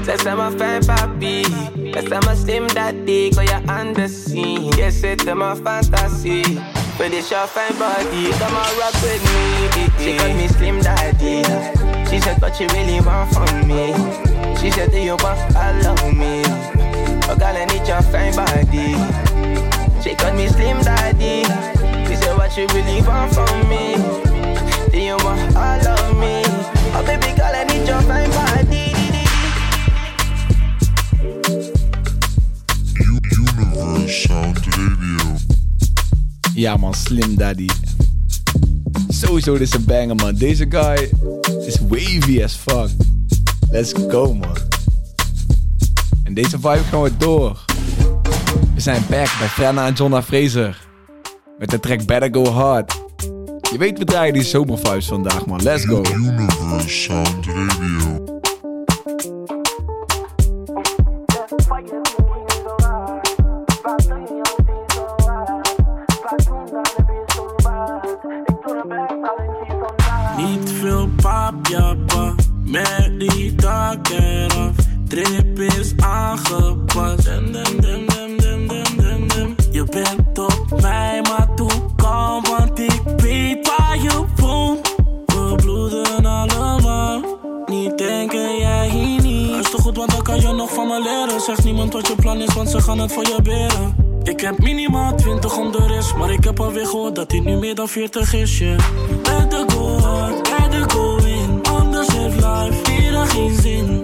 Zij 0.04 0.18
zijn 0.18 0.36
mijn 0.36 0.52
fijn 0.58 0.84
papi. 0.84 1.44
Zij 1.92 2.02
zijn 2.08 2.12
uh, 2.12 2.20
mijn 2.20 2.36
slim 2.36 2.66
daddy. 2.74 3.30
Kan 3.34 3.44
je 3.44 3.58
anders 3.66 4.24
zien. 4.24 4.64
Je 4.76 4.90
zit 4.90 5.24
in 5.24 5.36
mijn 5.36 5.56
fantasie. 5.56 6.60
But 6.98 7.12
it's 7.12 7.28
your 7.28 7.46
fine 7.46 7.78
body. 7.78 8.30
Come 8.38 8.56
on, 8.56 8.72
rock 8.78 8.94
with 9.02 9.22
me. 9.22 9.68
She 9.98 10.14
called 10.16 10.36
me 10.36 10.48
slim 10.48 10.82
daddy. 10.82 11.44
She 12.10 12.20
said 12.20 12.40
what 12.40 12.58
you 12.58 12.68
really 12.68 13.00
want 13.00 13.32
from 13.32 13.66
me. 13.66 13.94
She 14.60 14.70
said 14.70 14.90
do 14.90 14.98
you 14.98 15.16
want 15.16 15.56
all 15.56 15.92
of 15.92 16.12
me. 16.12 16.42
Oh 17.28 17.36
girl, 17.36 17.56
I 17.56 17.64
need 17.64 17.86
your 17.88 18.02
fine 18.02 18.34
body. 18.34 19.29
She 20.02 20.14
called 20.14 20.34
me 20.34 20.48
slim 20.48 20.80
daddy. 20.82 21.44
She 22.08 22.16
said 22.16 22.36
what 22.36 22.56
you 22.56 22.66
really 22.68 23.02
want 23.02 23.34
from 23.34 23.68
me. 23.68 23.96
Do 24.90 24.98
you 24.98 25.16
want 25.24 25.54
all 25.54 25.88
of 25.88 26.16
me? 26.16 26.42
Oh 26.94 27.02
baby 27.06 27.36
girl, 27.36 27.52
I 27.54 27.64
need 27.64 27.86
your 27.86 28.00
fine 28.02 28.30
body. 28.30 28.94
Universe 33.30 34.26
Sound 34.26 34.58
Radio. 34.66 35.36
Ja 36.54 36.76
man, 36.76 36.94
Slim 36.94 37.36
Daddy. 37.36 37.68
Sowieso, 39.08 39.52
dit 39.52 39.62
is 39.62 39.74
een 39.74 39.84
banger 39.84 40.14
man. 40.14 40.34
Deze 40.34 40.66
guy 40.68 41.10
is 41.66 41.76
wavy 41.88 42.42
as 42.42 42.54
fuck. 42.54 42.88
Let's 43.70 43.92
go 44.08 44.34
man. 44.34 44.56
En 46.24 46.34
deze 46.34 46.58
vibe 46.58 46.82
gaan 46.90 47.02
we 47.02 47.16
door. 47.16 47.69
We 48.80 48.86
zijn 48.86 49.04
back 49.08 49.38
bij 49.38 49.48
Frenna 49.48 49.86
en 49.86 49.92
Jonna 49.92 50.22
Fraser. 50.22 50.86
Met 51.58 51.70
de 51.70 51.80
track 51.80 52.04
Better 52.06 52.28
Go 52.32 52.46
Hard. 52.46 53.00
Je 53.70 53.78
weet, 53.78 53.98
we 53.98 54.04
draaien 54.04 54.32
die 54.32 54.42
zomervibes 54.42 55.06
vandaag 55.06 55.46
man. 55.46 55.62
Let's 55.62 55.84
go. 55.84 56.02
Niet 70.36 70.70
veel 70.80 71.08
papjappa, 71.16 72.34
met 72.64 73.12
die 73.18 73.54
dak 73.54 74.08
eraf. 74.08 74.74
Drip 75.08 75.58
is 75.58 75.92
aangepast. 75.96 77.28
Bent 79.90 80.38
op 80.38 80.80
mij, 80.80 81.20
maar 81.22 81.48
toe 81.54 81.70
kan, 81.96 82.44
want 82.48 82.78
ik 82.78 83.02
weet 83.16 83.66
waar 83.66 84.02
je 84.02 84.24
woont. 84.36 84.94
We 85.26 85.54
bloeden 85.56 86.26
allemaal. 86.26 87.20
Niet 87.66 87.98
denken 87.98 88.58
jij 88.58 88.88
hier 88.88 89.22
niet. 89.22 89.50
Luister 89.50 89.78
goed, 89.78 89.96
want 89.96 90.10
dan 90.10 90.22
kan 90.22 90.40
je 90.40 90.52
nog 90.52 90.74
van 90.74 90.86
me 90.86 91.02
leren. 91.02 91.40
Zeg 91.40 91.64
niemand 91.64 91.92
wat 91.92 92.06
je 92.06 92.14
plan 92.14 92.40
is, 92.40 92.54
want 92.54 92.68
ze 92.68 92.80
gaan 92.80 92.98
het 92.98 93.12
voor 93.12 93.26
je 93.26 93.42
beren. 93.42 94.08
Ik 94.22 94.40
heb 94.40 94.58
minimaal 94.58 95.14
20 95.14 95.58
om 95.58 95.72
de 95.72 96.12
maar 96.18 96.30
ik 96.30 96.44
heb 96.44 96.60
alweer 96.60 96.86
gehoord 96.86 97.14
dat 97.14 97.30
hij 97.30 97.40
nu 97.40 97.56
meer 97.56 97.74
dan 97.74 97.88
40 97.88 98.34
is, 98.34 98.58
yeah. 98.58 98.78
Better 99.22 99.70
go 99.70 99.98
hard, 99.98 100.42
better 100.42 100.90
go 100.90 101.16
in. 101.16 101.60
Anders 101.62 102.08
heeft 102.12 102.34
life 102.34 102.82
weer 102.84 103.26
geen 103.26 103.60
zin. 103.60 103.99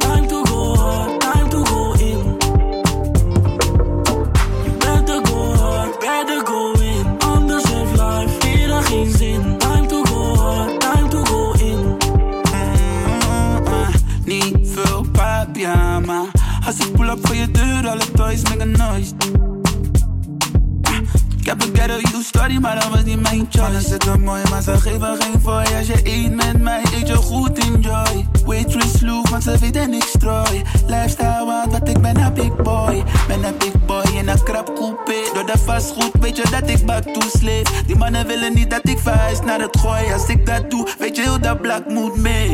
Ghetto 21.86 22.10
you 22.10 22.22
story, 22.22 22.58
maar 22.58 22.74
dat 22.74 22.88
was 22.88 23.04
niet 23.04 23.20
mijn 23.20 23.46
choice. 23.50 23.60
Alles 23.60 23.84
zit 23.84 24.18
mooi, 24.18 24.42
maar 24.50 24.62
ze 24.62 24.80
geven 24.80 25.16
geen 25.22 25.40
fooi. 25.40 25.66
Als 25.78 25.86
je 25.86 26.00
eet 26.02 26.34
met 26.34 26.62
mij, 26.62 26.82
eet 26.94 27.08
je 27.08 27.14
goed, 27.14 27.58
enjoy. 27.58 28.26
Waitress 28.44 28.98
sloeg, 28.98 29.28
want 29.30 29.42
ze 29.42 29.58
weet 29.58 29.76
en 29.76 29.92
ik 29.92 30.02
strooi. 30.02 30.62
Lifestyle, 30.86 31.44
want 31.46 31.72
wat 31.72 31.88
ik 31.88 32.00
ben 32.00 32.16
een 32.16 32.34
big 32.34 32.56
boy. 32.56 33.04
Ben 33.28 33.44
een 33.44 33.56
big 33.58 33.84
boy 33.86 34.02
in 34.14 34.28
een 34.28 34.42
krap 34.42 34.74
coupé. 34.74 35.14
Door 35.34 35.46
de 35.46 35.58
vastgoed 35.58 36.10
weet 36.20 36.36
je 36.36 36.42
dat 36.50 36.70
ik 36.70 36.86
back 36.86 37.02
to 37.02 37.20
slave. 37.20 37.64
Die 37.86 37.96
mannen 37.96 38.26
willen 38.26 38.54
niet 38.54 38.70
dat 38.70 38.88
ik 38.88 38.98
verhuis 38.98 39.40
naar 39.40 39.60
het 39.60 39.78
gooi. 39.78 40.12
Als 40.12 40.28
ik 40.28 40.46
dat 40.46 40.70
doe, 40.70 40.88
weet 40.98 41.16
je 41.16 41.22
heel 41.22 41.40
dat 41.40 41.60
blak 41.60 41.88
moet 41.88 42.16
mee. 42.16 42.45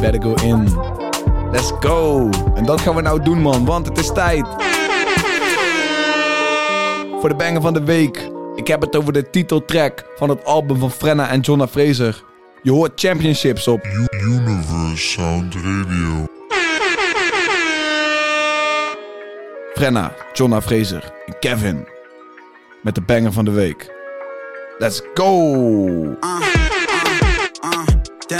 Better 0.00 0.22
go 0.22 0.34
in. 0.34 0.68
Let's 1.50 1.72
go. 1.80 2.28
En 2.54 2.64
dat 2.64 2.80
gaan 2.80 2.94
we 2.94 3.00
nou 3.00 3.22
doen 3.22 3.40
man, 3.40 3.64
want 3.64 3.86
het 3.86 3.98
is 3.98 4.12
tijd. 4.12 4.46
Voor 7.20 7.28
de 7.28 7.34
banger 7.36 7.60
van 7.60 7.72
de 7.72 7.84
week. 7.84 8.30
Ik 8.54 8.66
heb 8.66 8.80
het 8.80 8.96
over 8.96 9.12
de 9.12 9.30
titeltrack 9.30 10.04
van 10.16 10.28
het 10.28 10.44
album 10.44 10.78
van 10.78 10.90
Frenna 10.90 11.28
en 11.28 11.40
Jonna 11.40 11.68
Fraser. 11.68 12.24
Je 12.62 12.70
hoort 12.70 13.00
championships 13.00 13.68
op. 13.68 13.86
Universe 14.10 15.08
Sound 15.08 15.54
Radio. 15.54 16.26
Frenna, 19.74 20.14
Jonna 20.32 20.62
Fraser 20.62 21.12
en 21.26 21.38
Kevin. 21.38 21.88
Met 22.82 22.94
de 22.94 23.00
banger 23.00 23.32
van 23.32 23.44
de 23.44 23.50
week. 23.50 23.96
Let's 24.78 25.02
go. 25.14 26.57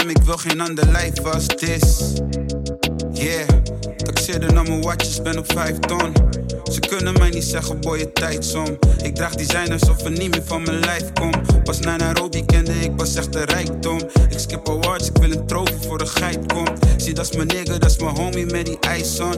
Ik 0.09 0.21
wil 0.23 0.37
geen 0.37 0.61
ander 0.61 0.87
lijf 0.91 1.19
als 1.23 1.45
this. 1.45 2.13
Yeah, 3.13 3.47
taxeerde 3.97 4.51
naar 4.51 4.63
mijn 4.63 4.81
watjes, 4.81 5.21
ben 5.21 5.37
op 5.37 5.51
5 5.51 5.79
ton. 5.79 6.13
Ze 6.71 6.79
kunnen 6.79 7.13
mij 7.13 7.29
niet 7.29 7.43
zeggen, 7.43 7.79
boy, 7.81 7.97
je 7.97 8.11
tijdsom. 8.11 8.77
Ik 9.01 9.15
draag 9.15 9.35
designers 9.35 9.89
of 9.89 10.01
er 10.01 10.11
niet 10.11 10.31
meer 10.31 10.43
van 10.45 10.63
mijn 10.63 10.79
lijf 10.79 11.13
kom. 11.13 11.31
Pas 11.63 11.79
naar 11.79 11.97
Nairobi 11.97 12.45
kende 12.45 12.71
ik 12.71 12.95
pas 12.95 13.15
echt 13.15 13.33
de 13.33 13.45
rijkdom. 13.45 13.99
Ik 14.29 14.39
skip 14.39 14.69
awards, 14.69 15.07
ik 15.09 15.17
wil 15.17 15.31
een 15.31 15.45
trofee 15.45 15.77
voor 15.87 15.97
de 15.97 16.05
geit 16.05 16.53
komt. 16.53 16.71
Zie, 16.97 17.13
dat 17.13 17.35
mijn 17.35 17.47
nigga, 17.47 17.77
dat 17.77 17.85
is 17.85 17.97
mijn 17.97 18.15
homie 18.15 18.45
met 18.45 18.65
die 18.65 18.79
ijs 18.79 19.19
on. 19.19 19.33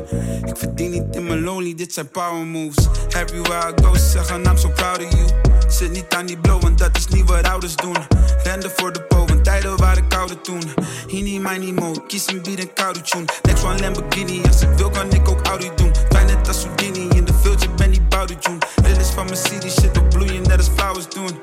Ik 0.46 0.58
verdien 0.58 0.92
niet 0.92 1.16
in 1.16 1.24
mijn 1.24 1.42
lonely, 1.42 1.76
dit 1.76 1.94
zijn 1.94 2.10
power 2.10 2.46
moves. 2.46 2.88
Everywhere 3.08 3.70
I 3.70 3.84
go, 3.84 3.94
ze 3.94 4.10
zeggen 4.10 4.44
I'm 4.44 4.58
so 4.58 4.70
proud 4.70 5.04
of 5.04 5.12
you. 5.12 5.51
Zit 5.82 5.92
niet 5.92 6.16
aan 6.16 6.26
die 6.26 6.38
blow, 6.38 6.62
want 6.62 6.78
dat 6.78 6.98
is 6.98 7.08
niet 7.08 7.30
wat 7.30 7.48
ouders 7.48 7.76
doen. 7.76 7.96
Rende 8.44 8.72
voor 8.76 8.94
de 8.94 9.02
po, 9.02 9.26
want 9.26 9.44
tijden 9.44 9.78
waren 9.78 10.08
kouder 10.08 10.42
toen. 10.42 10.62
Hini, 11.08 11.40
mijn 11.40 11.74
mo, 11.74 11.92
kies 12.08 12.28
een 12.28 12.42
bier 12.42 12.60
en 12.60 12.74
koude 12.74 13.02
tune. 13.02 13.26
Next 13.42 13.64
one 13.64 13.80
Lamborghini, 13.80 14.42
als 14.48 14.62
ik 14.62 14.70
wil 14.70 14.90
kan 14.90 15.12
ik 15.12 15.30
ook 15.30 15.46
Audi 15.48 15.72
doen. 15.76 15.92
Fijn 16.10 16.26
net 16.26 16.48
als 16.48 16.64
Houdini, 16.64 17.08
in 17.08 17.26
de 17.26 17.34
field, 17.34 17.76
ben 17.76 17.92
die 17.92 18.02
bouwde. 18.02 18.36
Dit 18.84 18.98
is 18.98 19.10
van 19.10 19.26
mijn 19.26 19.38
city, 19.38 19.70
shit 19.70 19.98
op 19.98 20.10
bloeien, 20.10 20.42
net 20.42 20.58
als 20.58 20.70
flowers 20.76 21.10
doen. 21.10 21.40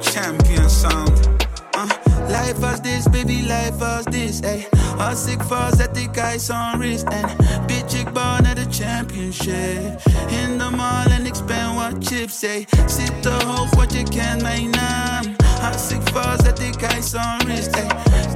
Champion 0.00 0.70
sound. 0.70 1.28
Uh, 1.76 1.82
life 2.28 2.66
as 2.66 2.80
this, 2.80 3.02
baby, 3.10 3.40
life 3.40 3.84
as 3.84 4.04
this, 4.04 4.40
ey. 4.40 4.68
Als 4.98 5.26
ik 5.26 5.40
val, 5.48 5.68
zet 5.76 5.96
ik 5.96 6.16
ijs 6.16 6.50
on 6.50 6.78
wrist, 6.78 7.04
en 7.04 7.24
bitch, 7.66 8.00
ik 8.00 8.12
bouw 8.12 8.40
de 8.54 8.55
championship. 8.78 10.02
In 10.28 10.58
de 10.58 10.70
mall 10.76 11.10
en 11.10 11.26
ik 11.26 11.34
spend 11.34 11.74
wat 11.74 11.94
chips, 12.00 12.42
ey. 12.42 12.66
Zit 12.86 13.22
te 13.22 13.30
hoog, 13.46 13.74
wat 13.74 13.92
je 13.92 14.02
kent 14.02 14.42
mijn 14.42 14.70
naam. 14.70 15.36
Als 15.72 15.90
ik 15.90 16.00
val, 16.12 16.36
zet 16.44 16.60
ik 16.60 16.82
ijs 16.82 17.14
on 17.14 17.46
wrist, 17.46 17.76
ey. 17.76 18.35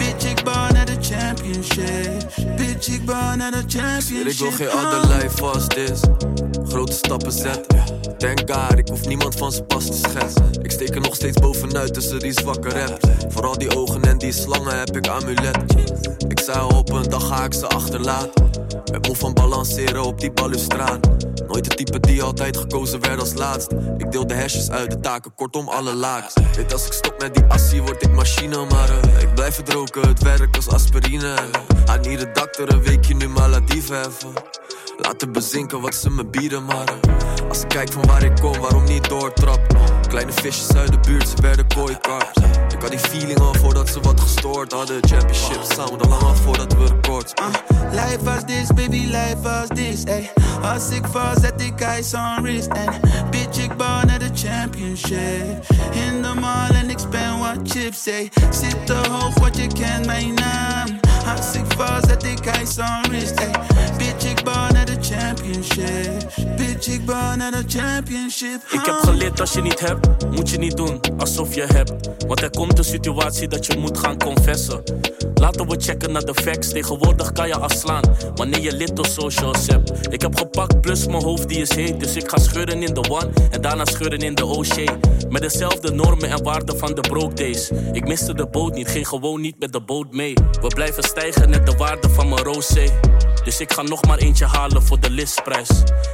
Championship. 1.21 2.57
Bitch, 2.57 2.89
ik 2.89 3.05
ben 3.05 3.39
naar 3.39 3.51
de 3.51 3.63
championship. 3.67 4.27
Ik 4.27 4.39
wil 4.39 4.51
geen 4.51 4.71
ander 4.71 5.07
lijf 5.09 5.43
als 5.43 5.69
dit. 5.69 6.01
Grote 6.69 6.93
stappen 6.93 7.33
zetten. 7.33 7.85
Denk 8.19 8.41
God, 8.51 8.79
ik 8.79 8.89
hoef 8.89 9.07
niemand 9.07 9.35
van 9.35 9.53
zijn 9.53 9.67
pas 9.67 9.87
te 9.87 9.93
schetsen. 9.93 10.51
Ik 10.63 10.71
steek 10.71 10.95
er 10.95 11.01
nog 11.01 11.15
steeds 11.15 11.41
bovenuit 11.41 11.95
tussen 11.95 12.19
die 12.19 12.33
zwakke 12.33 12.69
raps. 12.69 13.07
Vooral 13.29 13.59
die 13.59 13.77
ogen 13.77 14.03
en 14.03 14.19
die 14.19 14.33
slangen 14.33 14.79
heb 14.79 14.97
ik 14.97 15.09
amulet. 15.09 15.59
Ik 16.29 16.41
zei 16.41 16.61
op 16.61 16.93
een 16.93 17.03
dag 17.03 17.27
ga 17.27 17.45
ik 17.45 17.55
ze 17.55 17.67
achterlaten. 17.67 18.51
Ben 18.91 19.01
moe 19.01 19.17
van 19.17 19.33
balanceren 19.33 20.03
op 20.03 20.21
die 20.21 20.33
balustrade. 20.33 21.09
Nooit 21.47 21.71
de 21.71 21.75
type 21.75 22.01
die 22.01 22.23
altijd 22.23 22.57
gekozen 22.57 23.01
werd 23.01 23.21
als 23.21 23.35
laatst. 23.35 23.73
Ik 23.99 24.13
deel 24.13 24.27
de 24.27 24.35
hashjes 24.35 24.71
uit 24.71 24.91
de 24.91 25.01
taken, 25.01 25.35
kortom 25.35 25.69
alle 25.69 25.95
laaks. 25.95 26.35
Weet 26.57 26.73
als 26.73 26.87
ik 26.87 26.93
stop 26.93 27.15
met 27.19 27.35
die 27.35 27.45
assie, 27.49 27.83
word 27.83 28.03
ik 28.03 28.11
machine. 28.11 28.65
Maar 28.65 28.91
eh, 28.91 29.21
ik 29.21 29.35
blijf 29.35 29.57
het 29.57 29.73
roken, 29.73 30.09
het 30.09 30.23
werkt 30.23 30.57
als 30.57 30.69
aspirine. 30.69 31.10
Ga 31.11 31.97
niet 31.97 32.19
de 32.19 32.31
dokter 32.33 32.73
een 32.73 32.83
weekje 32.83 33.15
nu 33.15 33.29
maladief 33.29 33.89
heffen. 33.89 34.33
Laten 34.97 35.33
bezinken 35.33 35.81
wat 35.81 35.95
ze 35.95 36.11
me 36.11 36.25
bieden, 36.27 36.65
maar 36.65 36.85
eh, 36.85 37.49
als 37.49 37.63
ik 37.63 37.69
kijk 37.69 37.93
van 37.93 38.07
waar 38.07 38.23
ik 38.23 38.37
kom, 38.41 38.59
waarom 38.59 38.85
niet 38.85 39.09
doortrappen? 39.09 39.79
Kleine 40.09 40.33
visjes 40.33 40.77
uit 40.77 40.93
de 40.93 40.99
buurt, 40.99 41.29
ze 41.29 41.43
werden 41.43 41.67
kooikarps. 41.67 42.41
Ik 42.75 42.81
had 42.81 42.91
die 42.91 42.99
feeling 42.99 43.41
al 43.41 43.55
voordat 43.55 43.89
ze 43.89 44.01
wat 44.01 44.21
gestoord 44.21 44.73
hadden. 44.73 44.99
Championship 45.01 45.63
sound 45.63 46.03
al 46.03 46.09
lang 46.09 46.23
al 46.23 46.35
voordat 46.35 46.73
we 46.73 46.87
records. 46.87 47.33
Life 47.91 48.31
as 48.31 48.45
this, 48.45 48.67
baby, 48.75 49.05
life 49.05 49.49
as 49.49 49.69
this, 49.69 50.05
ey. 50.05 50.31
Als 50.63 50.91
ik 50.91 51.07
val, 51.07 51.35
zet 51.41 51.61
ik 51.61 51.81
ijs 51.81 52.15
on 52.15 52.43
wrist, 52.43 52.69
en 52.69 53.01
bitch, 53.31 53.65
ik 53.65 53.77
bouw 53.77 54.05
naar 54.05 54.19
de 54.19 54.31
championship. 54.35 55.67
In 55.93 56.23
de 56.23 56.35
mall 56.41 56.71
en 56.71 56.91
ik 56.91 56.99
spend 56.99 57.39
wat 57.39 57.59
chips, 57.65 58.07
ey. 58.07 58.31
Zit 58.51 58.87
te 58.87 58.95
hoog, 59.11 59.39
wat 59.39 59.57
je 59.57 59.67
kent 59.67 60.07
mijn 60.07 60.35
naam. 60.35 61.00
Als 61.37 61.55
ik 61.55 61.65
val, 61.77 62.01
zet 62.09 62.25
ik 62.25 62.47
ijs 62.47 62.79
on 62.79 63.03
wrist, 63.03 63.41
ey. 63.41 64.00
Championship. 65.37 66.57
Bitch, 66.57 66.89
ik 66.89 67.05
bouw 67.05 67.37
naar 67.37 67.51
de 67.51 67.63
championship. 67.67 68.61
Ik 68.71 68.85
heb 68.85 68.95
geleerd 68.95 69.41
als 69.41 69.53
je 69.53 69.63
niet 69.63 69.81
hebt, 69.81 70.31
moet 70.31 70.51
je 70.51 70.59
niet 70.59 70.77
doen 70.77 71.01
alsof 71.19 71.55
je 71.55 71.63
hebt. 71.63 72.09
Want 72.27 72.43
er 72.43 72.51
komt 72.51 72.79
een 72.79 72.85
situatie 72.85 73.49
dat 73.49 73.67
je 73.67 73.79
moet 73.79 73.99
gaan 73.99 74.19
confessen. 74.19 74.83
Laten 75.35 75.69
we 75.69 75.81
checken 75.81 76.13
naar 76.13 76.25
de 76.25 76.35
facts. 76.35 76.69
Tegenwoordig 76.69 77.33
kan 77.33 77.49
je 77.49 77.57
afslaan 77.57 78.03
wanneer 78.35 78.61
je 78.61 78.77
little 78.77 79.09
socials 79.09 79.67
hebt. 79.67 80.13
Ik 80.13 80.23
heb 80.23 80.39
gepakt 80.39 80.81
plus 80.81 81.07
mijn 81.07 81.23
hoofd 81.23 81.49
die 81.49 81.59
is 81.59 81.75
heet. 81.75 82.01
Dus 82.01 82.17
ik 82.17 82.31
ga 82.31 82.39
scheuren 82.39 82.83
in 82.83 82.95
de 82.95 83.11
one 83.11 83.31
en 83.51 83.61
daarna 83.61 83.85
scheuren 83.85 84.19
in 84.19 84.35
de 84.35 84.47
ocean. 84.47 85.01
Met 85.29 85.43
dezelfde 85.43 85.93
normen 85.93 86.31
en 86.31 86.43
waarden 86.43 86.79
van 86.79 86.95
de 86.95 87.01
broke 87.01 87.35
days. 87.35 87.71
Ik 87.93 88.07
miste 88.07 88.35
de 88.35 88.47
boot 88.47 88.75
niet, 88.75 88.89
ging 88.89 89.09
gewoon 89.09 89.41
niet 89.41 89.59
met 89.59 89.73
de 89.73 89.81
boot 89.81 90.13
mee. 90.13 90.35
We 90.61 90.69
blijven 90.75 91.03
stijgen 91.03 91.51
net 91.51 91.67
de 91.67 91.77
waarde 91.77 92.09
van 92.09 92.29
mijn 92.29 92.43
rosé. 92.43 92.85
Dus 93.45 93.61
ik 93.61 93.73
ga 93.73 93.83
nog 93.83 94.05
maar 94.07 94.19
eentje 94.19 94.47
halen 94.47 94.83
voor 94.83 95.01
de 95.01 95.11
listprijs. 95.11 95.69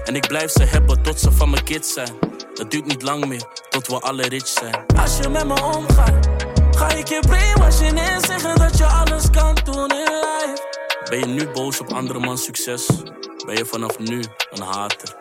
En 0.05 0.17
ik 0.17 0.29
blijf 0.29 0.51
ze 0.51 0.63
hebben 0.63 1.03
tot 1.03 1.21
ze 1.21 1.33
van 1.33 1.51
mijn 1.51 1.65
kids 1.65 1.93
zijn. 1.93 2.13
Het 2.55 2.71
duurt 2.71 2.87
niet 2.87 3.03
lang 3.03 3.27
meer 3.27 3.45
tot 3.69 3.87
we 3.87 4.01
alle 4.01 4.23
rich 4.29 4.47
zijn. 4.47 4.87
Als 4.97 5.17
je 5.17 5.29
met 5.29 5.47
me 5.47 5.63
omgaat, 5.63 6.29
ga 6.71 6.89
ik 6.89 7.09
je 7.09 7.21
brainwashen 7.27 7.97
en 7.97 8.21
zeggen 8.21 8.59
dat 8.59 8.79
je 8.79 8.85
alles 8.85 9.31
kan 9.31 9.59
doen 9.65 9.91
in 9.91 10.05
life. 10.05 10.63
Ben 11.11 11.19
je 11.19 11.27
nu 11.27 11.49
boos 11.49 11.81
op 11.81 11.93
andermans 11.93 12.45
succes? 12.45 12.87
Ben 13.47 13.57
je 13.57 13.67
vanaf 13.67 13.99
nu 13.99 14.25
een 14.51 14.63
hater? 14.63 15.15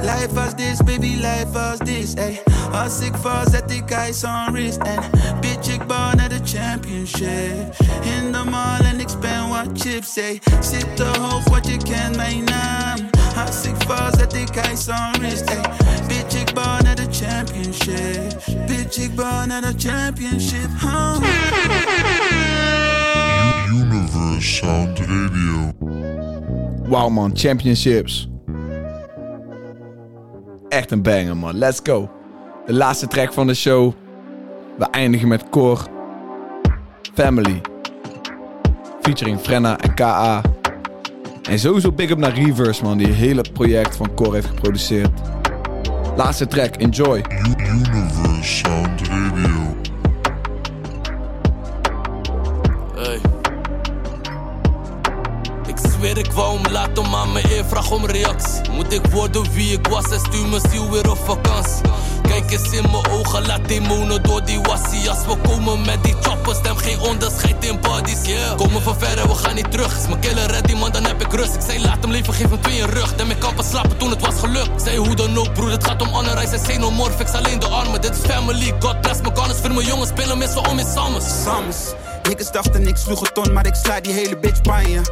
Life 0.00 0.40
as 0.40 0.54
this, 0.56 0.76
baby, 0.84 1.14
life 1.14 1.58
as 1.58 1.78
this, 1.78 2.14
ey. 2.14 2.42
Als 2.72 3.00
ik 3.00 3.14
val, 3.20 3.42
zet 3.50 3.70
ik 3.70 3.90
ijs 3.90 4.24
on 4.24 4.52
wrist, 4.52 4.78
en 4.78 5.10
bitch, 5.40 5.68
ik 5.68 5.86
bouw 5.86 6.12
naar 6.12 6.28
de 6.28 6.40
championship. 6.44 7.76
In 8.02 8.32
de 8.32 8.42
mall 8.50 8.79
chips, 9.80 10.16
ey. 10.16 10.40
Zit 10.60 10.96
te 10.96 11.04
hoog, 11.04 11.48
wat 11.48 11.66
je 11.66 11.76
kent 11.76 12.16
mijn 12.16 12.44
naam. 12.44 12.98
Als 13.46 13.64
ik 13.64 13.74
val, 13.86 14.10
zet 14.18 14.34
ik 14.34 14.56
ijs 14.56 14.88
on 14.88 15.20
wrist, 15.20 15.44
ey. 15.44 15.60
Bitch, 16.06 16.40
ik 16.40 16.54
bouw 16.54 16.80
naar 16.82 16.94
de 16.94 17.06
championship. 17.10 18.42
Bitch, 18.66 18.98
ik 18.98 19.14
bouw 19.14 19.46
naar 19.46 19.60
de 19.60 19.72
championship, 19.76 20.68
huh? 20.80 21.16
Universe 23.68 24.48
Sound 24.54 24.98
Radio. 24.98 25.72
Wauw 26.88 27.08
man, 27.08 27.30
championships. 27.34 28.28
Echt 30.68 30.90
een 30.90 31.02
banger 31.02 31.36
man, 31.36 31.56
let's 31.56 31.80
go. 31.82 32.10
De 32.66 32.72
laatste 32.72 33.06
track 33.06 33.32
van 33.32 33.46
de 33.46 33.54
show. 33.54 33.92
We 34.78 34.84
eindigen 34.84 35.28
met 35.28 35.48
Core. 35.50 35.80
Family. 37.14 37.69
Featuring 39.02 39.40
Frenna 39.40 39.78
en 39.78 39.94
K.A. 39.94 40.40
En 41.42 41.58
sowieso 41.58 41.92
big 41.92 42.10
up 42.10 42.18
naar 42.18 42.34
Reverse 42.34 42.82
man, 42.82 42.98
die 42.98 43.12
hele 43.12 43.44
project 43.52 43.96
van 43.96 44.14
Core 44.14 44.34
heeft 44.34 44.46
geproduceerd. 44.46 45.10
Laatste 46.16 46.46
track, 46.46 46.76
enjoy. 46.76 47.24
Universe 47.58 48.42
Sound 48.42 49.00
Radio. 49.08 49.76
Hey. 52.94 53.20
Ik 55.66 55.76
zweer 55.76 56.18
ik 56.18 56.32
wou 56.32 56.60
hem 56.60 56.72
laten, 56.72 57.10
maar 57.10 57.28
mijn 57.28 57.44
eer 57.50 57.64
vraag 57.64 57.90
om 57.90 58.06
reactie. 58.06 58.70
Moet 58.70 58.92
ik 58.92 59.06
worden 59.06 59.52
wie 59.52 59.72
ik 59.72 59.86
was 59.86 60.10
en 60.10 60.20
stuur 60.20 60.46
mijn 60.48 60.62
ziel 60.70 60.90
weer 60.90 61.10
op 61.10 61.18
vakantie. 61.18 61.88
Kijk 62.46 62.52
eens 62.52 62.72
in 62.72 62.90
mijn 62.90 63.10
ogen, 63.10 63.46
laat 63.46 63.68
demonen 63.68 64.22
door 64.22 64.44
die 64.44 64.60
wassie. 64.60 65.10
Als 65.10 65.26
we 65.26 65.36
komen 65.48 65.84
met 65.84 66.04
die 66.04 66.14
choppers, 66.20 66.58
stem 66.58 66.76
geen 66.76 67.00
onderscheid 67.00 67.64
in 67.64 67.80
bodies. 67.80 68.26
Yeah. 68.26 68.56
Komen 68.56 68.82
van 68.82 68.98
verre, 68.98 69.28
we 69.28 69.34
gaan 69.34 69.54
niet 69.54 69.70
terug. 69.70 69.98
Is 69.98 70.06
mijn 70.06 70.20
killer 70.20 70.46
ready, 70.46 70.74
man, 70.74 70.92
dan 70.92 71.04
heb 71.04 71.20
ik 71.20 71.32
rust. 71.32 71.54
Ik 71.54 71.60
zei 71.66 71.80
laat 71.80 71.98
hem 72.00 72.10
leven, 72.10 72.34
geef 72.34 72.50
hem 72.50 72.60
twee 72.60 72.78
in 72.78 72.88
rug. 72.88 73.14
En 73.14 73.30
ik 73.30 73.38
kan 73.38 73.54
pas 73.54 73.68
slapen 73.68 73.96
toen 73.96 74.10
het 74.10 74.20
was 74.20 74.34
gelukt. 74.40 74.82
Zei 74.82 74.96
hoe 74.96 75.14
dan 75.14 75.38
ook, 75.38 75.52
broer, 75.52 75.70
het 75.70 75.84
gaat 75.84 76.02
om 76.02 76.08
honor. 76.08 76.36
Hij 76.36 76.46
zei 76.46 76.62
xenomorph, 76.62 77.16
fix 77.16 77.32
alleen 77.32 77.58
de 77.58 77.66
armen. 77.66 78.00
Dit 78.00 78.16
is 78.16 78.30
family, 78.30 78.74
God 78.78 79.00
bless 79.00 79.20
me, 79.20 79.32
kan 79.32 79.54
voor 79.54 79.72
mijn 79.72 79.86
jongens. 79.86 80.08
Spelen 80.08 80.48
z'n 80.48 80.58
om 80.58 80.78
in 80.78 80.86
Samus. 80.94 81.24
Sams. 81.44 81.76
Niggas 82.22 82.52
dachten 82.52 82.86
ik 82.86 82.96
sloeg 82.96 83.20
het 83.20 83.34
ton, 83.34 83.52
maar 83.52 83.66
ik 83.66 83.74
sla 83.74 84.00
die 84.00 84.12
hele 84.12 84.38
bitch 84.38 84.60
pijn. 84.60 85.02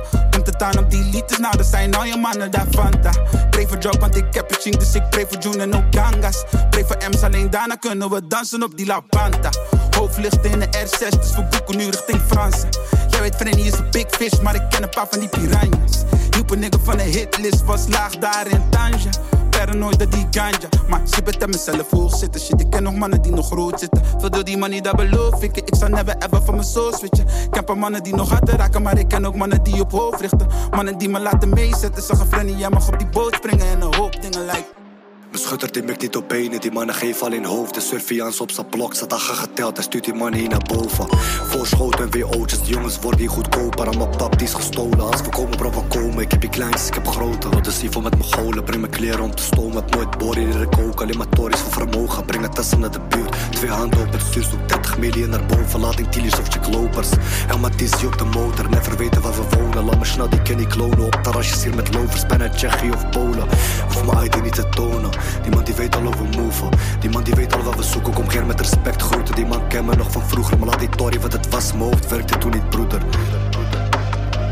Op 0.59 0.91
die 0.91 1.05
liters, 1.05 1.39
nou 1.39 1.57
dat 1.57 1.67
zijn 1.67 1.95
al 1.95 2.05
je 2.05 2.17
mannen 2.17 2.51
daar 2.51 2.67
Fanta. 2.71 3.11
Pray 3.51 3.67
voor 3.67 3.79
job, 3.79 4.01
want 4.01 4.17
ik 4.17 4.25
heb 4.31 4.49
het 4.49 4.61
ching, 4.61 4.77
dus 4.77 4.95
ik 4.95 5.11
pray 5.11 5.27
voor 5.29 5.39
June 5.39 5.63
en 5.63 5.75
ook 5.75 5.85
gangas. 5.91 6.45
Pray 6.71 6.85
voor 6.85 6.97
M's, 7.11 7.23
alleen 7.23 7.51
daarna 7.51 7.75
kunnen 7.75 8.11
we 8.11 8.27
dansen 8.27 8.63
op 8.63 8.77
die 8.77 8.87
La 8.87 9.01
Panta. 9.01 9.51
Hoofdlicht 9.91 10.45
in 10.45 10.59
de 10.59 10.67
R6, 10.67 11.19
dus 11.19 11.37
we 11.37 11.47
boeken 11.51 11.77
nu 11.77 11.85
richting 11.85 12.21
Fransen. 12.27 12.69
Jij 13.11 13.21
weet, 13.21 13.35
Frenny 13.35 13.63
is 13.63 13.73
een 13.73 13.91
big 13.91 14.07
fish, 14.11 14.41
maar 14.41 14.55
ik 14.55 14.63
ken 14.71 14.83
een 14.83 14.89
paar 14.89 15.07
van 15.11 15.19
die 15.19 15.29
piranhas. 15.29 16.05
Hielp 16.31 16.51
een 16.51 16.59
nigga 16.59 16.79
van 16.83 16.97
de 16.97 17.03
hitlist, 17.03 17.65
was 17.65 17.89
laag 17.89 18.17
daar 18.17 18.47
in 18.47 18.63
Tanja. 18.71 19.11
Paranoid 19.59 19.99
dat 19.99 20.13
die 20.13 20.27
ganja, 20.31 20.69
maar 20.89 21.01
zit 21.05 21.27
het 21.27 21.43
aan 21.43 21.51
mezelf 21.51 21.91
hoog 21.91 22.17
zitten. 22.17 22.41
Shit, 22.41 22.61
ik 22.61 22.71
ken 22.71 22.83
nog 22.83 22.95
mannen 22.95 23.23
die 23.23 23.33
nog 23.33 23.47
groot 23.47 23.81
zitten. 23.81 24.03
Veel 24.19 24.31
door 24.31 24.45
die 24.45 24.57
money, 24.57 24.81
dat 24.81 24.97
beloof 24.97 25.43
ik. 25.43 25.57
Ik 25.57 25.75
zal 25.75 25.89
never 25.89 26.17
ever 26.19 26.43
van 26.43 26.55
mijn 26.55 26.67
soul 26.67 26.93
switchen. 26.93 27.27
Ik 27.53 27.75
mannen 27.75 28.03
die 28.03 28.15
nog 28.15 28.31
harder 28.31 28.57
raken, 28.57 28.83
maar 28.83 28.99
ik 28.99 29.09
ken 29.09 29.27
ook 29.27 29.35
mannen 29.35 29.63
die 29.63 29.81
op 29.81 29.91
hoofd 29.91 30.21
richten. 30.21 30.47
Mannen 30.71 30.99
die 30.99 31.09
me 31.09 31.21
laten 31.21 31.49
meezetten. 31.49 32.03
Zag 32.03 32.21
een 32.21 32.27
Frenny, 32.27 32.53
jij 32.53 32.71
mag 32.71 32.89
op 32.89 32.99
die 32.99 33.09
boot 33.09 33.35
springen 33.35 33.67
en 33.67 33.81
een 33.81 33.95
hoop 33.95 34.23
dingen 34.23 34.45
lijken. 34.45 34.88
Mijn 35.31 35.43
schutter 35.43 35.73
die 35.73 35.83
mikt 35.83 36.01
niet 36.01 36.17
op 36.17 36.29
benen, 36.29 36.61
die 36.61 36.73
mannen 36.73 36.95
geven 36.95 37.27
alleen 37.27 37.45
hoofd. 37.45 37.75
De 37.75 37.81
surveillance 37.81 38.43
op 38.43 38.51
zijn 38.51 38.69
blok, 38.69 38.95
zat 38.95 39.11
dagen 39.11 39.35
geteld, 39.35 39.77
hij 39.77 39.85
stuurt 39.85 40.05
die 40.05 40.15
mannen 40.15 40.41
hier 40.41 40.49
naar 40.49 40.67
boven. 40.75 41.07
Voorschoten 41.49 42.05
en 42.05 42.11
weer 42.11 42.39
ootjes, 42.39 42.63
de 42.63 42.71
jongens 42.71 42.99
worden 43.01 43.21
hier 43.21 43.29
goedkoper. 43.31 43.87
Aan 43.87 43.97
mijn 43.99 44.17
pap 44.17 44.39
die 44.39 44.47
is 44.47 44.55
gestolen, 44.55 45.01
als 45.01 45.21
we 45.21 45.29
komen 45.29 45.57
bro 45.57 45.71
we 45.71 45.83
komen. 45.89 46.19
Ik 46.19 46.31
heb 46.31 46.41
die 46.41 46.51
kleintjes, 46.51 46.87
ik 46.87 46.95
heb 46.95 47.07
grote. 47.07 47.49
Wat 47.49 47.67
is 47.67 47.81
hier 47.81 47.91
voor 47.91 48.03
met 48.03 48.19
mijn 48.19 48.33
golen, 48.33 48.65
breng 48.65 48.81
mijn 48.81 48.93
kleren 48.93 49.21
om 49.21 49.35
te 49.35 49.43
stomen. 49.43 49.75
Heb 49.75 49.95
nooit 49.95 50.19
body 50.19 50.41
in 50.41 50.51
de 50.51 50.69
kook, 50.69 51.01
alleen 51.01 51.17
maar 51.17 51.29
tories 51.29 51.61
voor 51.61 51.73
vermogen. 51.73 52.25
Breng 52.25 52.43
het 52.43 52.55
testen 52.55 52.81
naar 52.81 52.91
de 52.91 53.01
buurt, 53.09 53.37
twee 53.51 53.71
handen 53.71 54.01
op 54.01 54.13
het 54.13 54.23
stuur, 54.23 54.43
zoek 54.43 54.69
30 54.69 54.99
miljoen 54.99 55.31
naar 55.31 55.47
boven. 55.47 55.81
Lating 55.81 56.09
tielies 56.09 56.39
of 56.39 56.49
chicklopers. 56.49 57.09
Helemaal 57.47 57.71
Tizzy 57.71 58.07
op 58.07 58.19
de 58.19 58.25
motor, 58.25 58.69
never 58.71 58.97
weten 58.97 59.23
waar 59.23 59.35
we 59.35 59.57
wonen. 59.57 59.85
Laat 59.85 59.99
me 59.99 60.05
snel 60.05 60.29
die 60.29 60.43
kenny 60.43 60.67
klonen 60.67 61.07
op 61.07 61.19
terrasjes 61.23 61.65
hier 61.65 61.75
met 61.75 61.95
lovers. 61.95 62.27
Bijna 62.27 62.49
Tsjechië 62.49 62.91
of 62.91 63.11
Polen, 63.11 63.49
hoef 63.89 64.05
mijn 64.05 64.25
ID 64.25 64.43
niet 64.43 64.55
te 64.55 64.69
tonen. 64.69 65.11
Die 65.43 65.51
man 65.55 65.65
die 65.65 65.75
weet 65.75 65.97
al 65.97 66.07
over 66.07 66.25
move. 66.25 66.69
Die 67.01 67.11
man 67.11 67.23
die 67.23 67.35
weet 67.35 67.55
al 67.55 67.63
wat 67.63 67.77
we 67.77 67.83
zoeken, 67.83 68.13
kom 68.13 68.29
geen 68.29 68.47
met 68.47 68.61
respect 68.61 69.03
groeten. 69.03 69.35
Die 69.35 69.47
man 69.47 69.67
ken 69.67 69.85
me 69.85 69.97
nog 69.97 70.13
van 70.13 70.23
vroeger, 70.23 70.59
maar 70.59 70.69
laat 70.69 70.79
die 70.79 70.89
tory, 70.89 71.21
want 71.21 71.33
het 71.33 71.49
was 71.49 71.73
mijn 71.73 71.85
hoofd, 71.85 72.09
werkte 72.09 72.39
toen 72.39 72.51
niet 72.51 72.71
broeder. 72.71 73.01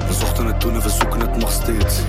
We 0.09 0.15
zochten 0.19 0.47
het 0.47 0.61
toen 0.61 0.75
en 0.75 0.83
we 0.83 0.91
zoeken 0.91 1.21
het 1.21 1.37
nog 1.37 1.53
steeds. 1.53 2.01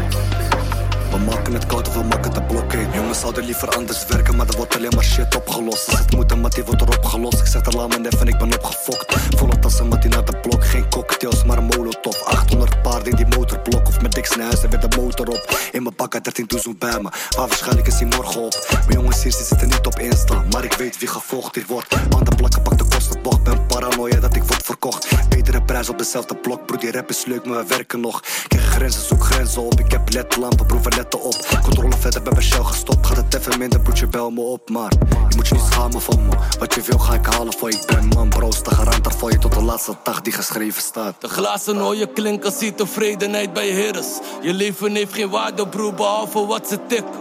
Maken 1.47 1.61
het 1.61 1.71
koud 1.71 1.87
of 1.87 1.93
we 1.93 2.03
maken 2.03 2.33
het 2.33 2.47
blokkade. 2.47 2.87
Jongens 2.93 3.19
zouden 3.19 3.45
liever 3.45 3.69
anders 3.69 4.05
werken, 4.05 4.35
maar 4.35 4.47
er 4.47 4.57
wordt 4.57 4.75
alleen 4.75 4.91
maar 4.95 5.03
shit 5.03 5.35
opgelost. 5.35 5.89
Als 5.89 5.99
het 5.99 6.15
moet, 6.15 6.29
dan 6.29 6.49
die 6.49 6.63
wordt 6.63 6.81
er 6.81 6.87
opgelost. 6.87 7.39
Ik 7.39 7.47
zeg 7.47 7.65
er 7.65 7.75
laat 7.75 7.87
me 7.87 8.09
even, 8.11 8.27
ik 8.27 8.37
ben 8.37 8.53
opgefokt. 8.53 9.15
Volle 9.37 9.59
tassen 9.59 9.87
met 9.87 10.01
die 10.01 10.11
naar 10.11 10.25
de 10.25 10.37
blok, 10.37 10.65
geen 10.65 10.89
cocktails, 10.89 11.43
maar 11.43 11.57
een 11.57 11.63
molotov. 11.63 12.21
800 12.23 12.81
paarden 12.81 13.11
in 13.11 13.15
die 13.15 13.37
motorblok 13.37 13.87
of 13.87 14.01
met 14.01 14.11
dik 14.11 14.25
snijs 14.25 14.63
en 14.63 14.69
weer 14.69 14.79
de 14.79 14.97
motor 14.97 15.27
op. 15.27 15.59
In 15.71 15.83
mijn 15.83 15.95
pak 15.95 16.23
13 16.23 16.45
doezoen 16.47 16.75
bij 16.77 16.95
me, 16.95 17.01
maar 17.01 17.47
waarschijnlijk 17.47 17.87
is 17.87 17.99
hij 17.99 18.05
morgen 18.05 18.41
op. 18.41 18.67
Mijn 18.69 18.99
jongens 18.99 19.23
hier 19.23 19.31
ze 19.31 19.43
zitten 19.43 19.67
niet 19.67 19.85
op 19.85 19.99
Insta, 19.99 20.43
maar 20.51 20.63
ik 20.63 20.73
weet 20.73 20.99
wie 20.99 21.07
gevolgd 21.07 21.55
hier 21.55 21.65
wordt. 21.67 21.93
Aan 21.93 22.23
de 22.23 22.35
plakken 22.35 22.61
pak 22.61 22.77
de 22.77 22.85
kostenbocht, 22.89 23.43
ben 23.43 23.65
paranoia 23.65 24.19
dat 24.19 24.35
ik 24.35 24.43
word 24.43 24.63
verkocht. 24.63 25.07
Betere 25.29 25.61
prijs 25.61 25.89
op 25.89 25.97
dezelfde 25.97 26.35
blok. 26.35 26.65
Broer, 26.65 26.79
die 26.79 26.91
rap 26.91 27.09
is 27.09 27.25
leuk, 27.25 27.45
maar 27.45 27.57
we 27.57 27.65
werken 27.67 27.99
nog. 27.99 28.23
Krijg 28.47 28.65
grenzen, 28.65 29.01
zoek 29.01 29.23
grenzen 29.23 29.61
op. 29.61 29.79
Ik 29.79 29.91
heb 29.91 30.13
ledlampen, 30.13 30.81
we 30.81 30.95
letten 30.95 31.21
op. 31.21 31.36
Controle 31.63 31.97
verder 31.99 32.21
bij 32.21 32.31
mijn 32.31 32.45
shell 32.45 32.63
gestopt. 32.63 33.07
Gaat 33.07 33.17
het 33.17 33.33
even 33.33 33.59
minder, 33.59 33.79
broertje, 33.79 34.07
bel 34.07 34.29
me 34.29 34.41
op. 34.41 34.69
Maar 34.69 34.91
je 35.29 35.35
moet 35.35 35.47
je 35.47 35.53
niet 35.53 35.63
schamen 35.71 36.01
van 36.01 36.25
me. 36.25 36.35
Wat 36.59 36.73
je 36.73 36.81
wil, 36.81 36.97
ga 36.97 37.13
ik 37.13 37.25
halen 37.25 37.53
voor 37.53 37.71
je. 37.71 37.83
Ben 37.85 38.07
man, 38.07 38.29
bro, 38.29 38.51
sta 38.51 38.71
garant 38.75 39.15
voor 39.15 39.31
je 39.31 39.37
tot 39.37 39.53
de 39.53 39.61
laatste 39.61 39.95
dag 40.03 40.21
die 40.21 40.33
geschreven 40.33 40.81
staat. 40.81 41.21
De 41.21 41.27
glazen 41.27 41.77
hoor 41.77 41.95
je 41.95 42.07
klinken, 42.13 42.51
zie 42.51 42.75
tevredenheid 42.75 43.53
bij 43.53 43.67
heerders. 43.67 44.07
Je 44.41 44.53
leven 44.53 44.95
heeft 44.95 45.13
geen 45.13 45.29
waarde, 45.29 45.67
broer, 45.67 45.93
behalve 45.93 46.45
wat 46.45 46.67
ze 46.67 46.79
tikken. 46.87 47.13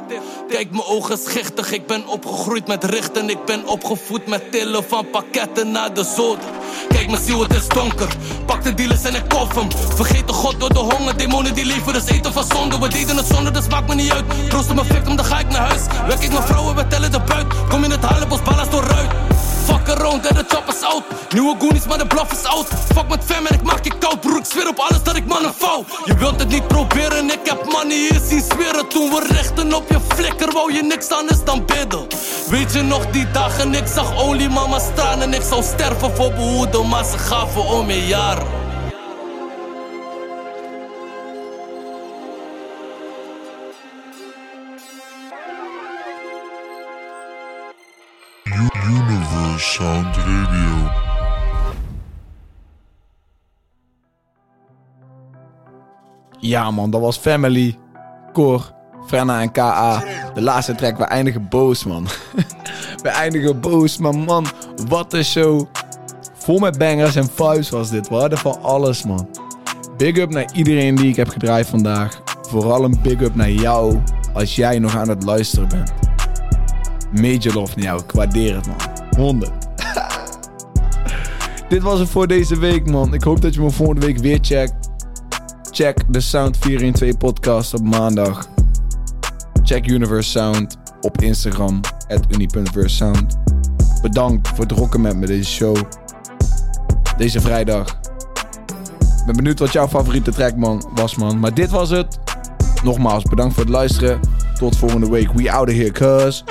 Kijk, 0.49 0.71
mijn 0.71 0.85
ogen 0.85 1.19
schichtig, 1.19 1.73
ik 1.73 1.87
ben 1.87 2.07
opgegroeid 2.07 2.67
met 2.67 2.85
richten. 2.85 3.31
Ik 3.31 3.45
ben 3.45 3.67
opgevoed 3.67 4.27
met 4.27 4.53
tillen 4.53 4.85
van 4.89 5.11
pakketten 5.11 5.71
naar 5.71 5.95
de 5.95 6.05
zoden. 6.05 6.45
Kijk, 6.89 7.11
mijn 7.11 7.23
ziel, 7.25 7.43
het 7.43 7.55
is 7.55 7.69
donker. 7.69 8.09
Pak 8.47 8.63
de 8.65 8.75
dealers 8.75 9.03
en 9.03 9.15
ik 9.15 9.29
kof 9.29 9.55
hem. 9.55 9.69
Vergeet 9.73 10.27
de 10.27 10.33
god 10.33 10.61
door 10.61 10.73
de 10.73 10.79
honger, 10.79 11.17
demonen 11.17 11.55
die 11.55 11.65
leven, 11.65 11.93
dus 11.93 12.07
eten 12.07 12.33
van 12.33 12.45
zonde. 12.45 12.79
We 12.79 12.89
deden 12.89 13.17
het 13.17 13.27
zonder, 13.27 13.53
dus 13.53 13.69
maakt 13.69 13.89
me 13.89 13.95
niet 13.95 14.06
uit. 14.13 14.25
Troost 14.49 14.75
mijn 14.75 14.87
victim, 14.87 15.17
dan 15.17 15.25
ga 15.25 15.39
ik 15.39 15.49
naar 15.49 15.69
huis. 15.69 15.83
Wek 16.07 16.19
ik 16.19 16.33
mijn 16.33 16.43
vrouwen, 16.43 16.75
we 16.75 16.87
tellen 16.87 17.13
de 17.13 17.21
buit. 17.21 17.47
Kom 17.69 17.85
in 17.85 17.91
het 17.91 18.05
Halenbos, 18.05 18.43
ballas 18.43 18.71
door 18.71 18.85
ruit. 18.85 19.11
Fuck 19.65 19.89
around 19.89 20.27
en 20.27 20.35
de 20.35 20.45
chop 20.49 20.69
is. 20.69 20.77
Nieuwe 21.31 21.57
goonies, 21.59 21.87
maar 21.87 21.99
de 21.99 22.07
bluff 22.07 22.33
is 22.33 22.45
out. 22.45 22.69
Fuck 22.95 23.09
met 23.09 23.25
fam 23.25 23.47
en 23.47 23.55
ik 23.55 23.63
maak 23.63 23.85
je 23.85 23.93
koud, 23.99 24.21
broer. 24.21 24.39
Ik 24.39 24.45
zweer 24.45 24.69
op 24.69 24.79
alles 24.79 25.03
dat 25.03 25.17
ik 25.17 25.27
mannen 25.27 25.55
vouw. 25.59 25.85
Je 26.05 26.15
wilt 26.15 26.41
het 26.41 26.49
niet 26.49 26.69
proberen, 26.69 27.31
ik 27.31 27.41
heb 27.45 27.65
money 27.65 27.97
hier 27.97 28.21
zien 28.29 28.43
zweren. 28.49 28.89
Toen 28.89 29.11
we 29.11 29.27
rechten 29.33 29.75
op 29.75 29.91
je 29.91 30.01
flikker, 30.09 30.53
wou 30.53 30.73
je 30.73 30.83
niks 30.83 31.09
anders 31.09 31.45
dan 31.45 31.65
bidden. 31.67 32.07
Weet 32.49 32.73
je 32.73 32.83
nog 32.83 33.07
die 33.07 33.31
dagen, 33.31 33.75
ik 33.75 33.87
zag 33.87 34.17
olie 34.17 34.49
mama 34.49 34.79
staan 34.79 35.23
en 35.23 35.35
ik 35.35 35.43
zou 35.43 35.63
sterven 35.63 36.17
voor 36.17 36.33
behoeden, 36.33 36.89
maar 36.89 37.05
ze 37.05 37.19
gaven 37.19 37.65
om 37.65 37.91
je 37.91 38.07
jaren. 38.07 38.66
Ja 56.39 56.71
man, 56.71 56.91
dat 56.91 57.01
was 57.01 57.17
Family, 57.17 57.79
Cor, 58.33 58.73
Frenna 59.07 59.41
en 59.41 59.53
K.A. 59.53 60.05
De 60.35 60.43
laatste 60.43 60.75
track, 60.75 60.99
we 60.99 61.05
eindigen 61.05 61.49
boos 61.49 61.85
man. 61.85 62.07
we 63.03 63.09
eindigen 63.09 63.61
boos, 63.61 63.99
maar 63.99 64.19
man, 64.19 64.47
wat 64.89 65.13
een 65.13 65.25
show. 65.25 65.67
Vol 66.35 66.59
met 66.59 66.79
bangers 66.79 67.17
en 67.17 67.29
vibes 67.29 67.71
was 67.71 67.91
dit. 67.91 68.09
We 68.09 68.37
van 68.37 68.63
alles 68.63 69.05
man. 69.05 69.29
Big 69.97 70.17
up 70.17 70.31
naar 70.31 70.53
iedereen 70.53 70.95
die 70.95 71.09
ik 71.09 71.17
heb 71.17 71.29
gedraaid 71.29 71.67
vandaag. 71.67 72.23
Vooral 72.49 72.85
een 72.85 72.99
big 73.03 73.21
up 73.21 73.35
naar 73.35 73.51
jou 73.51 74.03
als 74.33 74.57
jij 74.57 74.79
nog 74.79 74.97
aan 74.97 75.09
het 75.09 75.25
luisteren 75.25 75.69
bent. 75.69 75.93
Major 77.13 77.55
love 77.55 77.73
naar 77.77 77.85
jou, 77.85 78.03
ik 78.03 78.11
waardeer 78.11 78.55
het 78.55 78.67
man. 78.67 78.96
100. 79.17 79.53
Dit 81.69 81.83
was 81.83 81.99
het 81.99 82.09
voor 82.09 82.27
deze 82.27 82.59
week 82.59 82.91
man. 82.91 83.15
Ik 83.15 83.23
hoop 83.23 83.41
dat 83.41 83.55
je 83.55 83.61
me 83.61 83.71
volgende 83.71 84.07
week 84.07 84.19
weer 84.19 84.39
checkt. 84.41 84.75
Check 85.71 85.99
de 86.09 86.21
Sound 86.21 86.57
412 86.57 87.17
podcast 87.17 87.75
op 87.75 87.83
maandag. 87.83 88.49
Check 89.63 89.87
Universe 89.87 90.31
Sound 90.31 90.77
op 91.01 91.23
Instagram, 91.23 91.81
at 92.09 92.21
uni.versesound. 92.29 93.37
Bedankt 94.03 94.49
voor 94.49 94.59
het 94.59 94.73
rocken 94.73 95.01
met 95.01 95.17
me 95.17 95.27
deze 95.27 95.51
show. 95.51 95.77
Deze 97.17 97.41
vrijdag. 97.41 98.01
Ik 99.01 99.23
ben 99.27 99.37
benieuwd 99.37 99.59
wat 99.59 99.73
jouw 99.73 99.89
favoriete 99.89 100.31
track 100.31 100.57
man, 100.57 100.91
was 100.95 101.17
man. 101.17 101.39
Maar 101.39 101.55
dit 101.55 101.71
was 101.71 101.91
het. 101.91 102.19
Nogmaals, 102.85 103.23
bedankt 103.23 103.55
voor 103.55 103.63
het 103.63 103.73
luisteren. 103.73 104.21
Tot 104.59 104.77
volgende 104.77 105.11
week. 105.11 105.33
We 105.33 105.53
out 105.53 105.69
of 105.69 105.75
here, 105.75 105.91
cuz. 105.91 106.43